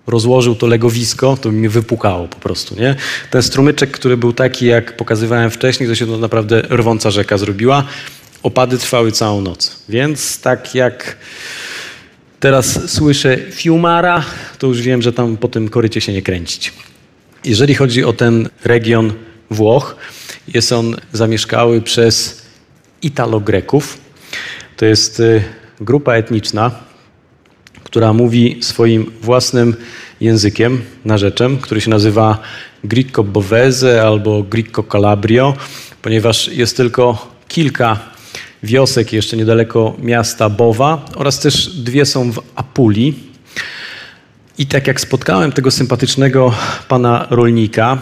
rozłożył 0.08 0.56
to 0.56 0.68
legowisko, 0.68 1.38
to 1.42 1.52
mi 1.52 1.70
wypukało 1.70 2.28
po 2.28 2.36
prostu, 2.36 2.76
nie? 2.76 2.96
Ten 3.32 3.44
strumyczek, 3.44 3.92
który 3.92 4.18
był 4.18 4.34
taki, 4.34 4.66
jak 4.66 4.98
pokazywałem 4.98 5.52
wcześniej, 5.52 5.90
to 5.90 5.96
się 5.96 6.08
to 6.08 6.18
naprawdę 6.18 6.62
rwąca 6.62 7.12
rzeka 7.12 7.38
zrobiła. 7.38 7.84
Opady 8.44 8.78
trwały 8.78 9.12
całą 9.12 9.42
noc. 9.42 9.84
Więc 9.90 10.42
tak 10.42 10.76
jak 10.76 11.18
teraz 12.40 12.92
słyszę 12.92 13.38
Fiumara, 13.52 14.26
to 14.60 14.68
już 14.68 14.82
wiem, 14.82 15.02
że 15.02 15.14
tam 15.14 15.38
po 15.38 15.48
tym 15.48 15.70
korycie 15.70 16.02
się 16.02 16.14
nie 16.14 16.22
kręcić. 16.22 16.74
Jeżeli 17.46 17.76
chodzi 17.76 18.04
o 18.04 18.14
ten 18.14 18.50
region 18.64 19.14
Włoch, 19.50 19.96
jest 20.54 20.72
on 20.72 20.96
zamieszkały 21.14 21.82
przez 21.82 22.42
Italogreków. 23.02 23.98
To 24.78 24.86
jest 24.86 25.20
y, 25.20 25.44
grupa 25.82 26.14
etniczna, 26.14 26.72
która 27.84 28.14
mówi 28.14 28.58
swoim 28.62 29.12
własnym 29.22 29.76
językiem, 30.22 30.82
narzeczem, 31.06 31.58
który 31.58 31.82
się 31.82 31.90
nazywa 31.90 32.40
Gricco 32.84 33.24
Bovese 33.24 34.02
albo 34.02 34.44
Gricco 34.44 34.84
Calabrio, 34.84 35.54
ponieważ 36.02 36.48
jest 36.48 36.78
tylko 36.78 37.32
kilka 37.48 38.00
wiosek 38.64 39.14
jeszcze 39.14 39.38
niedaleko 39.38 39.96
miasta 40.00 40.50
Bowa 40.50 41.06
oraz 41.16 41.40
też 41.40 41.68
dwie 41.68 42.06
są 42.06 42.32
w 42.32 42.40
Apulii. 42.56 43.32
I 44.58 44.66
tak 44.66 44.88
jak 44.88 45.02
spotkałem 45.02 45.52
tego 45.52 45.72
sympatycznego 45.72 46.54
pana 46.88 47.28
rolnika, 47.30 47.98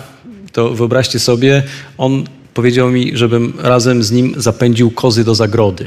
to 0.51 0.69
wyobraźcie 0.69 1.19
sobie, 1.19 1.63
on 1.97 2.23
powiedział 2.59 2.91
mi, 2.91 3.11
żebym 3.17 3.53
razem 3.57 4.03
z 4.03 4.11
nim 4.11 4.33
zapędził 4.37 4.91
kozy 4.91 5.23
do 5.23 5.35
zagrody. 5.35 5.85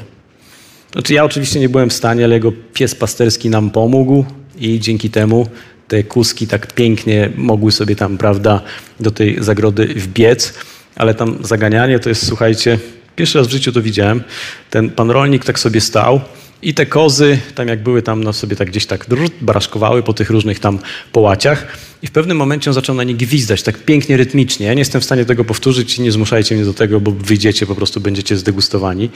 Znaczy 0.93 1.15
ja 1.15 1.25
oczywiście 1.25 1.61
nie 1.61 1.69
byłem 1.69 1.91
w 1.91 1.93
stanie, 1.93 2.25
ale 2.25 2.35
jego 2.35 2.53
pies 2.73 2.95
pasterski 2.95 3.51
nam 3.51 3.71
pomógł 3.71 4.25
i 4.59 4.81
dzięki 4.81 5.11
temu 5.11 5.47
te 5.89 6.03
kuski 6.03 6.47
tak 6.47 6.75
pięknie 6.75 7.31
mogły 7.37 7.73
sobie 7.73 7.97
tam, 7.97 8.19
prawda, 8.19 8.61
do 9.01 9.11
tej 9.11 9.37
zagrody 9.45 9.87
wbiec, 9.87 10.55
ale 10.97 11.15
tam 11.15 11.39
zaganianie 11.43 11.99
to 11.99 12.09
jest, 12.09 12.27
słuchajcie, 12.27 12.79
pierwszy 13.17 13.39
raz 13.39 13.47
w 13.47 13.51
życiu 13.51 13.73
to 13.73 13.83
widziałem. 13.83 14.23
Ten 14.71 14.91
pan 14.91 15.11
rolnik 15.11 15.45
tak 15.45 15.59
sobie 15.59 15.81
stał 15.81 16.21
i 16.63 16.75
te 16.75 16.87
kozy, 16.87 17.39
tam 17.55 17.69
jak 17.69 17.83
były 17.83 18.03
tam 18.03 18.25
no 18.25 18.33
sobie 18.33 18.57
tak 18.57 18.69
gdzieś 18.69 18.87
tak 18.87 19.07
baraszkowały 19.41 20.03
po 20.03 20.13
tych 20.13 20.31
różnych 20.31 20.59
tam 20.59 20.79
połaciach 21.13 21.79
i 22.03 22.07
w 22.07 22.11
pewnym 22.11 22.37
momencie 22.37 22.71
on 22.71 22.75
zaczął 22.75 22.97
na 22.97 23.05
nie 23.05 23.15
gwizdać 23.15 23.63
tak 23.63 23.79
pięknie, 23.79 24.17
rytmicznie. 24.17 24.67
Ja 24.67 24.75
nie 24.75 24.79
jestem 24.79 25.01
w 25.01 25.05
stanie 25.05 25.25
tego 25.25 25.45
powtórzyć 25.45 25.99
i 25.99 26.03
nie 26.03 26.13
zmuszajcie 26.13 26.55
mnie 26.55 26.65
do 26.65 26.75
tego, 26.75 27.01
bo 27.01 27.11
wyjdziecie, 27.11 27.67
po 27.67 27.75
prostu 27.75 28.01
będziecie 28.01 28.37
zdegustowani. 28.37 29.11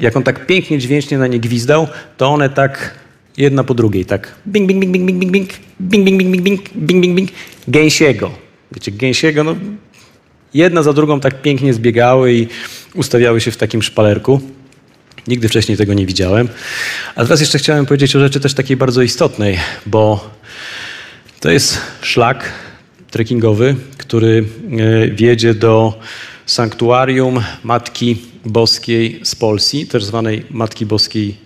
Jak 0.00 0.16
on 0.16 0.22
tak 0.22 0.46
pięknie, 0.46 0.78
dźwięcznie 0.78 1.18
na 1.18 1.26
nie 1.26 1.40
gwizdał, 1.40 1.88
to 2.16 2.28
one 2.28 2.50
tak 2.50 2.94
jedna 3.36 3.64
po 3.64 3.74
drugiej, 3.74 4.04
tak 4.04 4.34
bing, 4.46 4.68
bing, 4.68 4.80
bing, 4.80 4.92
bing, 4.92 5.06
bing, 5.06 5.18
bing, 5.18 5.32
bing, 5.80 6.04
bing, 6.04 6.18
bing, 6.18 6.32
bing, 6.32 6.42
bing, 6.42 6.70
bing, 6.74 7.00
bing, 7.00 7.16
bing, 7.16 7.30
gęsiego. 7.68 8.30
Wiecie, 8.72 8.92
gęsiego, 8.92 9.44
no 9.44 9.56
jedna 10.54 10.82
za 10.82 10.92
drugą 10.92 11.20
tak 11.20 11.42
pięknie 11.42 11.74
zbiegały 11.74 12.34
i 12.34 12.46
ustawiały 12.94 13.40
się 13.40 13.50
w 13.50 13.56
takim 13.56 13.82
szpalerku. 13.82 14.40
Nigdy 15.28 15.48
wcześniej 15.48 15.78
tego 15.78 15.94
nie 15.94 16.06
widziałem. 16.06 16.48
A 17.14 17.22
teraz 17.22 17.40
jeszcze 17.40 17.58
chciałem 17.58 17.86
powiedzieć 17.86 18.16
o 18.16 18.20
rzeczy 18.20 18.40
też 18.40 18.54
takiej 18.54 18.76
bardzo 18.76 19.02
istotnej, 19.02 19.58
bo 19.86 20.30
to 21.40 21.50
jest 21.50 21.80
szlak 22.02 22.52
trekkingowy, 23.10 23.76
który 23.98 24.44
e, 24.78 25.08
wiedzie 25.10 25.54
do 25.54 26.00
sanktuarium 26.46 27.40
Matki 27.64 28.16
Boskiej 28.44 29.20
z 29.24 29.34
Polski, 29.34 29.86
też 29.86 30.04
zwanej 30.04 30.44
Matki 30.50 30.86
Boskiej 30.86 31.36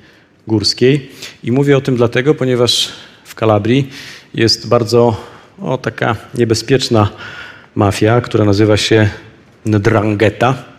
Górskiej. 0.47 1.11
I 1.45 1.53
mówię 1.53 1.76
o 1.76 1.81
tym 1.81 1.97
dlatego, 1.97 2.35
ponieważ 2.35 2.89
w 3.24 3.35
Kalabrii 3.35 3.89
jest 4.35 4.68
bardzo 4.68 5.16
o 5.62 5.78
taka 5.78 6.16
niebezpieczna 6.35 7.11
mafia, 7.74 8.20
która 8.20 8.45
nazywa 8.45 8.76
się 8.76 9.09
Ndrangheta. 9.66 10.70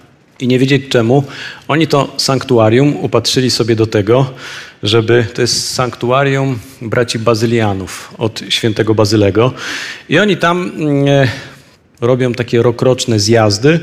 I 0.42 0.48
nie 0.48 0.60
wiedzieć 0.60 0.84
czemu, 0.89 1.24
oni 1.68 1.88
to 1.88 2.14
sanktuarium 2.18 2.98
upatrzyli 2.98 3.52
sobie 3.52 3.76
do 3.76 3.88
tego, 3.88 4.34
żeby 4.84 5.26
to 5.34 5.42
jest 5.42 5.74
sanktuarium 5.74 6.60
braci 6.82 7.20
bazylianów 7.20 8.14
od 8.18 8.42
świętego 8.50 8.96
Bazylego. 8.96 9.54
I 10.10 10.20
oni 10.20 10.38
tam 10.38 10.72
mm, 10.76 11.08
e, 11.08 11.28
robią 12.02 12.34
takie 12.34 12.62
rokroczne 12.62 13.20
zjazdy 13.20 13.80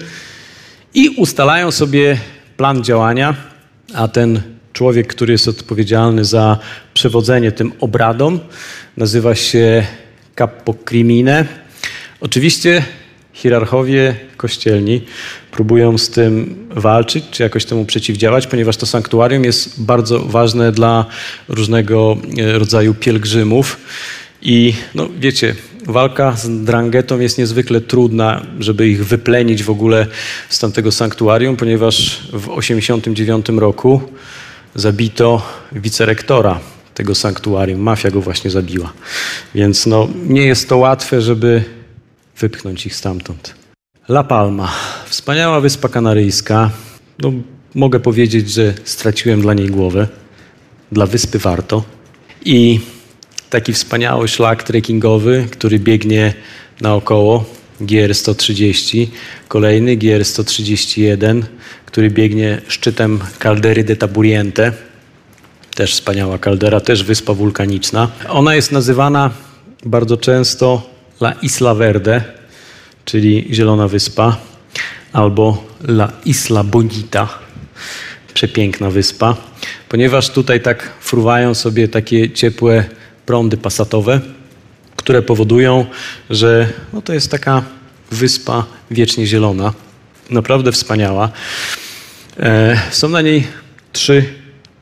i 0.94 1.08
ustalają 1.08 1.70
sobie 1.70 2.18
plan 2.56 2.84
działania, 2.84 3.34
a 3.94 4.08
ten 4.08 4.42
człowiek, 4.72 5.06
który 5.06 5.32
jest 5.32 5.48
odpowiedzialny 5.48 6.24
za 6.24 6.58
przewodzenie 6.94 7.52
tym 7.52 7.72
obradom, 7.80 8.40
nazywa 8.96 9.34
się 9.34 9.86
Capocrimine. 10.38 11.44
Oczywiście 12.20 12.82
hierarchowie 13.38 14.14
kościelni 14.36 15.02
próbują 15.50 15.98
z 15.98 16.10
tym 16.10 16.56
walczyć, 16.70 17.24
czy 17.30 17.42
jakoś 17.42 17.64
temu 17.64 17.84
przeciwdziałać, 17.84 18.46
ponieważ 18.46 18.76
to 18.76 18.86
sanktuarium 18.86 19.44
jest 19.44 19.82
bardzo 19.82 20.20
ważne 20.20 20.72
dla 20.72 21.06
różnego 21.48 22.16
e, 22.38 22.58
rodzaju 22.58 22.94
pielgrzymów. 22.94 23.76
I 24.42 24.74
no, 24.94 25.08
wiecie, 25.18 25.54
walka 25.86 26.36
z 26.36 26.64
drangetą 26.64 27.20
jest 27.20 27.38
niezwykle 27.38 27.80
trudna, 27.80 28.42
żeby 28.60 28.88
ich 28.88 29.06
wyplenić 29.06 29.62
w 29.62 29.70
ogóle 29.70 30.06
z 30.48 30.58
tamtego 30.58 30.92
sanktuarium, 30.92 31.56
ponieważ 31.56 32.22
w 32.32 32.60
1989 32.60 33.48
roku 33.48 34.00
zabito 34.74 35.42
wicerektora 35.72 36.60
tego 36.94 37.14
sanktuarium. 37.14 37.80
Mafia 37.80 38.10
go 38.10 38.20
właśnie 38.20 38.50
zabiła. 38.50 38.92
Więc 39.54 39.86
no, 39.86 40.08
nie 40.26 40.46
jest 40.46 40.68
to 40.68 40.76
łatwe, 40.76 41.22
żeby 41.22 41.77
wypchnąć 42.40 42.86
ich 42.86 42.96
stamtąd. 42.96 43.54
La 44.08 44.24
Palma. 44.24 44.72
Wspaniała 45.06 45.60
wyspa 45.60 45.88
kanaryjska. 45.88 46.70
No, 47.18 47.32
mogę 47.74 48.00
powiedzieć, 48.00 48.50
że 48.50 48.74
straciłem 48.84 49.40
dla 49.40 49.54
niej 49.54 49.68
głowę. 49.68 50.08
Dla 50.92 51.06
wyspy 51.06 51.38
warto. 51.38 51.84
I 52.44 52.80
taki 53.50 53.72
wspaniały 53.72 54.28
szlak 54.28 54.62
trekkingowy, 54.62 55.46
który 55.50 55.78
biegnie 55.78 56.34
naokoło, 56.80 57.44
GR 57.80 58.14
130, 58.14 59.10
kolejny 59.48 59.96
GR 59.96 60.24
131, 60.24 61.44
który 61.86 62.10
biegnie 62.10 62.60
szczytem 62.68 63.18
Caldery 63.38 63.84
de 63.84 63.96
Taburiente, 63.96 64.72
też 65.74 65.92
wspaniała 65.92 66.38
kaldera, 66.38 66.80
też 66.80 67.04
wyspa 67.04 67.34
wulkaniczna. 67.34 68.08
Ona 68.28 68.54
jest 68.54 68.72
nazywana 68.72 69.30
bardzo 69.84 70.16
często 70.16 70.97
La 71.20 71.32
Isla 71.42 71.74
Verde, 71.74 72.22
czyli 73.04 73.48
Zielona 73.52 73.88
Wyspa, 73.88 74.36
albo 75.12 75.64
La 75.82 76.12
Isla 76.24 76.64
Bonita, 76.64 77.28
przepiękna 78.34 78.90
wyspa, 78.90 79.36
ponieważ 79.88 80.30
tutaj 80.30 80.60
tak 80.60 80.90
fruwają 81.00 81.54
sobie 81.54 81.88
takie 81.88 82.30
ciepłe 82.30 82.84
prądy 83.26 83.56
pasatowe, 83.56 84.20
które 84.96 85.22
powodują, 85.22 85.86
że 86.30 86.68
no 86.92 87.02
to 87.02 87.12
jest 87.12 87.30
taka 87.30 87.62
wyspa 88.10 88.64
wiecznie 88.90 89.26
zielona, 89.26 89.72
naprawdę 90.30 90.72
wspaniała. 90.72 91.30
E, 92.40 92.80
są 92.90 93.08
na 93.08 93.22
niej 93.22 93.46
trzy 93.92 94.24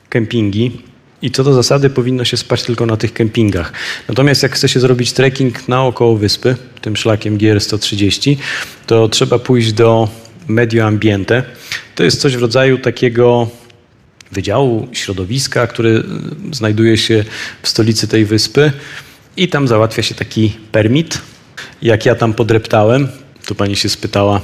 kempingi. 0.08 0.85
I 1.22 1.30
co 1.30 1.44
do 1.44 1.54
zasady 1.54 1.90
powinno 1.90 2.24
się 2.24 2.36
spać 2.36 2.62
tylko 2.62 2.86
na 2.86 2.96
tych 2.96 3.12
kempingach. 3.12 3.72
Natomiast 4.08 4.42
jak 4.42 4.54
chce 4.54 4.68
się 4.68 4.80
zrobić 4.80 5.12
trekking 5.12 5.68
naokoło 5.68 6.16
wyspy, 6.16 6.56
tym 6.80 6.96
szlakiem 6.96 7.38
GR130, 7.38 8.36
to 8.86 9.08
trzeba 9.08 9.38
pójść 9.38 9.72
do 9.72 10.08
Medio 10.48 10.86
Ambiente. 10.86 11.42
To 11.94 12.04
jest 12.04 12.20
coś 12.20 12.36
w 12.36 12.40
rodzaju 12.40 12.78
takiego 12.78 13.48
Wydziału 14.32 14.88
Środowiska, 14.92 15.66
który 15.66 16.02
znajduje 16.52 16.96
się 16.98 17.24
w 17.62 17.68
stolicy 17.68 18.08
tej 18.08 18.24
wyspy 18.24 18.72
i 19.36 19.48
tam 19.48 19.68
załatwia 19.68 20.02
się 20.02 20.14
taki 20.14 20.56
permit. 20.72 21.20
Jak 21.82 22.06
ja 22.06 22.14
tam 22.14 22.34
podreptałem, 22.34 23.08
to 23.46 23.54
pani 23.54 23.76
się 23.76 23.88
spytała, 23.88 24.40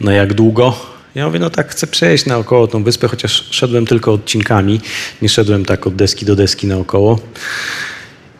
na 0.00 0.12
jak 0.12 0.34
długo 0.34 0.91
ja 1.14 1.26
mówię, 1.26 1.38
no 1.38 1.50
tak, 1.50 1.70
chcę 1.70 1.86
przejść 1.86 2.26
naokoło 2.26 2.66
tą 2.66 2.84
wyspę, 2.84 3.08
chociaż 3.08 3.44
szedłem 3.50 3.86
tylko 3.86 4.12
odcinkami, 4.12 4.80
nie 5.22 5.28
szedłem 5.28 5.64
tak 5.64 5.86
od 5.86 5.96
deski 5.96 6.26
do 6.26 6.36
deski 6.36 6.66
naokoło. 6.66 7.18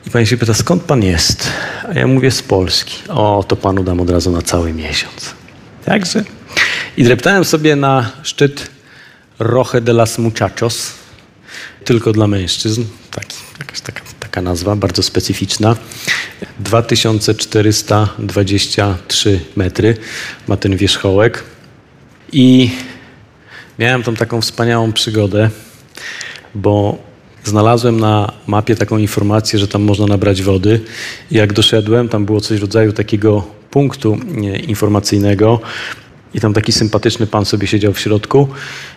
I 0.06 0.10
pani 0.10 0.26
się 0.26 0.36
pyta, 0.36 0.54
skąd 0.54 0.82
pan 0.82 1.02
jest? 1.02 1.48
A 1.88 1.92
ja 1.98 2.06
mówię, 2.06 2.30
z 2.30 2.42
Polski. 2.42 2.96
O, 3.08 3.44
to 3.48 3.56
panu 3.56 3.84
dam 3.84 4.00
od 4.00 4.10
razu 4.10 4.30
na 4.30 4.42
cały 4.42 4.72
miesiąc. 4.72 5.34
Także. 5.84 6.24
I 6.96 7.04
dreptałem 7.04 7.44
sobie 7.44 7.76
na 7.76 8.12
szczyt 8.22 8.70
Roche 9.38 9.80
de 9.80 9.92
las 9.92 10.18
Muchachos, 10.18 10.92
tylko 11.84 12.12
dla 12.12 12.26
mężczyzn. 12.26 12.84
Taki, 13.10 13.36
jakaś 13.58 13.80
taka, 13.80 14.02
taka 14.20 14.42
nazwa, 14.42 14.76
bardzo 14.76 15.02
specyficzna. 15.02 15.76
2423 16.58 19.40
metry 19.56 19.96
ma 20.48 20.56
ten 20.56 20.76
wierzchołek. 20.76 21.44
I 22.32 22.70
miałem 23.78 24.02
tam 24.02 24.16
taką 24.16 24.40
wspaniałą 24.40 24.92
przygodę, 24.92 25.50
bo 26.54 26.98
znalazłem 27.44 28.00
na 28.00 28.32
mapie 28.46 28.76
taką 28.76 28.98
informację, 28.98 29.58
że 29.58 29.68
tam 29.68 29.82
można 29.82 30.06
nabrać 30.06 30.42
wody. 30.42 30.80
Jak 31.30 31.52
doszedłem, 31.52 32.08
tam 32.08 32.24
było 32.24 32.40
coś 32.40 32.58
w 32.58 32.62
rodzaju 32.62 32.92
takiego 32.92 33.46
punktu 33.70 34.18
informacyjnego. 34.68 35.60
I 36.34 36.40
tam 36.40 36.52
taki 36.52 36.72
sympatyczny 36.72 37.26
pan 37.26 37.44
sobie 37.44 37.66
siedział 37.66 37.92
w 37.92 38.00
środku. 38.00 38.48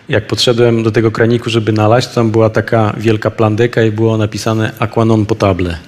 Jak 0.08 0.26
podszedłem 0.26 0.82
do 0.82 0.90
tego 0.90 1.10
kraniku, 1.10 1.50
żeby 1.50 1.72
nalać, 1.72 2.08
to 2.08 2.14
tam 2.14 2.30
była 2.30 2.50
taka 2.50 2.94
wielka 2.98 3.30
plandeka 3.30 3.82
i 3.82 3.90
było 3.90 4.16
napisane 4.16 4.72
aqua 4.78 5.04
non 5.04 5.26
potable. 5.26 5.78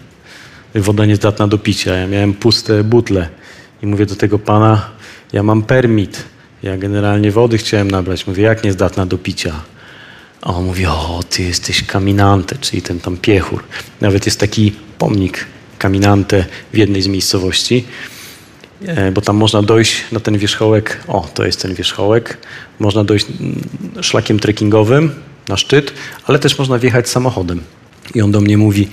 Woda 0.74 1.06
niezdatna 1.06 1.48
do 1.48 1.58
picia. 1.58 1.94
Ja 1.94 2.06
miałem 2.06 2.34
puste 2.34 2.84
butle. 2.84 3.28
I 3.82 3.86
mówię 3.86 4.06
do 4.06 4.16
tego 4.16 4.38
pana, 4.38 4.90
ja 5.32 5.42
mam 5.42 5.62
permit 5.62 6.24
ja 6.62 6.76
generalnie 6.76 7.30
wody 7.30 7.58
chciałem 7.58 7.90
nabrać. 7.90 8.26
Mówię, 8.26 8.42
jak 8.42 8.64
niezdatna 8.64 9.06
do 9.06 9.18
picia? 9.18 9.62
A 10.42 10.54
on 10.54 10.64
mówi, 10.64 10.86
o, 10.86 11.20
ty 11.30 11.42
jesteś 11.42 11.84
kaminante, 11.84 12.56
czyli 12.60 12.82
ten 12.82 13.00
tam 13.00 13.16
piechur. 13.16 13.62
Nawet 14.00 14.26
jest 14.26 14.40
taki 14.40 14.72
pomnik 14.98 15.46
kaminante 15.78 16.44
w 16.72 16.76
jednej 16.76 17.02
z 17.02 17.06
miejscowości, 17.06 17.84
e, 18.86 19.12
bo 19.12 19.20
tam 19.20 19.36
można 19.36 19.62
dojść 19.62 20.04
na 20.12 20.20
ten 20.20 20.38
wierzchołek, 20.38 21.00
o, 21.08 21.28
to 21.34 21.46
jest 21.46 21.62
ten 21.62 21.74
wierzchołek, 21.74 22.38
można 22.78 23.04
dojść 23.04 23.26
mm, 23.40 24.02
szlakiem 24.02 24.38
trekkingowym 24.38 25.10
na 25.48 25.56
szczyt, 25.56 25.92
ale 26.24 26.38
też 26.38 26.58
można 26.58 26.78
wjechać 26.78 27.08
samochodem. 27.08 27.60
I 28.14 28.22
on 28.22 28.32
do 28.32 28.40
mnie 28.40 28.58
mówi, 28.58 28.88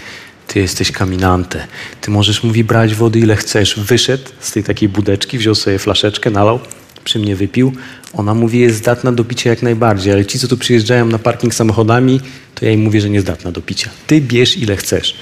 ty 0.47 0.59
jesteś 0.59 0.91
kaminante, 0.91 1.67
ty 2.01 2.11
możesz, 2.11 2.43
mówi, 2.43 2.63
brać 2.63 2.95
wody 2.95 3.19
ile 3.19 3.35
chcesz. 3.35 3.79
Wyszedł 3.79 4.29
z 4.39 4.51
tej 4.51 4.63
takiej 4.63 4.89
budeczki, 4.89 5.37
wziął 5.37 5.55
sobie 5.55 5.79
flaszeczkę, 5.79 6.31
nalał, 6.31 6.59
przy 7.05 7.19
mnie 7.19 7.35
wypił. 7.35 7.73
Ona 8.13 8.33
mówi, 8.33 8.59
jest 8.59 8.77
zdatna 8.77 9.11
do 9.11 9.23
picia 9.23 9.49
jak 9.49 9.61
najbardziej, 9.61 10.13
ale 10.13 10.25
ci, 10.25 10.39
co 10.39 10.47
tu 10.47 10.57
przyjeżdżają 10.57 11.05
na 11.05 11.19
parking 11.19 11.53
samochodami, 11.53 12.21
to 12.55 12.65
ja 12.65 12.71
im 12.71 12.81
mówię, 12.81 13.01
że 13.01 13.09
nie 13.09 13.21
zdatna 13.21 13.51
do 13.51 13.61
picia. 13.61 13.89
Ty 14.07 14.21
bierz 14.21 14.57
ile 14.57 14.75
chcesz. 14.77 15.15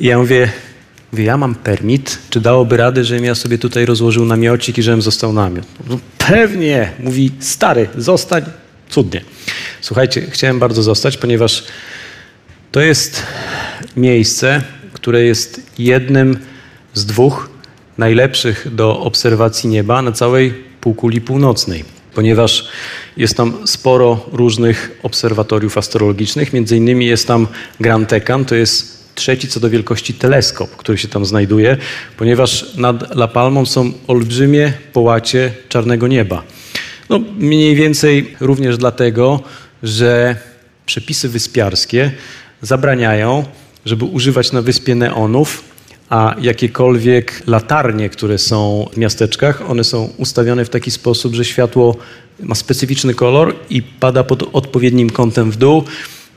I 0.00 0.06
ja 0.06 0.18
mówię, 0.18 0.52
mówię, 1.12 1.24
ja 1.24 1.36
mam 1.36 1.54
permit, 1.54 2.18
czy 2.30 2.40
dałoby 2.40 2.76
radę, 2.76 3.04
żebym 3.04 3.24
ja 3.24 3.34
sobie 3.34 3.58
tutaj 3.58 3.86
rozłożył 3.86 4.24
namiocik 4.24 4.78
i 4.78 4.82
żebym 4.82 5.02
został 5.02 5.32
namiot? 5.32 5.66
No, 5.88 5.98
pewnie, 6.18 6.92
mówi, 6.98 7.30
stary, 7.40 7.88
zostań, 7.96 8.44
cudnie. 8.88 9.20
Słuchajcie, 9.80 10.26
chciałem 10.30 10.58
bardzo 10.58 10.82
zostać, 10.82 11.16
ponieważ 11.16 11.64
to 12.72 12.80
jest 12.80 13.22
miejsce, 13.96 14.62
które 14.92 15.24
jest 15.24 15.60
jednym 15.78 16.38
z 16.94 17.06
dwóch 17.06 17.53
najlepszych 17.98 18.74
do 18.74 19.00
obserwacji 19.00 19.68
nieba 19.68 20.02
na 20.02 20.12
całej 20.12 20.54
półkuli 20.80 21.20
północnej, 21.20 21.84
ponieważ 22.14 22.68
jest 23.16 23.36
tam 23.36 23.66
sporo 23.66 24.26
różnych 24.32 24.98
obserwatoriów 25.02 25.78
astrologicznych. 25.78 26.52
Między 26.52 26.76
innymi 26.76 27.06
jest 27.06 27.26
tam 27.26 27.46
Grand 27.80 28.08
Tecan, 28.08 28.44
to 28.44 28.54
jest 28.54 28.94
trzeci 29.14 29.48
co 29.48 29.60
do 29.60 29.70
wielkości 29.70 30.14
teleskop, 30.14 30.76
który 30.76 30.98
się 30.98 31.08
tam 31.08 31.24
znajduje, 31.26 31.76
ponieważ 32.16 32.74
nad 32.76 33.16
La 33.16 33.28
Palmą 33.28 33.66
są 33.66 33.92
olbrzymie 34.06 34.72
połacie 34.92 35.52
czarnego 35.68 36.08
nieba. 36.08 36.42
No, 37.08 37.20
mniej 37.38 37.76
więcej 37.76 38.34
również 38.40 38.78
dlatego, 38.78 39.40
że 39.82 40.36
przepisy 40.86 41.28
wyspiarskie 41.28 42.12
zabraniają, 42.62 43.44
żeby 43.86 44.04
używać 44.04 44.52
na 44.52 44.62
wyspie 44.62 44.94
neonów, 44.94 45.73
a 46.10 46.34
jakiekolwiek 46.40 47.42
latarnie, 47.46 48.08
które 48.08 48.38
są 48.38 48.88
w 48.92 48.96
miasteczkach, 48.96 49.70
one 49.70 49.84
są 49.84 50.10
ustawione 50.16 50.64
w 50.64 50.68
taki 50.68 50.90
sposób, 50.90 51.34
że 51.34 51.44
światło 51.44 51.96
ma 52.40 52.54
specyficzny 52.54 53.14
kolor 53.14 53.54
i 53.70 53.82
pada 53.82 54.24
pod 54.24 54.42
odpowiednim 54.52 55.10
kątem 55.10 55.50
w 55.50 55.56
dół. 55.56 55.84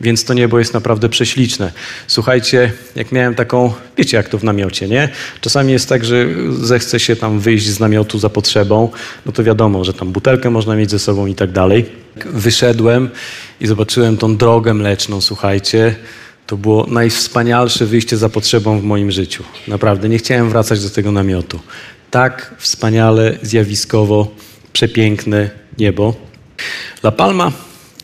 Więc 0.01 0.24
to 0.24 0.34
niebo 0.34 0.59
jest 0.59 0.74
naprawdę 0.74 1.09
prześliczne. 1.09 1.72
Słuchajcie, 2.07 2.72
jak 2.95 3.11
miałem 3.11 3.36
taką, 3.36 3.74
wiecie 3.97 4.18
jak 4.18 4.30
to 4.30 4.38
w 4.38 4.43
namiocie, 4.43 4.88
nie? 4.88 5.09
Czasami 5.41 5.74
jest 5.74 5.89
tak, 5.89 6.05
że 6.05 6.26
zechce 6.59 6.99
się 6.99 7.15
tam 7.15 7.39
wyjść 7.39 7.68
z 7.68 7.80
namiotu 7.80 8.20
za 8.20 8.30
potrzebą, 8.30 8.89
no 9.26 9.32
to 9.32 9.43
wiadomo, 9.43 9.84
że 9.84 9.93
tam 9.93 10.11
butelkę 10.11 10.49
można 10.49 10.76
mieć 10.76 10.91
ze 10.91 10.99
sobą 10.99 11.26
i 11.26 11.36
tak 11.36 11.51
dalej. 11.51 11.86
Wyszedłem 12.26 13.09
i 13.61 13.68
zobaczyłem 13.68 14.18
tą 14.18 14.38
drogę 14.38 14.74
mleczną, 14.74 15.22
słuchajcie. 15.22 15.95
To 16.48 16.58
było 16.58 16.86
najwspanialsze 16.89 17.86
wyjście 17.86 18.18
za 18.18 18.30
potrzebą 18.30 18.80
w 18.80 18.84
moim 18.84 19.12
życiu. 19.12 19.43
Naprawdę, 19.68 20.10
nie 20.10 20.18
chciałem 20.18 20.50
wracać 20.50 20.84
do 20.84 20.89
tego 20.89 21.12
namiotu. 21.12 21.60
Tak 22.12 22.56
wspaniale, 22.58 23.38
zjawiskowo, 23.41 24.28
przepiękne 24.74 25.50
niebo. 25.78 26.16
La 27.04 27.12
Palma 27.12 27.52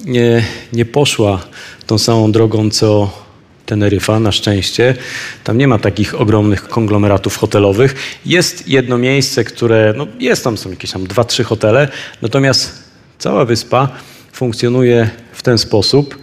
nie, 0.06 0.44
nie 0.74 0.86
poszła 0.86 1.40
tą 1.88 1.98
samą 1.98 2.32
drogą 2.32 2.70
co 2.70 3.24
Teneryfa, 3.66 4.20
na 4.20 4.32
szczęście. 4.32 4.96
Tam 5.44 5.58
nie 5.58 5.68
ma 5.68 5.80
takich 5.80 6.22
ogromnych 6.22 6.68
konglomeratów 6.68 7.38
hotelowych. 7.38 7.96
Jest 8.26 8.68
jedno 8.68 8.98
miejsce, 8.98 9.44
które, 9.44 9.94
no 9.98 10.08
jest 10.20 10.44
tam, 10.44 10.58
są 10.58 10.70
jakieś 10.70 10.92
tam 10.92 11.08
dwa, 11.08 11.24
trzy 11.24 11.44
hotele, 11.44 11.88
natomiast 12.22 12.84
cała 13.20 13.46
wyspa 13.46 13.90
funkcjonuje 14.34 15.10
w 15.34 15.42
ten 15.42 15.58
sposób, 15.58 16.18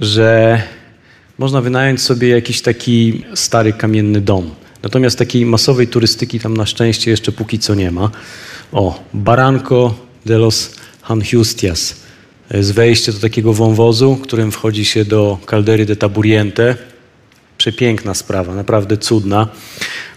że 0.00 0.62
można 1.40 1.60
wynająć 1.60 2.02
sobie 2.02 2.28
jakiś 2.28 2.62
taki 2.62 3.22
stary 3.34 3.72
kamienny 3.72 4.20
dom. 4.20 4.50
Natomiast 4.82 5.18
takiej 5.18 5.46
masowej 5.46 5.88
turystyki 5.88 6.40
tam 6.40 6.56
na 6.56 6.66
szczęście 6.66 7.10
jeszcze 7.10 7.32
póki 7.32 7.58
co 7.58 7.74
nie 7.74 7.90
ma. 7.90 8.10
O, 8.72 9.00
Baranco 9.14 9.94
de 10.26 10.38
los 10.38 10.74
Hanjustias. 11.02 11.96
To 12.48 12.56
jest 12.56 12.72
wejście 12.72 13.12
do 13.12 13.18
takiego 13.18 13.52
wąwozu, 13.52 14.16
którym 14.22 14.52
wchodzi 14.52 14.84
się 14.84 15.04
do 15.04 15.38
Caldery 15.46 15.86
de 15.86 15.96
Taburiente. 15.96 16.76
Przepiękna 17.58 18.14
sprawa, 18.14 18.54
naprawdę 18.54 18.96
cudna. 18.96 19.48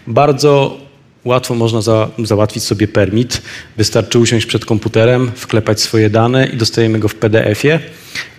Bardzo 0.07 0.77
łatwo 1.25 1.55
można 1.55 1.81
za, 1.81 2.09
załatwić 2.23 2.63
sobie 2.63 2.87
permit. 2.87 3.41
Wystarczy 3.77 4.19
usiąść 4.19 4.45
przed 4.45 4.65
komputerem, 4.65 5.31
wklepać 5.35 5.81
swoje 5.81 6.09
dane 6.09 6.47
i 6.47 6.57
dostajemy 6.57 6.99
go 6.99 7.07
w 7.07 7.15
PDF-ie. 7.15 7.79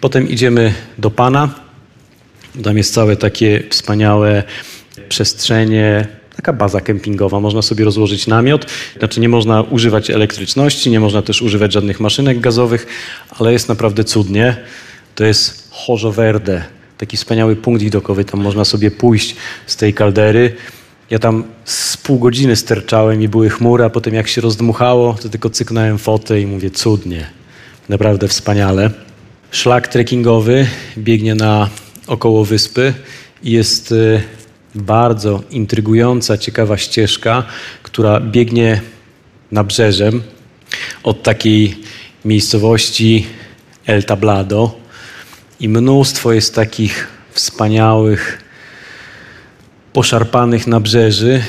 Potem 0.00 0.28
idziemy 0.28 0.74
do 0.98 1.10
pana. 1.10 1.63
Tam 2.62 2.76
jest 2.76 2.94
całe 2.94 3.16
takie 3.16 3.62
wspaniałe 3.70 4.42
przestrzenie, 5.08 6.06
taka 6.36 6.52
baza 6.52 6.80
kempingowa. 6.80 7.40
Można 7.40 7.62
sobie 7.62 7.84
rozłożyć 7.84 8.26
namiot. 8.26 8.66
Znaczy 8.98 9.20
nie 9.20 9.28
można 9.28 9.62
używać 9.62 10.10
elektryczności, 10.10 10.90
nie 10.90 11.00
można 11.00 11.22
też 11.22 11.42
używać 11.42 11.72
żadnych 11.72 12.00
maszynek 12.00 12.40
gazowych, 12.40 12.86
ale 13.38 13.52
jest 13.52 13.68
naprawdę 13.68 14.04
cudnie. 14.04 14.56
To 15.14 15.24
jest 15.24 15.68
Chorzo 15.70 16.12
Verde, 16.12 16.64
taki 16.98 17.16
wspaniały 17.16 17.56
punkt 17.56 17.82
widokowy. 17.82 18.24
Tam 18.24 18.40
można 18.40 18.64
sobie 18.64 18.90
pójść 18.90 19.36
z 19.66 19.76
tej 19.76 19.94
kaldery. 19.94 20.54
Ja 21.10 21.18
tam 21.18 21.44
z 21.64 21.96
pół 21.96 22.18
godziny 22.18 22.56
sterczałem 22.56 23.22
i 23.22 23.28
były 23.28 23.50
chmury, 23.50 23.84
a 23.84 23.90
potem 23.90 24.14
jak 24.14 24.28
się 24.28 24.40
rozdmuchało, 24.40 25.14
to 25.22 25.28
tylko 25.28 25.50
cyknąłem 25.50 25.98
fotę 25.98 26.40
i 26.40 26.46
mówię 26.46 26.70
cudnie. 26.70 27.26
Naprawdę 27.88 28.28
wspaniale. 28.28 28.90
Szlak 29.50 29.88
trekkingowy 29.88 30.66
biegnie 30.98 31.34
na 31.34 31.68
około 32.06 32.44
wyspy 32.44 32.94
jest 33.42 33.92
y, 33.92 34.22
bardzo 34.74 35.42
intrygująca, 35.50 36.38
ciekawa 36.38 36.76
ścieżka, 36.76 37.44
która 37.82 38.20
biegnie 38.20 38.80
nabrzeżem 39.52 40.22
od 41.02 41.22
takiej 41.22 41.76
miejscowości 42.24 43.26
El 43.86 44.04
Tablado 44.04 44.80
i 45.60 45.68
mnóstwo 45.68 46.32
jest 46.32 46.54
takich 46.54 47.08
wspaniałych, 47.32 48.44
poszarpanych 49.92 50.66
nabrzeży. 50.66 51.42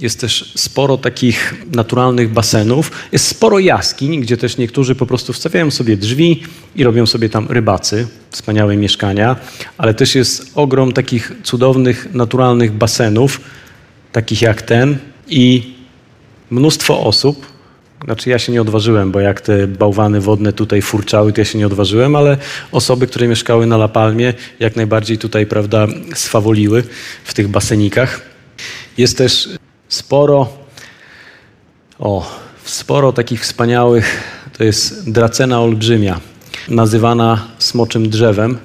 Jest 0.00 0.20
też 0.20 0.52
sporo 0.56 0.98
takich 0.98 1.54
naturalnych 1.72 2.32
basenów. 2.32 2.90
Jest 3.12 3.26
sporo 3.26 3.58
jaskiń, 3.58 4.20
gdzie 4.20 4.36
też 4.36 4.56
niektórzy 4.56 4.94
po 4.94 5.06
prostu 5.06 5.32
wstawiają 5.32 5.70
sobie 5.70 5.96
drzwi 5.96 6.42
i 6.76 6.84
robią 6.84 7.06
sobie 7.06 7.28
tam 7.28 7.46
rybacy, 7.48 8.06
wspaniałe 8.30 8.76
mieszkania, 8.76 9.36
ale 9.78 9.94
też 9.94 10.14
jest 10.14 10.50
ogrom 10.54 10.92
takich 10.92 11.32
cudownych, 11.42 12.14
naturalnych 12.14 12.72
basenów, 12.72 13.40
takich 14.12 14.42
jak 14.42 14.62
ten 14.62 14.98
i 15.28 15.74
mnóstwo 16.50 17.00
osób, 17.00 17.46
znaczy 18.04 18.30
ja 18.30 18.38
się 18.38 18.52
nie 18.52 18.60
odważyłem, 18.60 19.12
bo 19.12 19.20
jak 19.20 19.40
te 19.40 19.66
bałwany 19.66 20.20
wodne 20.20 20.52
tutaj 20.52 20.82
furczały, 20.82 21.32
to 21.32 21.40
ja 21.40 21.44
się 21.44 21.58
nie 21.58 21.66
odważyłem, 21.66 22.16
ale 22.16 22.36
osoby, 22.72 23.06
które 23.06 23.28
mieszkały 23.28 23.66
na 23.66 23.76
La 23.76 23.88
Palmie, 23.88 24.34
jak 24.60 24.76
najbardziej 24.76 25.18
tutaj, 25.18 25.46
prawda, 25.46 25.86
swawoliły 26.14 26.82
w 27.24 27.34
tych 27.34 27.48
basenikach. 27.48 28.20
Jest 28.98 29.18
też 29.18 29.48
sporo, 29.90 30.48
o, 31.98 32.30
sporo 32.64 33.12
takich 33.12 33.40
wspaniałych, 33.40 34.22
to 34.58 34.64
jest 34.64 35.10
dracena 35.10 35.60
olbrzymia, 35.60 36.20
nazywana 36.68 37.46
smoczym 37.58 38.10
drzewem. 38.10 38.58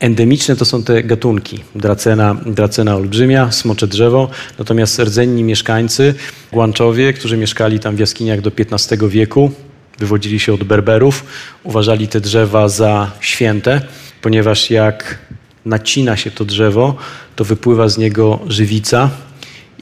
Endemiczne 0.00 0.56
to 0.56 0.64
są 0.64 0.82
te 0.82 1.02
gatunki. 1.02 1.64
Dracena, 1.74 2.36
dracena 2.46 2.96
olbrzymia, 2.96 3.52
smocze 3.52 3.86
drzewo. 3.86 4.28
Natomiast 4.58 4.98
rdzenni 4.98 5.44
mieszkańcy, 5.44 6.14
Guanczowie, 6.52 7.12
którzy 7.12 7.36
mieszkali 7.36 7.80
tam 7.80 7.96
w 7.96 7.98
jaskiniach 7.98 8.40
do 8.40 8.50
XV 8.58 9.08
wieku, 9.08 9.50
wywodzili 9.98 10.40
się 10.40 10.54
od 10.54 10.64
Berberów, 10.64 11.24
uważali 11.64 12.08
te 12.08 12.20
drzewa 12.20 12.68
za 12.68 13.10
święte, 13.20 13.80
ponieważ 14.22 14.70
jak 14.70 15.18
nacina 15.64 16.16
się 16.16 16.30
to 16.30 16.44
drzewo, 16.44 16.96
to 17.36 17.44
wypływa 17.44 17.88
z 17.88 17.98
niego 17.98 18.38
żywica 18.46 19.10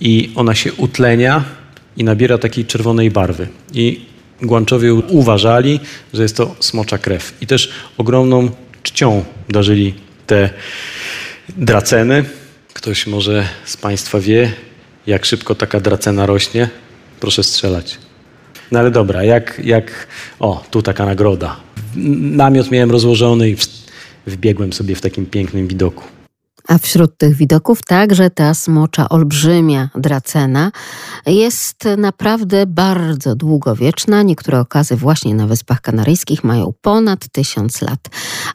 i 0.01 0.31
ona 0.35 0.55
się 0.55 0.73
utlenia 0.73 1.45
i 1.97 2.05
nabiera 2.05 2.39
takiej 2.39 2.65
czerwonej 2.65 3.11
barwy. 3.11 3.49
I 3.73 4.01
Guanczowie 4.43 4.95
uważali, 4.95 5.81
że 6.15 6.23
jest 6.23 6.37
to 6.37 6.57
smocza 6.61 6.99
krew. 6.99 7.35
I 7.41 7.47
też 7.47 7.73
ogromną 7.99 8.51
czcią 8.83 9.25
darzyli 9.49 9.95
te 10.27 10.51
draceny. 11.57 12.25
Ktoś 12.75 13.07
może 13.07 13.49
z 13.65 13.77
Państwa 13.77 14.21
wie, 14.21 14.53
jak 15.07 15.25
szybko 15.25 15.55
taka 15.55 15.81
dracena 15.81 16.27
rośnie? 16.27 16.69
Proszę 17.21 17.43
strzelać. 17.43 17.99
No 18.73 18.79
ale 18.79 18.91
dobra, 18.91 19.25
jak, 19.25 19.61
jak... 19.65 20.07
O, 20.41 20.65
tu 20.71 20.83
taka 20.83 21.07
nagroda. 21.07 21.57
Namiot 22.21 22.71
miałem 22.71 22.91
rozłożony 22.91 23.51
i 23.51 23.57
wbiegłem 24.27 24.73
sobie 24.73 24.95
w 24.95 25.01
takim 25.01 25.27
pięknym 25.27 25.69
widoku. 25.69 26.05
A 26.69 26.79
wśród 26.79 27.19
tych 27.19 27.37
widoków 27.37 27.83
także 27.83 28.31
ta 28.31 28.55
smocza 28.55 29.09
olbrzymia 29.09 29.89
dracena 29.95 30.73
jest 31.27 31.85
naprawdę 31.97 32.67
bardzo 32.67 33.35
długowieczna. 33.35 34.23
Niektóre 34.23 34.61
okazy 34.61 34.97
właśnie 34.97 35.35
na 35.35 35.47
Wyspach 35.47 35.81
Kanaryjskich 35.81 36.45
mają 36.45 36.73
ponad 36.81 37.29
tysiąc 37.33 37.83
lat. 37.83 38.01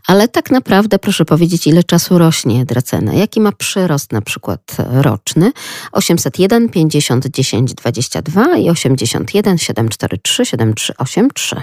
Ale 0.07 0.27
tak 0.27 0.51
naprawdę 0.51 0.99
proszę 0.99 1.25
powiedzieć, 1.25 1.67
ile 1.67 1.83
czasu 1.83 2.17
rośnie 2.17 2.65
dracena? 2.65 3.13
Jaki 3.13 3.41
ma 3.41 3.51
przyrost 3.51 4.11
na 4.11 4.21
przykład 4.21 4.77
roczny? 4.91 5.51
801 5.91 6.69
50 6.69 7.27
10 7.27 7.73
22 7.73 8.57
i 8.57 8.69
81 8.69 9.57
743 9.57 10.45
7383. 10.45 11.55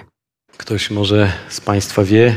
Ktoś 0.57 0.91
może 0.91 1.33
z 1.49 1.61
Państwa 1.61 2.05
wie, 2.05 2.37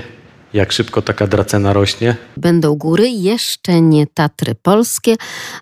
jak 0.53 0.71
szybko 0.71 1.01
taka 1.01 1.27
dracena 1.27 1.73
rośnie? 1.73 2.15
Będą 2.37 2.75
góry, 2.75 3.09
jeszcze 3.09 3.81
nie 3.81 4.07
Tatry 4.07 4.55
polskie, 4.55 5.15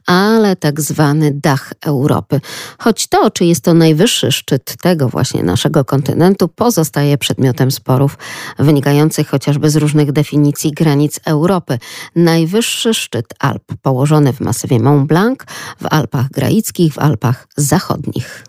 ale 0.06 0.56
tak 0.56 0.82
zwany 0.82 1.32
dach 1.34 1.74
Europy. 1.86 2.42
Choć 2.80 3.08
to, 3.08 3.32
czy 3.32 3.46
jest 3.46 3.64
to 3.64 3.74
najwyższy 3.74 4.32
szczyt 4.32 4.76
tego 4.82 5.10
właśnie 5.10 5.44
naszego 5.44 5.86
kontynentu, 5.86 6.48
pozostaje 6.48 7.18
przedmiotem 7.18 7.72
sporów 7.72 8.18
wynikających 8.60 9.30
chociażby 9.30 9.70
z 9.70 9.76
różnych 9.76 10.12
definicji 10.12 10.72
granic 10.72 11.20
Europy. 11.26 11.80
Najwyższy 12.16 12.94
szczyt 12.94 13.26
Alp, 13.40 13.64
położony 13.82 14.34
w 14.34 14.42
masywie 14.42 14.80
Mont 14.80 15.08
Blanc, 15.08 15.40
w 15.82 15.86
Alpach 15.86 16.30
Graickich, 16.30 16.94
w 16.94 17.00
Alpach 17.00 17.48
Zachodnich. 17.58 18.46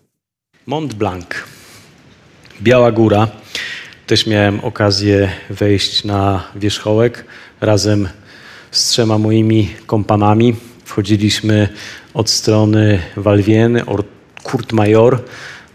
Mont 0.66 0.94
Blanc, 0.94 1.26
Biała 2.62 2.92
Góra 2.92 3.28
też 4.10 4.26
miałem 4.26 4.60
okazję 4.60 5.30
wejść 5.50 6.04
na 6.04 6.44
wierzchołek 6.56 7.24
razem 7.60 8.08
z 8.70 8.88
trzema 8.88 9.18
moimi 9.18 9.68
kompanami. 9.86 10.56
Wchodziliśmy 10.84 11.68
od 12.14 12.30
strony 12.30 13.00
Walwieny, 13.16 13.82
Kurt 14.42 14.72
Major, 14.72 15.22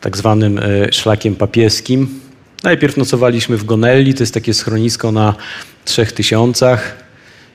tak 0.01 0.17
zwanym 0.17 0.59
e, 0.59 0.93
szlakiem 0.93 1.35
papieskim. 1.35 2.19
Najpierw 2.63 2.97
nocowaliśmy 2.97 3.57
w 3.57 3.63
Gonelli, 3.63 4.13
to 4.13 4.23
jest 4.23 4.33
takie 4.33 4.53
schronisko 4.53 5.11
na 5.11 5.35
trzech 5.85 6.11
tysiącach. 6.11 7.03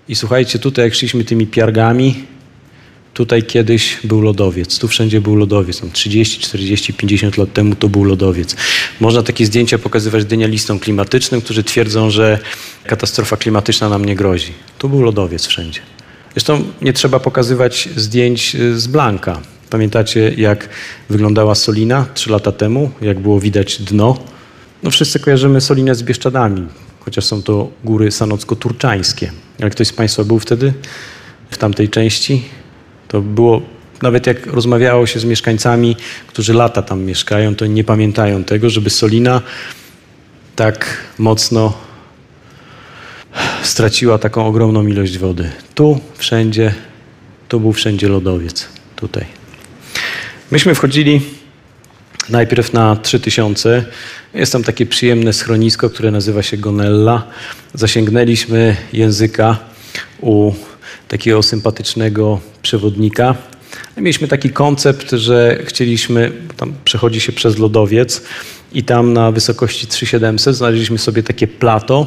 I 0.09 0.15
słuchajcie, 0.15 0.59
tutaj 0.59 0.85
jak 0.85 0.95
szliśmy 0.95 1.25
tymi 1.25 1.47
piargami, 1.47 2.25
Tutaj 3.21 3.43
kiedyś 3.43 3.99
był 4.05 4.21
lodowiec, 4.21 4.79
tu 4.79 4.89
wszędzie 4.89 5.21
był 5.21 5.37
lodowiec. 5.37 5.83
30, 5.93 6.41
40, 6.41 6.93
50 6.93 7.37
lat 7.37 7.53
temu 7.53 7.75
to 7.75 7.89
był 7.89 8.05
lodowiec. 8.05 8.57
Można 9.01 9.23
takie 9.23 9.47
zdjęcia 9.47 9.79
pokazywać 9.79 10.25
denialistom 10.25 10.79
klimatycznym, 10.79 11.41
którzy 11.41 11.65
twierdzą, 11.65 12.11
że 12.11 12.39
katastrofa 12.85 13.37
klimatyczna 13.37 13.89
nam 13.89 14.05
nie 14.05 14.17
grozi. 14.17 14.53
Tu 14.79 14.89
był 14.89 15.03
lodowiec 15.03 15.47
wszędzie. 15.47 15.81
Zresztą 16.35 16.65
nie 16.83 16.93
trzeba 16.93 17.21
pokazywać 17.21 17.89
zdjęć 17.97 18.57
z 18.75 18.87
Blanka. 18.87 19.41
Pamiętacie, 19.71 20.33
jak 20.37 20.69
wyglądała 21.11 21.55
Solina 21.55 22.07
trzy 22.15 22.31
lata 22.31 22.53
temu, 22.53 22.91
jak 23.01 23.21
było 23.21 23.41
widać 23.41 23.83
dno? 23.83 24.19
No 24.83 24.91
wszyscy 24.91 25.21
kojarzymy 25.21 25.61
Solinę 25.61 25.95
z 25.95 26.03
Bieszczadami, 26.03 26.67
chociaż 27.01 27.25
są 27.25 27.43
to 27.43 27.71
góry 27.85 28.11
sanocko-turczańskie. 28.11 29.31
Ale 29.61 29.71
ktoś 29.71 29.89
z 29.89 29.93
Państwa 29.93 30.25
był 30.25 30.39
wtedy 30.39 30.73
w 31.51 31.59
tamtej 31.59 31.89
części? 31.89 32.43
To 33.11 33.21
było, 33.21 33.63
nawet 34.03 34.27
jak 34.27 34.47
rozmawiało 34.47 35.07
się 35.07 35.21
z 35.21 35.25
mieszkańcami, 35.25 35.97
którzy 36.27 36.55
lata 36.55 36.83
tam 36.83 37.03
mieszkają, 37.03 37.55
to 37.55 37.67
nie 37.67 37.85
pamiętają 37.85 38.45
tego, 38.45 38.71
żeby 38.71 38.91
Solina 38.91 39.43
tak 40.57 40.97
mocno 41.19 41.73
straciła 43.63 44.19
taką 44.19 44.47
ogromną 44.47 44.87
ilość 44.87 45.19
wody. 45.19 45.51
Tu 45.75 46.01
wszędzie, 46.17 46.75
tu 47.49 47.61
był 47.61 47.73
wszędzie 47.73 48.09
lodowiec, 48.09 48.69
tutaj. 48.97 49.25
Myśmy 50.51 50.75
wchodzili 50.75 51.21
najpierw 52.29 52.73
na 52.73 52.97
3000. 52.97 53.85
Jest 54.35 54.53
tam 54.53 54.63
takie 54.63 54.87
przyjemne 54.87 55.33
schronisko, 55.33 55.91
które 55.91 56.11
nazywa 56.11 56.43
się 56.43 56.57
Gonella. 56.57 57.27
Zasięgnęliśmy 57.75 58.77
języka 58.93 59.59
u 60.21 60.53
takiego 61.11 61.43
sympatycznego 61.43 62.41
przewodnika. 62.63 63.35
Mieliśmy 63.97 64.29
taki 64.29 64.51
koncept, 64.51 65.11
że 65.11 65.59
chcieliśmy, 65.65 66.33
tam 66.57 66.75
przechodzi 66.85 67.21
się 67.21 67.33
przez 67.33 67.59
lodowiec 67.59 68.23
i 68.73 68.85
tam 68.85 69.13
na 69.13 69.33
wysokości 69.33 69.87
3700 69.87 70.57
znaleźliśmy 70.57 70.99
sobie 70.99 71.23
takie 71.23 71.47
plato, 71.47 72.07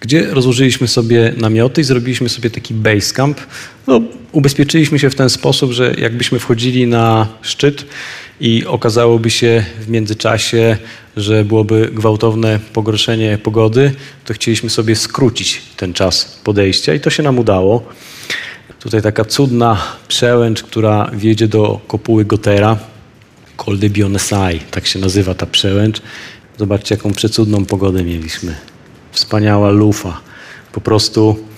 gdzie 0.00 0.26
rozłożyliśmy 0.34 0.88
sobie 0.88 1.34
namioty 1.36 1.80
i 1.80 1.84
zrobiliśmy 1.84 2.28
sobie 2.28 2.50
taki 2.50 2.74
base 2.74 3.14
camp. 3.14 3.40
No, 3.86 4.00
ubezpieczyliśmy 4.32 4.98
się 4.98 5.10
w 5.10 5.14
ten 5.14 5.30
sposób, 5.30 5.72
że 5.72 5.94
jakbyśmy 5.98 6.38
wchodzili 6.38 6.86
na 6.86 7.28
szczyt 7.42 7.86
i 8.40 8.66
okazałoby 8.66 9.30
się 9.30 9.64
w 9.80 9.88
międzyczasie, 9.88 10.76
że 11.16 11.44
byłoby 11.44 11.90
gwałtowne 11.92 12.58
pogorszenie 12.72 13.38
pogody, 13.38 13.92
to 14.24 14.34
chcieliśmy 14.34 14.70
sobie 14.70 14.96
skrócić 14.96 15.62
ten 15.76 15.92
czas 15.92 16.40
podejścia 16.44 16.94
i 16.94 17.00
to 17.00 17.10
się 17.10 17.22
nam 17.22 17.38
udało. 17.38 17.82
Tutaj 18.80 19.02
taka 19.02 19.24
cudna 19.24 19.82
przełęcz, 20.08 20.62
która 20.62 21.10
wiedzie 21.12 21.48
do 21.48 21.80
kopuły 21.88 22.24
Gotera, 22.24 22.76
Col 23.56 23.78
de 23.78 23.90
Bionesai, 23.90 24.60
tak 24.70 24.86
się 24.86 24.98
nazywa 24.98 25.34
ta 25.34 25.46
przełęcz. 25.46 26.02
Zobaczcie, 26.58 26.94
jaką 26.94 27.12
przecudną 27.12 27.64
pogodę 27.64 28.04
mieliśmy. 28.04 28.54
Wspaniała 29.12 29.70
lufa. 29.70 30.20
Po 30.72 30.80
prostu 30.80 31.49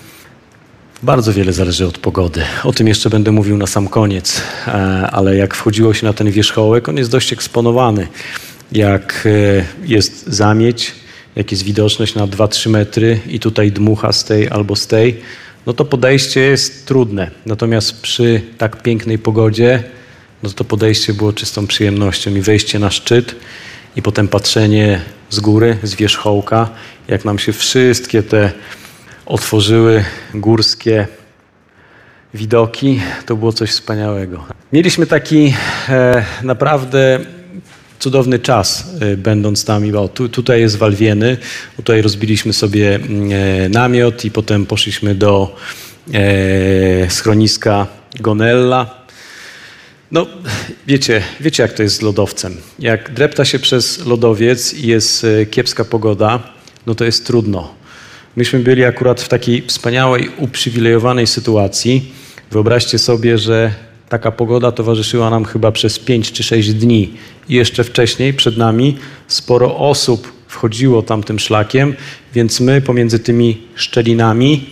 bardzo 1.03 1.33
wiele 1.33 1.53
zależy 1.53 1.87
od 1.87 1.97
pogody. 1.97 2.41
O 2.63 2.73
tym 2.73 2.87
jeszcze 2.87 3.09
będę 3.09 3.31
mówił 3.31 3.57
na 3.57 3.67
sam 3.67 3.87
koniec, 3.87 4.41
e, 4.67 4.71
ale 5.11 5.35
jak 5.35 5.55
wchodziło 5.55 5.93
się 5.93 6.05
na 6.05 6.13
ten 6.13 6.31
wierzchołek, 6.31 6.89
on 6.89 6.97
jest 6.97 7.11
dość 7.11 7.33
eksponowany. 7.33 8.07
Jak 8.71 9.27
e, 9.27 9.65
jest 9.85 10.27
zamieć, 10.27 10.91
jak 11.35 11.51
jest 11.51 11.63
widoczność 11.63 12.15
na 12.15 12.27
2-3 12.27 12.69
metry 12.69 13.19
i 13.27 13.39
tutaj 13.39 13.71
dmucha 13.71 14.11
z 14.11 14.23
tej 14.23 14.49
albo 14.49 14.75
z 14.75 14.87
tej, 14.87 15.21
no 15.65 15.73
to 15.73 15.85
podejście 15.85 16.39
jest 16.39 16.87
trudne. 16.87 17.31
Natomiast 17.45 18.01
przy 18.01 18.41
tak 18.57 18.81
pięknej 18.81 19.19
pogodzie, 19.19 19.83
no 20.43 20.49
to 20.49 20.63
podejście 20.63 21.13
było 21.13 21.33
czystą 21.33 21.67
przyjemnością 21.67 22.35
i 22.35 22.41
wejście 22.41 22.79
na 22.79 22.91
szczyt 22.91 23.35
i 23.95 24.01
potem 24.01 24.27
patrzenie 24.27 25.01
z 25.29 25.39
góry, 25.39 25.77
z 25.83 25.95
wierzchołka, 25.95 26.69
jak 27.07 27.25
nam 27.25 27.39
się 27.39 27.53
wszystkie 27.53 28.23
te 28.23 28.51
otworzyły 29.25 30.03
górskie 30.33 31.07
widoki, 32.33 33.01
to 33.25 33.35
było 33.35 33.53
coś 33.53 33.69
wspaniałego. 33.69 34.45
Mieliśmy 34.73 35.05
taki 35.05 35.53
e, 35.89 36.25
naprawdę 36.43 37.19
cudowny 37.99 38.39
czas, 38.39 38.85
e, 39.01 39.17
będąc 39.17 39.65
tam. 39.65 39.95
O, 39.95 40.07
tu, 40.07 40.29
tutaj 40.29 40.61
jest 40.61 40.75
Walwieny, 40.75 41.37
tutaj 41.75 42.01
rozbiliśmy 42.01 42.53
sobie 42.53 42.95
mm, 42.95 43.29
e, 43.31 43.69
namiot 43.69 44.25
i 44.25 44.31
potem 44.31 44.65
poszliśmy 44.65 45.15
do 45.15 45.55
e, 46.13 47.09
schroniska 47.09 47.87
Gonella. 48.19 49.03
No, 50.11 50.27
wiecie, 50.87 51.23
wiecie, 51.39 51.63
jak 51.63 51.73
to 51.73 51.83
jest 51.83 51.95
z 51.95 52.01
lodowcem. 52.01 52.57
Jak 52.79 53.13
drepta 53.13 53.45
się 53.45 53.59
przez 53.59 54.05
lodowiec 54.05 54.73
i 54.73 54.87
jest 54.87 55.23
e, 55.23 55.45
kiepska 55.45 55.85
pogoda, 55.85 56.39
no 56.85 56.95
to 56.95 57.05
jest 57.05 57.25
trudno. 57.25 57.82
Myśmy 58.35 58.59
byli 58.59 58.83
akurat 58.85 59.21
w 59.21 59.27
takiej 59.27 59.63
wspaniałej, 59.67 60.29
uprzywilejowanej 60.37 61.27
sytuacji. 61.27 62.11
Wyobraźcie 62.51 62.99
sobie, 62.99 63.37
że 63.37 63.73
taka 64.09 64.31
pogoda 64.31 64.71
towarzyszyła 64.71 65.29
nam 65.29 65.45
chyba 65.45 65.71
przez 65.71 65.99
5 65.99 66.31
czy 66.31 66.43
6 66.43 66.73
dni. 66.73 67.13
I 67.49 67.53
jeszcze 67.55 67.83
wcześniej, 67.83 68.33
przed 68.33 68.57
nami, 68.57 68.97
sporo 69.27 69.77
osób 69.77 70.33
wchodziło 70.47 71.01
tam 71.01 71.23
tym 71.23 71.39
szlakiem, 71.39 71.95
więc 72.33 72.59
my 72.59 72.81
pomiędzy 72.81 73.19
tymi 73.19 73.57
szczelinami 73.75 74.69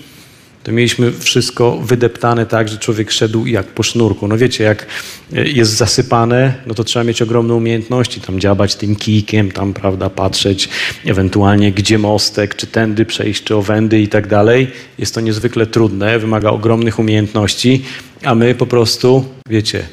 to 0.64 0.72
mieliśmy 0.72 1.12
wszystko 1.12 1.78
wydeptane 1.78 2.46
tak, 2.46 2.70
że 2.70 2.78
człowiek 2.78 3.12
szedł 3.12 3.46
jak 3.46 3.66
po 3.68 3.84
sznurku. 3.84 4.28
No 4.28 4.38
wiecie, 4.38 4.64
jak 4.64 4.86
e, 5.34 5.48
jest 5.48 5.72
zasypane, 5.72 6.54
no 6.68 6.74
to 6.74 6.84
trzeba 6.84 7.04
mieć 7.04 7.22
ogromne 7.22 7.54
umiejętności, 7.54 8.22
tam 8.22 8.40
dziabać 8.40 8.76
tym 8.76 8.96
kijkiem, 8.96 9.52
tam, 9.52 9.74
prawda, 9.74 10.10
patrzeć 10.10 10.70
ewentualnie 11.06 11.72
gdzie 11.72 11.98
mostek, 11.98 12.56
czy 12.56 12.68
tędy 12.68 13.06
przejść, 13.06 13.44
czy 13.44 13.56
owędy 13.56 14.02
i 14.02 14.08
tak 14.08 14.28
dalej. 14.28 14.68
Jest 14.98 15.16
to 15.16 15.22
niezwykle 15.22 15.68
trudne, 15.68 16.20
wymaga 16.20 16.50
ogromnych 16.50 17.00
umiejętności, 17.00 17.84
a 18.24 18.36
my 18.36 18.56
po 18.56 18.66
prostu, 18.66 19.26
wiecie, 19.50 19.84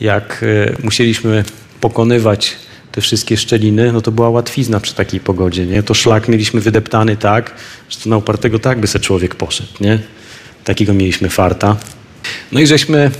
jak 0.00 0.42
e, 0.42 0.76
musieliśmy 0.82 1.44
pokonywać 1.80 2.56
te 2.94 3.00
wszystkie 3.00 3.36
szczeliny, 3.36 3.92
no 3.92 4.00
to 4.00 4.12
była 4.12 4.30
łatwizna 4.30 4.80
przy 4.80 4.94
takiej 4.94 5.20
pogodzie, 5.20 5.66
nie? 5.66 5.82
To 5.82 5.94
szlak 5.94 6.28
mieliśmy 6.28 6.60
wydeptany 6.60 7.16
tak, 7.16 7.54
że 7.88 8.00
to 8.00 8.10
na 8.10 8.16
upartego 8.16 8.58
tak 8.58 8.80
by 8.80 8.86
se 8.86 9.00
człowiek 9.00 9.34
poszedł, 9.34 9.70
nie? 9.80 9.98
Takiego 10.64 10.94
mieliśmy 10.94 11.28
farta. 11.28 11.76
No 12.52 12.60
i 12.60 12.66
żeśmy 12.66 13.10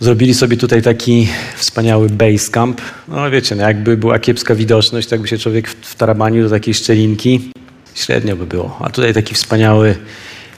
zrobili 0.00 0.34
sobie 0.34 0.56
tutaj 0.56 0.82
taki 0.82 1.28
wspaniały 1.56 2.08
base 2.08 2.50
camp. 2.50 2.80
No 3.08 3.30
wiecie, 3.30 3.54
no 3.54 3.62
jakby 3.62 3.96
była 3.96 4.18
kiepska 4.18 4.54
widoczność, 4.54 5.08
tak 5.08 5.20
by 5.20 5.28
się 5.28 5.38
człowiek 5.38 5.68
wtarabanił 5.68 6.44
do 6.44 6.50
takiej 6.50 6.74
szczelinki, 6.74 7.50
średnio 7.94 8.36
by 8.36 8.46
było. 8.46 8.78
A 8.80 8.90
tutaj 8.90 9.14
taki 9.14 9.34
wspaniały 9.34 9.96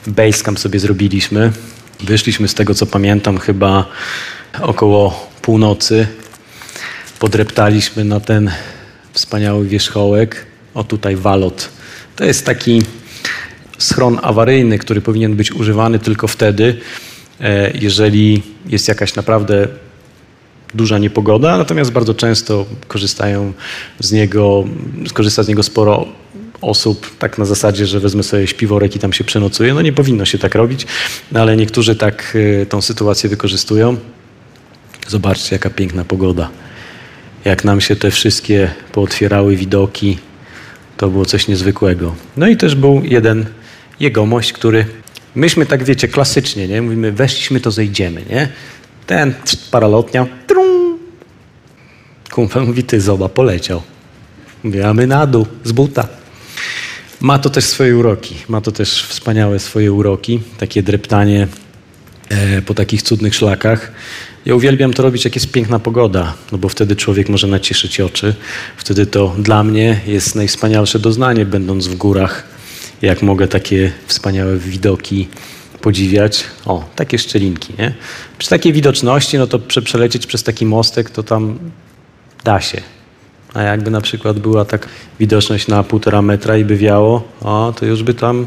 base 0.07 0.43
camp 0.43 0.59
sobie 0.59 0.79
zrobiliśmy. 0.79 1.51
Wyszliśmy 1.99 2.47
z 2.47 2.53
tego, 2.53 2.73
co 2.73 2.85
pamiętam, 2.85 3.37
chyba 3.37 3.85
około 4.61 5.29
północy 5.41 6.07
podreptaliśmy 7.19 8.03
na 8.05 8.19
ten 8.19 8.51
wspaniały 9.13 9.67
wierzchołek. 9.67 10.45
O 10.73 10.83
tutaj 10.83 11.15
walot. 11.15 11.69
To 12.15 12.25
jest 12.25 12.45
taki 12.45 12.81
schron 13.77 14.19
awaryjny, 14.21 14.79
który 14.79 15.01
powinien 15.01 15.35
być 15.35 15.51
używany 15.51 15.99
tylko 15.99 16.27
wtedy, 16.27 16.79
e, 17.41 17.71
jeżeli 17.71 18.43
jest 18.65 18.87
jakaś 18.87 19.15
naprawdę 19.15 19.67
duża 20.73 20.97
niepogoda, 20.97 21.57
natomiast 21.57 21.91
bardzo 21.91 22.13
często 22.13 22.65
korzystają 22.87 23.53
z 23.99 24.11
niego, 24.11 24.63
skorzysta 25.07 25.43
z 25.43 25.47
niego 25.47 25.63
sporo 25.63 26.05
osób, 26.61 27.17
tak 27.19 27.37
na 27.37 27.45
zasadzie, 27.45 27.85
że 27.85 27.99
wezmę 27.99 28.23
sobie 28.23 28.47
śpiworek 28.47 28.95
i 28.95 28.99
tam 28.99 29.13
się 29.13 29.23
przenocuje. 29.23 29.73
No 29.73 29.81
nie 29.81 29.93
powinno 29.93 30.25
się 30.25 30.37
tak 30.37 30.55
robić, 30.55 30.85
no 31.31 31.39
ale 31.39 31.57
niektórzy 31.57 31.95
tak 31.95 32.37
e, 32.61 32.65
tą 32.65 32.81
sytuację 32.81 33.29
wykorzystują. 33.29 33.97
Zobaczcie, 35.07 35.55
jaka 35.55 35.69
piękna 35.69 36.05
pogoda 36.05 36.49
jak 37.45 37.63
nam 37.63 37.81
się 37.81 37.95
te 37.95 38.11
wszystkie 38.11 38.71
pootwierały 38.91 39.55
widoki, 39.55 40.17
to 40.97 41.09
było 41.09 41.25
coś 41.25 41.47
niezwykłego. 41.47 42.15
No 42.37 42.47
i 42.47 42.57
też 42.57 42.75
był 42.75 43.01
jeden 43.03 43.45
jegomość, 43.99 44.53
który 44.53 44.85
myśmy 45.35 45.65
tak 45.65 45.83
wiecie, 45.83 46.07
klasycznie, 46.07 46.67
nie? 46.67 46.81
Mówimy, 46.81 47.11
weszliśmy, 47.11 47.59
to 47.59 47.71
zejdziemy, 47.71 48.21
nie? 48.29 48.49
Ten 49.07 49.33
paralotnia, 49.71 50.27
trum. 50.47 50.99
Kumpel 52.31 52.63
mówi, 52.63 52.83
ty 52.83 53.01
zoba, 53.01 53.29
poleciał. 53.29 53.81
Mówię, 54.63 54.87
a 54.87 54.93
my 54.93 55.07
na 55.07 55.27
dół, 55.27 55.47
z 55.63 55.71
buta. 55.71 56.07
Ma 57.19 57.39
to 57.39 57.49
też 57.49 57.63
swoje 57.65 57.97
uroki. 57.97 58.35
Ma 58.47 58.61
to 58.61 58.71
też 58.71 59.03
wspaniałe 59.03 59.59
swoje 59.59 59.91
uroki. 59.91 60.39
Takie 60.57 60.83
dreptanie 60.83 61.47
e, 62.29 62.61
po 62.61 62.73
takich 62.73 63.01
cudnych 63.01 63.35
szlakach. 63.35 63.91
Ja 64.49 64.55
uwielbiam 64.55 64.93
to 64.93 65.03
robić, 65.03 65.25
jak 65.25 65.35
jest 65.35 65.51
piękna 65.51 65.79
pogoda, 65.79 66.33
no 66.51 66.57
bo 66.57 66.69
wtedy 66.69 66.95
człowiek 66.95 67.29
może 67.29 67.47
nacieszyć 67.47 67.99
oczy. 67.99 68.35
Wtedy 68.77 69.05
to 69.05 69.35
dla 69.37 69.63
mnie 69.63 70.01
jest 70.07 70.35
najwspanialsze 70.35 70.99
doznanie, 70.99 71.45
będąc 71.45 71.87
w 71.87 71.95
górach, 71.95 72.43
jak 73.01 73.21
mogę 73.21 73.47
takie 73.47 73.91
wspaniałe 74.07 74.57
widoki 74.57 75.27
podziwiać. 75.81 76.43
O, 76.65 76.85
takie 76.95 77.17
szczelinki, 77.17 77.73
nie? 77.79 77.93
Przy 78.37 78.49
takiej 78.49 78.73
widoczności, 78.73 79.37
no 79.37 79.47
to 79.47 79.59
prze, 79.59 79.81
przelecieć 79.81 80.25
przez 80.25 80.43
taki 80.43 80.65
mostek, 80.65 81.09
to 81.09 81.23
tam 81.23 81.59
da 82.43 82.61
się. 82.61 82.81
A 83.53 83.61
jakby 83.61 83.91
na 83.91 84.01
przykład 84.01 84.39
była 84.39 84.65
tak 84.65 84.87
widoczność 85.19 85.67
na 85.67 85.83
półtora 85.83 86.21
metra 86.21 86.57
i 86.57 86.65
by 86.65 86.77
wiało, 86.77 87.27
o, 87.41 87.73
to 87.79 87.85
już 87.85 88.03
by 88.03 88.13
tam, 88.13 88.45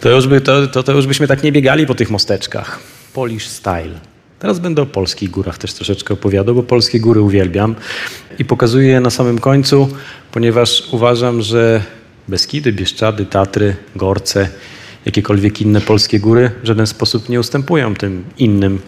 to 0.00 0.10
już, 0.10 0.26
by, 0.26 0.40
to, 0.40 0.66
to, 0.66 0.82
to 0.82 0.92
już 0.92 1.06
byśmy 1.06 1.26
tak 1.26 1.42
nie 1.42 1.52
biegali 1.52 1.86
po 1.86 1.94
tych 1.94 2.10
mosteczkach. 2.10 2.78
Polish 3.12 3.46
style. 3.48 4.15
Teraz 4.38 4.58
będę 4.58 4.82
o 4.82 4.86
polskich 4.86 5.30
górach 5.30 5.58
też 5.58 5.74
troszeczkę 5.74 6.14
opowiadał, 6.14 6.54
bo 6.54 6.62
polskie 6.62 7.00
góry 7.00 7.20
uwielbiam 7.20 7.74
i 8.38 8.44
pokazuję 8.44 8.88
je 8.88 9.00
na 9.00 9.10
samym 9.10 9.38
końcu, 9.38 9.88
ponieważ 10.32 10.82
uważam, 10.90 11.42
że 11.42 11.82
Beskidy, 12.28 12.72
Bieszczady, 12.72 13.26
Tatry, 13.26 13.76
Gorce, 13.96 14.48
jakiekolwiek 15.04 15.60
inne 15.60 15.80
polskie 15.80 16.20
góry 16.20 16.50
w 16.62 16.66
żaden 16.66 16.86
sposób 16.86 17.28
nie 17.28 17.40
ustępują 17.40 17.94
tym 17.94 18.24
innym. 18.38 18.80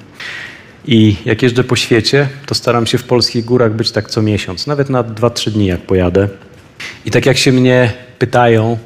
I 0.86 1.16
jak 1.24 1.42
jeżdżę 1.42 1.64
po 1.64 1.76
świecie, 1.76 2.28
to 2.46 2.54
staram 2.54 2.86
się 2.86 2.98
w 2.98 3.04
polskich 3.04 3.44
górach 3.44 3.72
być 3.72 3.90
tak 3.90 4.10
co 4.10 4.22
miesiąc, 4.22 4.66
nawet 4.66 4.90
na 4.90 5.04
2-3 5.04 5.50
dni 5.50 5.66
jak 5.66 5.80
pojadę. 5.80 6.28
I 7.04 7.10
tak 7.10 7.26
jak 7.26 7.36
się 7.38 7.52
mnie 7.52 7.92
pytają, 8.18 8.78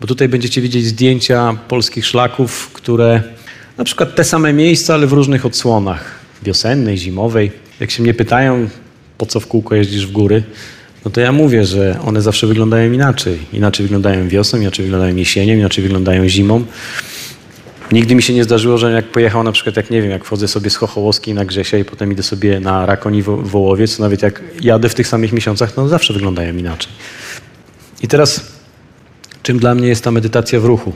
bo 0.00 0.06
tutaj 0.06 0.28
będziecie 0.28 0.60
widzieć 0.60 0.86
zdjęcia 0.86 1.56
polskich 1.68 2.06
szlaków, 2.06 2.70
które 2.72 3.22
na 3.78 3.84
przykład 3.84 4.14
te 4.14 4.24
same 4.24 4.52
miejsca, 4.52 4.94
ale 4.94 5.06
w 5.06 5.12
różnych 5.12 5.46
odsłonach, 5.46 6.04
wiosennej, 6.42 6.98
zimowej. 6.98 7.52
Jak 7.80 7.90
się 7.90 8.02
mnie 8.02 8.14
pytają, 8.14 8.68
po 9.18 9.26
co 9.26 9.40
w 9.40 9.46
kółko 9.46 9.74
jeździsz 9.74 10.06
w 10.06 10.12
góry, 10.12 10.42
no 11.04 11.10
to 11.10 11.20
ja 11.20 11.32
mówię, 11.32 11.64
że 11.64 11.98
one 12.06 12.22
zawsze 12.22 12.46
wyglądają 12.46 12.92
inaczej. 12.92 13.38
Inaczej 13.52 13.86
wyglądają 13.86 14.28
wiosną, 14.28 14.60
inaczej 14.60 14.84
wyglądają 14.84 15.16
jesienią, 15.16 15.54
inaczej 15.54 15.84
wyglądają 15.84 16.28
zimą. 16.28 16.64
Nigdy 17.92 18.14
mi 18.14 18.22
się 18.22 18.34
nie 18.34 18.44
zdarzyło, 18.44 18.78
że 18.78 18.92
jak 18.92 19.04
pojechał 19.04 19.42
na 19.42 19.52
przykład, 19.52 19.76
jak 19.76 19.90
nie 19.90 20.02
wiem, 20.02 20.10
jak 20.10 20.24
wchodzę 20.24 20.48
sobie 20.48 20.70
z 20.70 20.76
Chochołowskiej 20.76 21.34
na 21.34 21.44
Grzesia 21.44 21.78
i 21.78 21.84
potem 21.84 22.12
idę 22.12 22.22
sobie 22.22 22.60
na 22.60 22.86
Rakoni 22.86 23.22
Wołowiec, 23.22 23.98
nawet 23.98 24.22
jak 24.22 24.42
jadę 24.60 24.88
w 24.88 24.94
tych 24.94 25.08
samych 25.08 25.32
miesiącach, 25.32 25.72
to 25.72 25.88
zawsze 25.88 26.14
wyglądają 26.14 26.56
inaczej. 26.56 26.92
I 28.02 28.08
teraz, 28.08 28.52
czym 29.42 29.58
dla 29.58 29.74
mnie 29.74 29.88
jest 29.88 30.04
ta 30.04 30.10
medytacja 30.10 30.60
w 30.60 30.64
ruchu? 30.64 30.92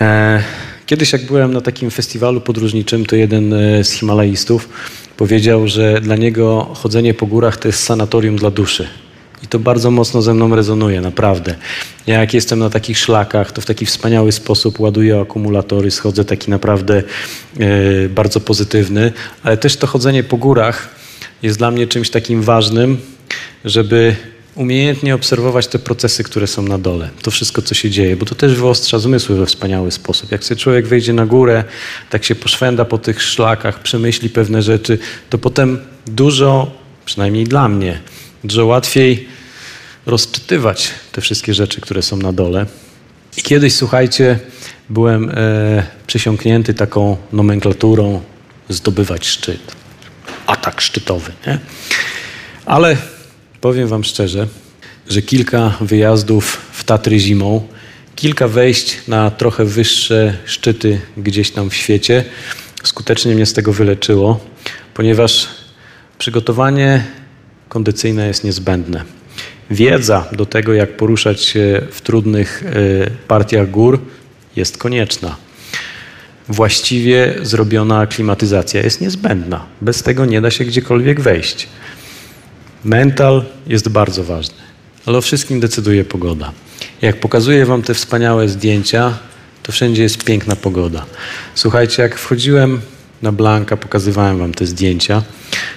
E, 0.00 0.42
kiedyś 0.90 1.12
jak 1.12 1.26
byłem 1.26 1.52
na 1.52 1.60
takim 1.60 1.90
festiwalu 1.90 2.40
podróżniczym, 2.40 3.06
to 3.06 3.16
jeden 3.16 3.52
e, 3.52 3.84
z 3.84 3.90
Himalajistów 3.90 4.68
powiedział, 5.16 5.68
że 5.68 6.00
dla 6.00 6.16
niego 6.16 6.70
chodzenie 6.74 7.14
po 7.14 7.26
górach 7.26 7.56
to 7.56 7.68
jest 7.68 7.82
sanatorium 7.82 8.36
dla 8.36 8.50
duszy. 8.50 8.88
I 9.42 9.46
to 9.46 9.58
bardzo 9.58 9.90
mocno 9.90 10.22
ze 10.22 10.34
mną 10.34 10.56
rezonuje, 10.56 11.00
naprawdę. 11.00 11.54
Ja 12.06 12.20
jak 12.20 12.34
jestem 12.34 12.58
na 12.58 12.70
takich 12.70 12.98
szlakach, 12.98 13.52
to 13.52 13.60
w 13.60 13.66
taki 13.66 13.86
wspaniały 13.86 14.32
sposób 14.32 14.80
ładuję 14.80 15.20
akumulatory, 15.20 15.90
schodzę 15.90 16.24
taki 16.24 16.50
naprawdę 16.50 17.02
e, 17.60 18.08
bardzo 18.08 18.40
pozytywny, 18.40 19.12
ale 19.42 19.56
też 19.56 19.76
to 19.76 19.86
chodzenie 19.86 20.22
po 20.22 20.36
górach 20.36 20.88
jest 21.42 21.58
dla 21.58 21.70
mnie 21.70 21.86
czymś 21.86 22.10
takim 22.10 22.42
ważnym, 22.42 22.98
żeby 23.64 24.16
umiejętnie 24.54 25.14
obserwować 25.14 25.66
te 25.66 25.78
procesy, 25.78 26.24
które 26.24 26.46
są 26.46 26.62
na 26.62 26.78
dole. 26.78 27.10
To 27.22 27.30
wszystko, 27.30 27.62
co 27.62 27.74
się 27.74 27.90
dzieje, 27.90 28.16
bo 28.16 28.26
to 28.26 28.34
też 28.34 28.54
wyostrza 28.54 28.98
zmysły 28.98 29.36
we 29.36 29.46
wspaniały 29.46 29.90
sposób. 29.90 30.32
Jak 30.32 30.44
sobie 30.44 30.60
człowiek 30.60 30.86
wejdzie 30.86 31.12
na 31.12 31.26
górę, 31.26 31.64
tak 32.10 32.24
się 32.24 32.34
poszwenda 32.34 32.84
po 32.84 32.98
tych 32.98 33.22
szlakach, 33.22 33.82
przemyśli 33.82 34.30
pewne 34.30 34.62
rzeczy, 34.62 34.98
to 35.30 35.38
potem 35.38 35.78
dużo, 36.06 36.70
przynajmniej 37.04 37.44
dla 37.44 37.68
mnie, 37.68 38.00
dużo 38.44 38.66
łatwiej 38.66 39.28
rozczytywać 40.06 40.90
te 41.12 41.20
wszystkie 41.20 41.54
rzeczy, 41.54 41.80
które 41.80 42.02
są 42.02 42.16
na 42.16 42.32
dole. 42.32 42.66
I 43.36 43.42
kiedyś, 43.42 43.74
słuchajcie, 43.74 44.38
byłem 44.88 45.30
e, 45.30 45.86
przysiągnięty 46.06 46.74
taką 46.74 47.16
nomenklaturą 47.32 48.22
zdobywać 48.68 49.26
szczyt. 49.26 49.60
Atak 50.46 50.80
szczytowy, 50.80 51.32
nie? 51.46 51.58
Ale 52.66 52.96
powiem 53.60 53.88
wam 53.88 54.04
szczerze, 54.04 54.46
że 55.08 55.22
kilka 55.22 55.76
wyjazdów 55.80 56.60
w 56.72 56.84
Tatry 56.84 57.18
zimą, 57.18 57.68
kilka 58.16 58.48
wejść 58.48 58.98
na 59.08 59.30
trochę 59.30 59.64
wyższe 59.64 60.36
szczyty 60.44 61.00
gdzieś 61.16 61.50
tam 61.50 61.70
w 61.70 61.74
świecie 61.74 62.24
skutecznie 62.84 63.34
mnie 63.34 63.46
z 63.46 63.52
tego 63.52 63.72
wyleczyło, 63.72 64.40
ponieważ 64.94 65.48
przygotowanie 66.18 67.04
kondycyjne 67.68 68.26
jest 68.26 68.44
niezbędne. 68.44 69.04
Wiedza 69.70 70.28
do 70.32 70.46
tego, 70.46 70.72
jak 70.74 70.96
poruszać 70.96 71.42
się 71.42 71.80
w 71.90 72.00
trudnych 72.00 72.62
e, 72.66 73.10
partiach 73.10 73.70
gór, 73.70 74.00
jest 74.56 74.78
konieczna. 74.78 75.36
Właściwie 76.48 77.34
zrobiona 77.42 78.06
klimatyzacja 78.06 78.82
jest 78.82 79.00
niezbędna. 79.00 79.66
Bez 79.80 80.02
tego 80.02 80.26
nie 80.26 80.40
da 80.40 80.50
się 80.50 80.64
gdziekolwiek 80.64 81.20
wejść. 81.20 81.68
Mental 82.84 83.44
jest 83.66 83.88
bardzo 83.88 84.24
ważny, 84.24 84.56
ale 85.06 85.18
o 85.18 85.20
wszystkim 85.20 85.60
decyduje 85.60 86.04
pogoda. 86.04 86.52
Jak 87.02 87.20
pokazuję 87.20 87.66
Wam 87.66 87.82
te 87.82 87.94
wspaniałe 87.94 88.48
zdjęcia, 88.48 89.18
to 89.62 89.72
wszędzie 89.72 90.02
jest 90.02 90.24
piękna 90.24 90.56
pogoda. 90.56 91.06
Słuchajcie, 91.54 92.02
jak 92.02 92.18
wchodziłem 92.18 92.80
na 93.22 93.32
Blanka, 93.32 93.76
pokazywałem 93.76 94.38
Wam 94.38 94.54
te 94.54 94.66
zdjęcia. 94.66 95.22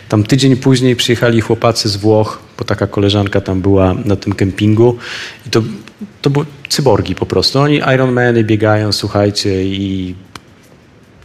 Tam 0.09 0.23
tydzień 0.23 0.55
później 0.55 0.95
przyjechali 0.95 1.41
chłopacy 1.41 1.89
z 1.89 1.95
Włoch, 1.95 2.39
bo 2.57 2.65
taka 2.65 2.87
koleżanka 2.87 3.41
tam 3.41 3.61
była 3.61 3.93
na 4.05 4.15
tym 4.15 4.33
kempingu 4.33 4.97
i 5.47 5.49
to, 5.49 5.63
to 6.21 6.29
były 6.29 6.45
cyborgi 6.69 7.15
po 7.15 7.25
prostu. 7.25 7.59
Oni 7.59 7.81
Ironmany 7.95 8.43
biegają, 8.43 8.91
słuchajcie, 8.91 9.63
i 9.65 10.15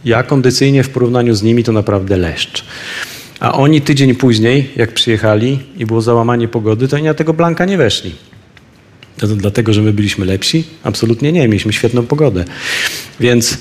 ja 0.05 0.23
kondycyjnie 0.23 0.83
w 0.83 0.89
porównaniu 0.89 1.33
z 1.33 1.43
nimi 1.43 1.63
to 1.63 1.71
naprawdę 1.71 2.17
leszcz. 2.17 2.65
A 3.39 3.53
oni 3.53 3.81
tydzień 3.81 4.15
później, 4.15 4.69
jak 4.75 4.93
przyjechali 4.93 5.59
i 5.77 5.85
było 5.85 6.01
załamanie 6.01 6.47
pogody, 6.47 6.87
to 6.87 6.95
oni 6.95 7.05
na 7.05 7.13
tego 7.13 7.33
Blanka 7.33 7.65
nie 7.65 7.77
weszli. 7.77 8.15
To 9.17 9.27
dlatego, 9.27 9.73
że 9.73 9.81
my 9.81 9.93
byliśmy 9.93 10.25
lepsi? 10.25 10.63
Absolutnie 10.83 11.31
nie, 11.31 11.47
mieliśmy 11.47 11.73
świetną 11.73 12.05
pogodę. 12.05 12.45
Więc 13.19 13.57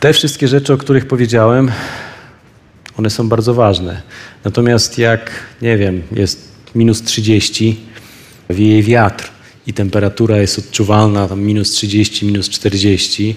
te 0.00 0.12
wszystkie 0.12 0.48
rzeczy, 0.48 0.72
o 0.72 0.76
których 0.76 1.06
powiedziałem, 1.06 1.70
one 2.98 3.10
są 3.10 3.28
bardzo 3.28 3.54
ważne. 3.54 4.02
Natomiast 4.44 4.98
jak, 4.98 5.30
nie 5.62 5.76
wiem, 5.76 6.02
jest 6.12 6.52
minus 6.74 7.02
30, 7.02 7.80
wieje 8.50 8.82
wiatr 8.82 9.30
i 9.66 9.72
temperatura 9.72 10.38
jest 10.38 10.58
odczuwalna, 10.58 11.28
tam 11.28 11.40
minus 11.40 11.70
30, 11.70 12.26
minus 12.26 12.48
40, 12.48 13.36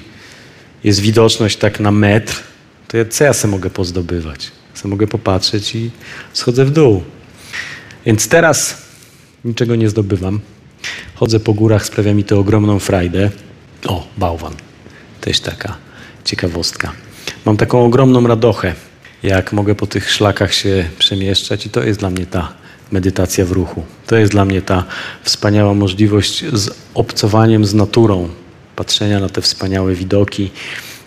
jest 0.84 1.00
widoczność 1.00 1.58
tak 1.58 1.80
na 1.80 1.92
metr, 1.92 2.44
to 2.88 2.98
ja, 2.98 3.06
co 3.06 3.24
ja 3.24 3.34
mogę 3.48 3.70
pozdobywać? 3.70 4.52
Co 4.76 4.88
mogę 4.88 5.08
popatrzeć 5.08 5.76
i 5.76 5.92
schodzę 6.34 6.66
w 6.66 6.72
dół. 6.72 7.04
Więc 8.06 8.28
teraz 8.28 8.82
niczego 9.46 9.76
nie 9.76 9.90
zdobywam. 9.90 10.40
Chodzę 11.16 11.40
po 11.40 11.54
górach, 11.54 11.86
sprawia 11.86 12.14
mi 12.14 12.24
to 12.24 12.40
ogromną 12.40 12.80
frajdę. 12.80 13.32
O, 13.88 14.08
bałwan. 14.18 14.54
Też 15.22 15.40
taka 15.40 15.78
ciekawostka. 16.26 16.92
Mam 17.46 17.58
taką 17.58 17.86
ogromną 17.86 18.28
radochę, 18.28 18.74
jak 19.24 19.54
mogę 19.54 19.76
po 19.76 19.88
tych 19.88 20.12
szlakach 20.12 20.54
się 20.54 20.90
przemieszczać 21.00 21.66
i 21.66 21.70
to 21.70 21.84
jest 21.84 22.00
dla 22.00 22.10
mnie 22.10 22.26
ta 22.26 22.54
medytacja 22.92 23.46
w 23.46 23.52
ruchu. 23.52 23.84
To 24.08 24.16
jest 24.16 24.32
dla 24.32 24.46
mnie 24.46 24.62
ta 24.62 24.84
wspaniała 25.24 25.74
możliwość 25.74 26.46
z 26.54 26.70
obcowaniem 26.94 27.66
z 27.66 27.74
naturą, 27.74 28.30
patrzenia 28.76 29.20
na 29.20 29.30
te 29.30 29.42
wspaniałe 29.42 29.94
widoki 29.94 30.52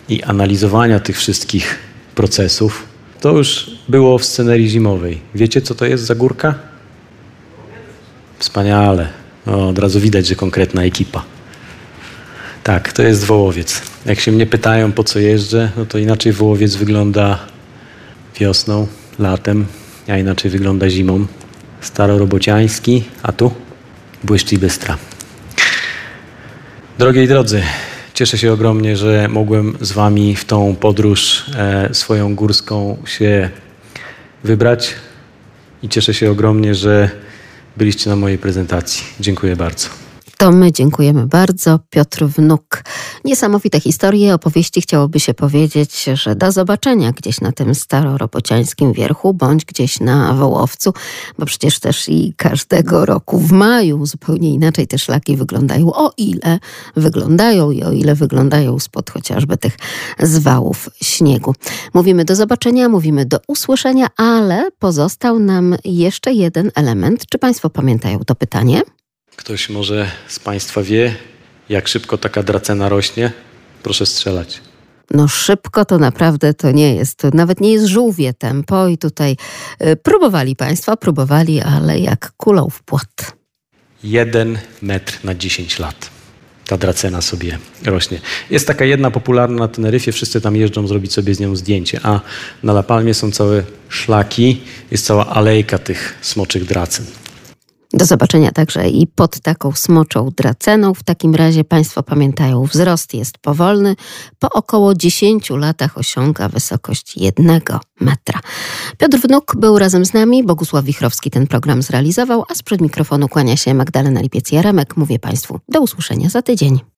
i 0.09 0.23
analizowania 0.23 0.99
tych 0.99 1.17
wszystkich 1.17 1.79
procesów. 2.15 2.88
To 3.21 3.37
już 3.37 3.71
było 3.89 4.17
w 4.17 4.25
scenerii 4.25 4.69
zimowej. 4.69 5.21
Wiecie, 5.35 5.61
co 5.61 5.75
to 5.75 5.85
jest 5.85 6.03
za 6.03 6.15
górka? 6.15 6.55
Wspaniale. 8.39 9.09
O, 9.47 9.67
od 9.67 9.79
razu 9.79 9.99
widać, 9.99 10.27
że 10.27 10.35
konkretna 10.35 10.83
ekipa. 10.83 11.23
Tak, 12.63 12.93
to 12.93 13.03
jest 13.03 13.23
Wołowiec. 13.23 13.81
Jak 14.05 14.19
się 14.19 14.31
mnie 14.31 14.45
pytają, 14.45 14.91
po 14.91 15.03
co 15.03 15.19
jeżdżę, 15.19 15.71
no 15.77 15.85
to 15.85 15.97
inaczej 15.97 16.33
Wołowiec 16.33 16.75
wygląda 16.75 17.39
wiosną, 18.39 18.87
latem, 19.19 19.65
a 20.07 20.17
inaczej 20.17 20.51
wygląda 20.51 20.89
zimą. 20.89 21.25
Starorobociański, 21.81 23.03
a 23.23 23.31
tu 23.31 23.51
błyszczy 24.23 24.55
i 24.55 24.57
bystra. 24.57 24.97
Drogiej 26.99 27.27
drodzy, 27.27 27.63
cieszę 28.19 28.37
się 28.37 28.53
ogromnie, 28.53 28.97
że 28.97 29.27
mogłem 29.27 29.77
z 29.81 29.91
Wami 29.91 30.35
w 30.35 30.45
tą 30.45 30.75
podróż 30.75 31.45
e, 31.55 31.89
swoją 31.93 32.35
górską 32.35 32.97
się 33.05 33.49
wybrać 34.43 34.95
i 35.83 35.89
cieszę 35.89 36.13
się 36.13 36.31
ogromnie, 36.31 36.75
że 36.75 37.09
byliście 37.77 38.09
na 38.09 38.15
mojej 38.15 38.37
prezentacji. 38.37 39.03
Dziękuję 39.19 39.55
bardzo. 39.55 40.08
To 40.41 40.51
my 40.51 40.71
dziękujemy 40.71 41.27
bardzo. 41.27 41.79
Piotr 41.89 42.25
Wnuk. 42.25 42.83
Niesamowite 43.25 43.79
historie, 43.79 44.33
opowieści 44.33 44.81
chciałoby 44.81 45.19
się 45.19 45.33
powiedzieć, 45.33 46.03
że 46.13 46.35
do 46.35 46.51
zobaczenia 46.51 47.11
gdzieś 47.11 47.41
na 47.41 47.51
tym 47.51 47.75
staroropociańskim 47.75 48.93
wierchu, 48.93 49.33
bądź 49.33 49.65
gdzieś 49.65 49.99
na 49.99 50.33
Wołowcu, 50.33 50.93
bo 51.39 51.45
przecież 51.45 51.79
też 51.79 52.09
i 52.09 52.33
każdego 52.37 53.05
roku 53.05 53.39
w 53.39 53.51
maju 53.51 54.05
zupełnie 54.05 54.53
inaczej 54.53 54.87
te 54.87 54.97
szlaki 54.97 55.37
wyglądają, 55.37 55.93
o 55.93 56.11
ile 56.17 56.59
wyglądają 56.95 57.71
i 57.71 57.83
o 57.83 57.91
ile 57.91 58.15
wyglądają 58.15 58.79
spod 58.79 59.09
chociażby 59.09 59.57
tych 59.57 59.77
zwałów 60.19 60.89
śniegu. 61.01 61.55
Mówimy 61.93 62.25
do 62.25 62.35
zobaczenia, 62.35 62.89
mówimy 62.89 63.25
do 63.25 63.39
usłyszenia, 63.47 64.07
ale 64.17 64.69
pozostał 64.79 65.39
nam 65.39 65.75
jeszcze 65.85 66.33
jeden 66.33 66.71
element. 66.75 67.25
Czy 67.29 67.37
Państwo 67.37 67.69
pamiętają 67.69 68.19
to 68.19 68.35
pytanie? 68.35 68.81
Ktoś 69.39 69.69
może 69.69 70.11
z 70.27 70.39
Państwa 70.39 70.83
wie, 70.83 71.15
jak 71.69 71.87
szybko 71.87 72.17
taka 72.17 72.43
dracena 72.43 72.89
rośnie? 72.89 73.31
Proszę 73.83 74.05
strzelać. 74.05 74.61
No 75.11 75.27
szybko 75.27 75.85
to 75.85 75.97
naprawdę 75.97 76.53
to 76.53 76.71
nie 76.71 76.95
jest. 76.95 77.15
To 77.15 77.29
nawet 77.33 77.61
nie 77.61 77.71
jest 77.71 77.85
żółwie 77.85 78.33
tempo 78.33 78.87
i 78.87 78.97
tutaj 78.97 79.35
y, 79.81 79.95
próbowali 79.95 80.55
Państwo, 80.55 80.97
próbowali, 80.97 81.61
ale 81.61 81.99
jak 81.99 82.31
kulą 82.37 82.69
w 82.69 82.83
płot. 82.83 83.33
Jeden 84.03 84.57
metr 84.81 85.19
na 85.23 85.35
10 85.35 85.79
lat. 85.79 86.09
Ta 86.67 86.77
dracena 86.77 87.21
sobie 87.21 87.57
rośnie. 87.85 88.19
Jest 88.49 88.67
taka 88.67 88.85
jedna 88.85 89.11
popularna 89.11 89.57
na 89.57 89.67
Teneryfie, 89.67 90.11
wszyscy 90.11 90.41
tam 90.41 90.55
jeżdżą 90.55 90.87
zrobić 90.87 91.13
sobie 91.13 91.35
z 91.35 91.39
nią 91.39 91.55
zdjęcie, 91.55 91.99
a 92.03 92.19
na 92.63 92.71
La 92.73 92.83
Palmie 92.83 93.13
są 93.13 93.31
całe 93.31 93.63
szlaki, 93.89 94.61
jest 94.91 95.05
cała 95.05 95.27
alejka 95.27 95.77
tych 95.77 96.17
smoczych 96.21 96.65
dracen. 96.65 97.05
Do 97.93 98.05
zobaczenia 98.05 98.51
także 98.51 98.89
i 98.89 99.07
pod 99.07 99.39
taką 99.39 99.71
smoczą 99.71 100.29
draceną. 100.37 100.93
W 100.93 101.03
takim 101.03 101.35
razie 101.35 101.63
Państwo 101.63 102.03
pamiętają, 102.03 102.63
wzrost 102.63 103.13
jest 103.13 103.37
powolny. 103.37 103.95
Po 104.39 104.49
około 104.49 104.95
10 104.95 105.49
latach 105.49 105.97
osiąga 105.97 106.49
wysokość 106.49 107.17
jednego 107.17 107.79
metra. 107.99 108.39
Piotr 108.97 109.17
Wnuk 109.17 109.55
był 109.55 109.79
razem 109.79 110.05
z 110.05 110.13
nami, 110.13 110.43
Bogusław 110.43 110.85
Wichrowski 110.85 111.31
ten 111.31 111.47
program 111.47 111.81
zrealizował, 111.81 112.43
a 112.49 112.55
sprzed 112.55 112.81
mikrofonu 112.81 113.29
kłania 113.29 113.57
się 113.57 113.73
Magdalena 113.73 114.21
Lipiec-Jaremek. 114.21 114.85
Mówię 114.95 115.19
Państwu 115.19 115.59
do 115.69 115.81
usłyszenia 115.81 116.29
za 116.29 116.41
tydzień. 116.41 116.79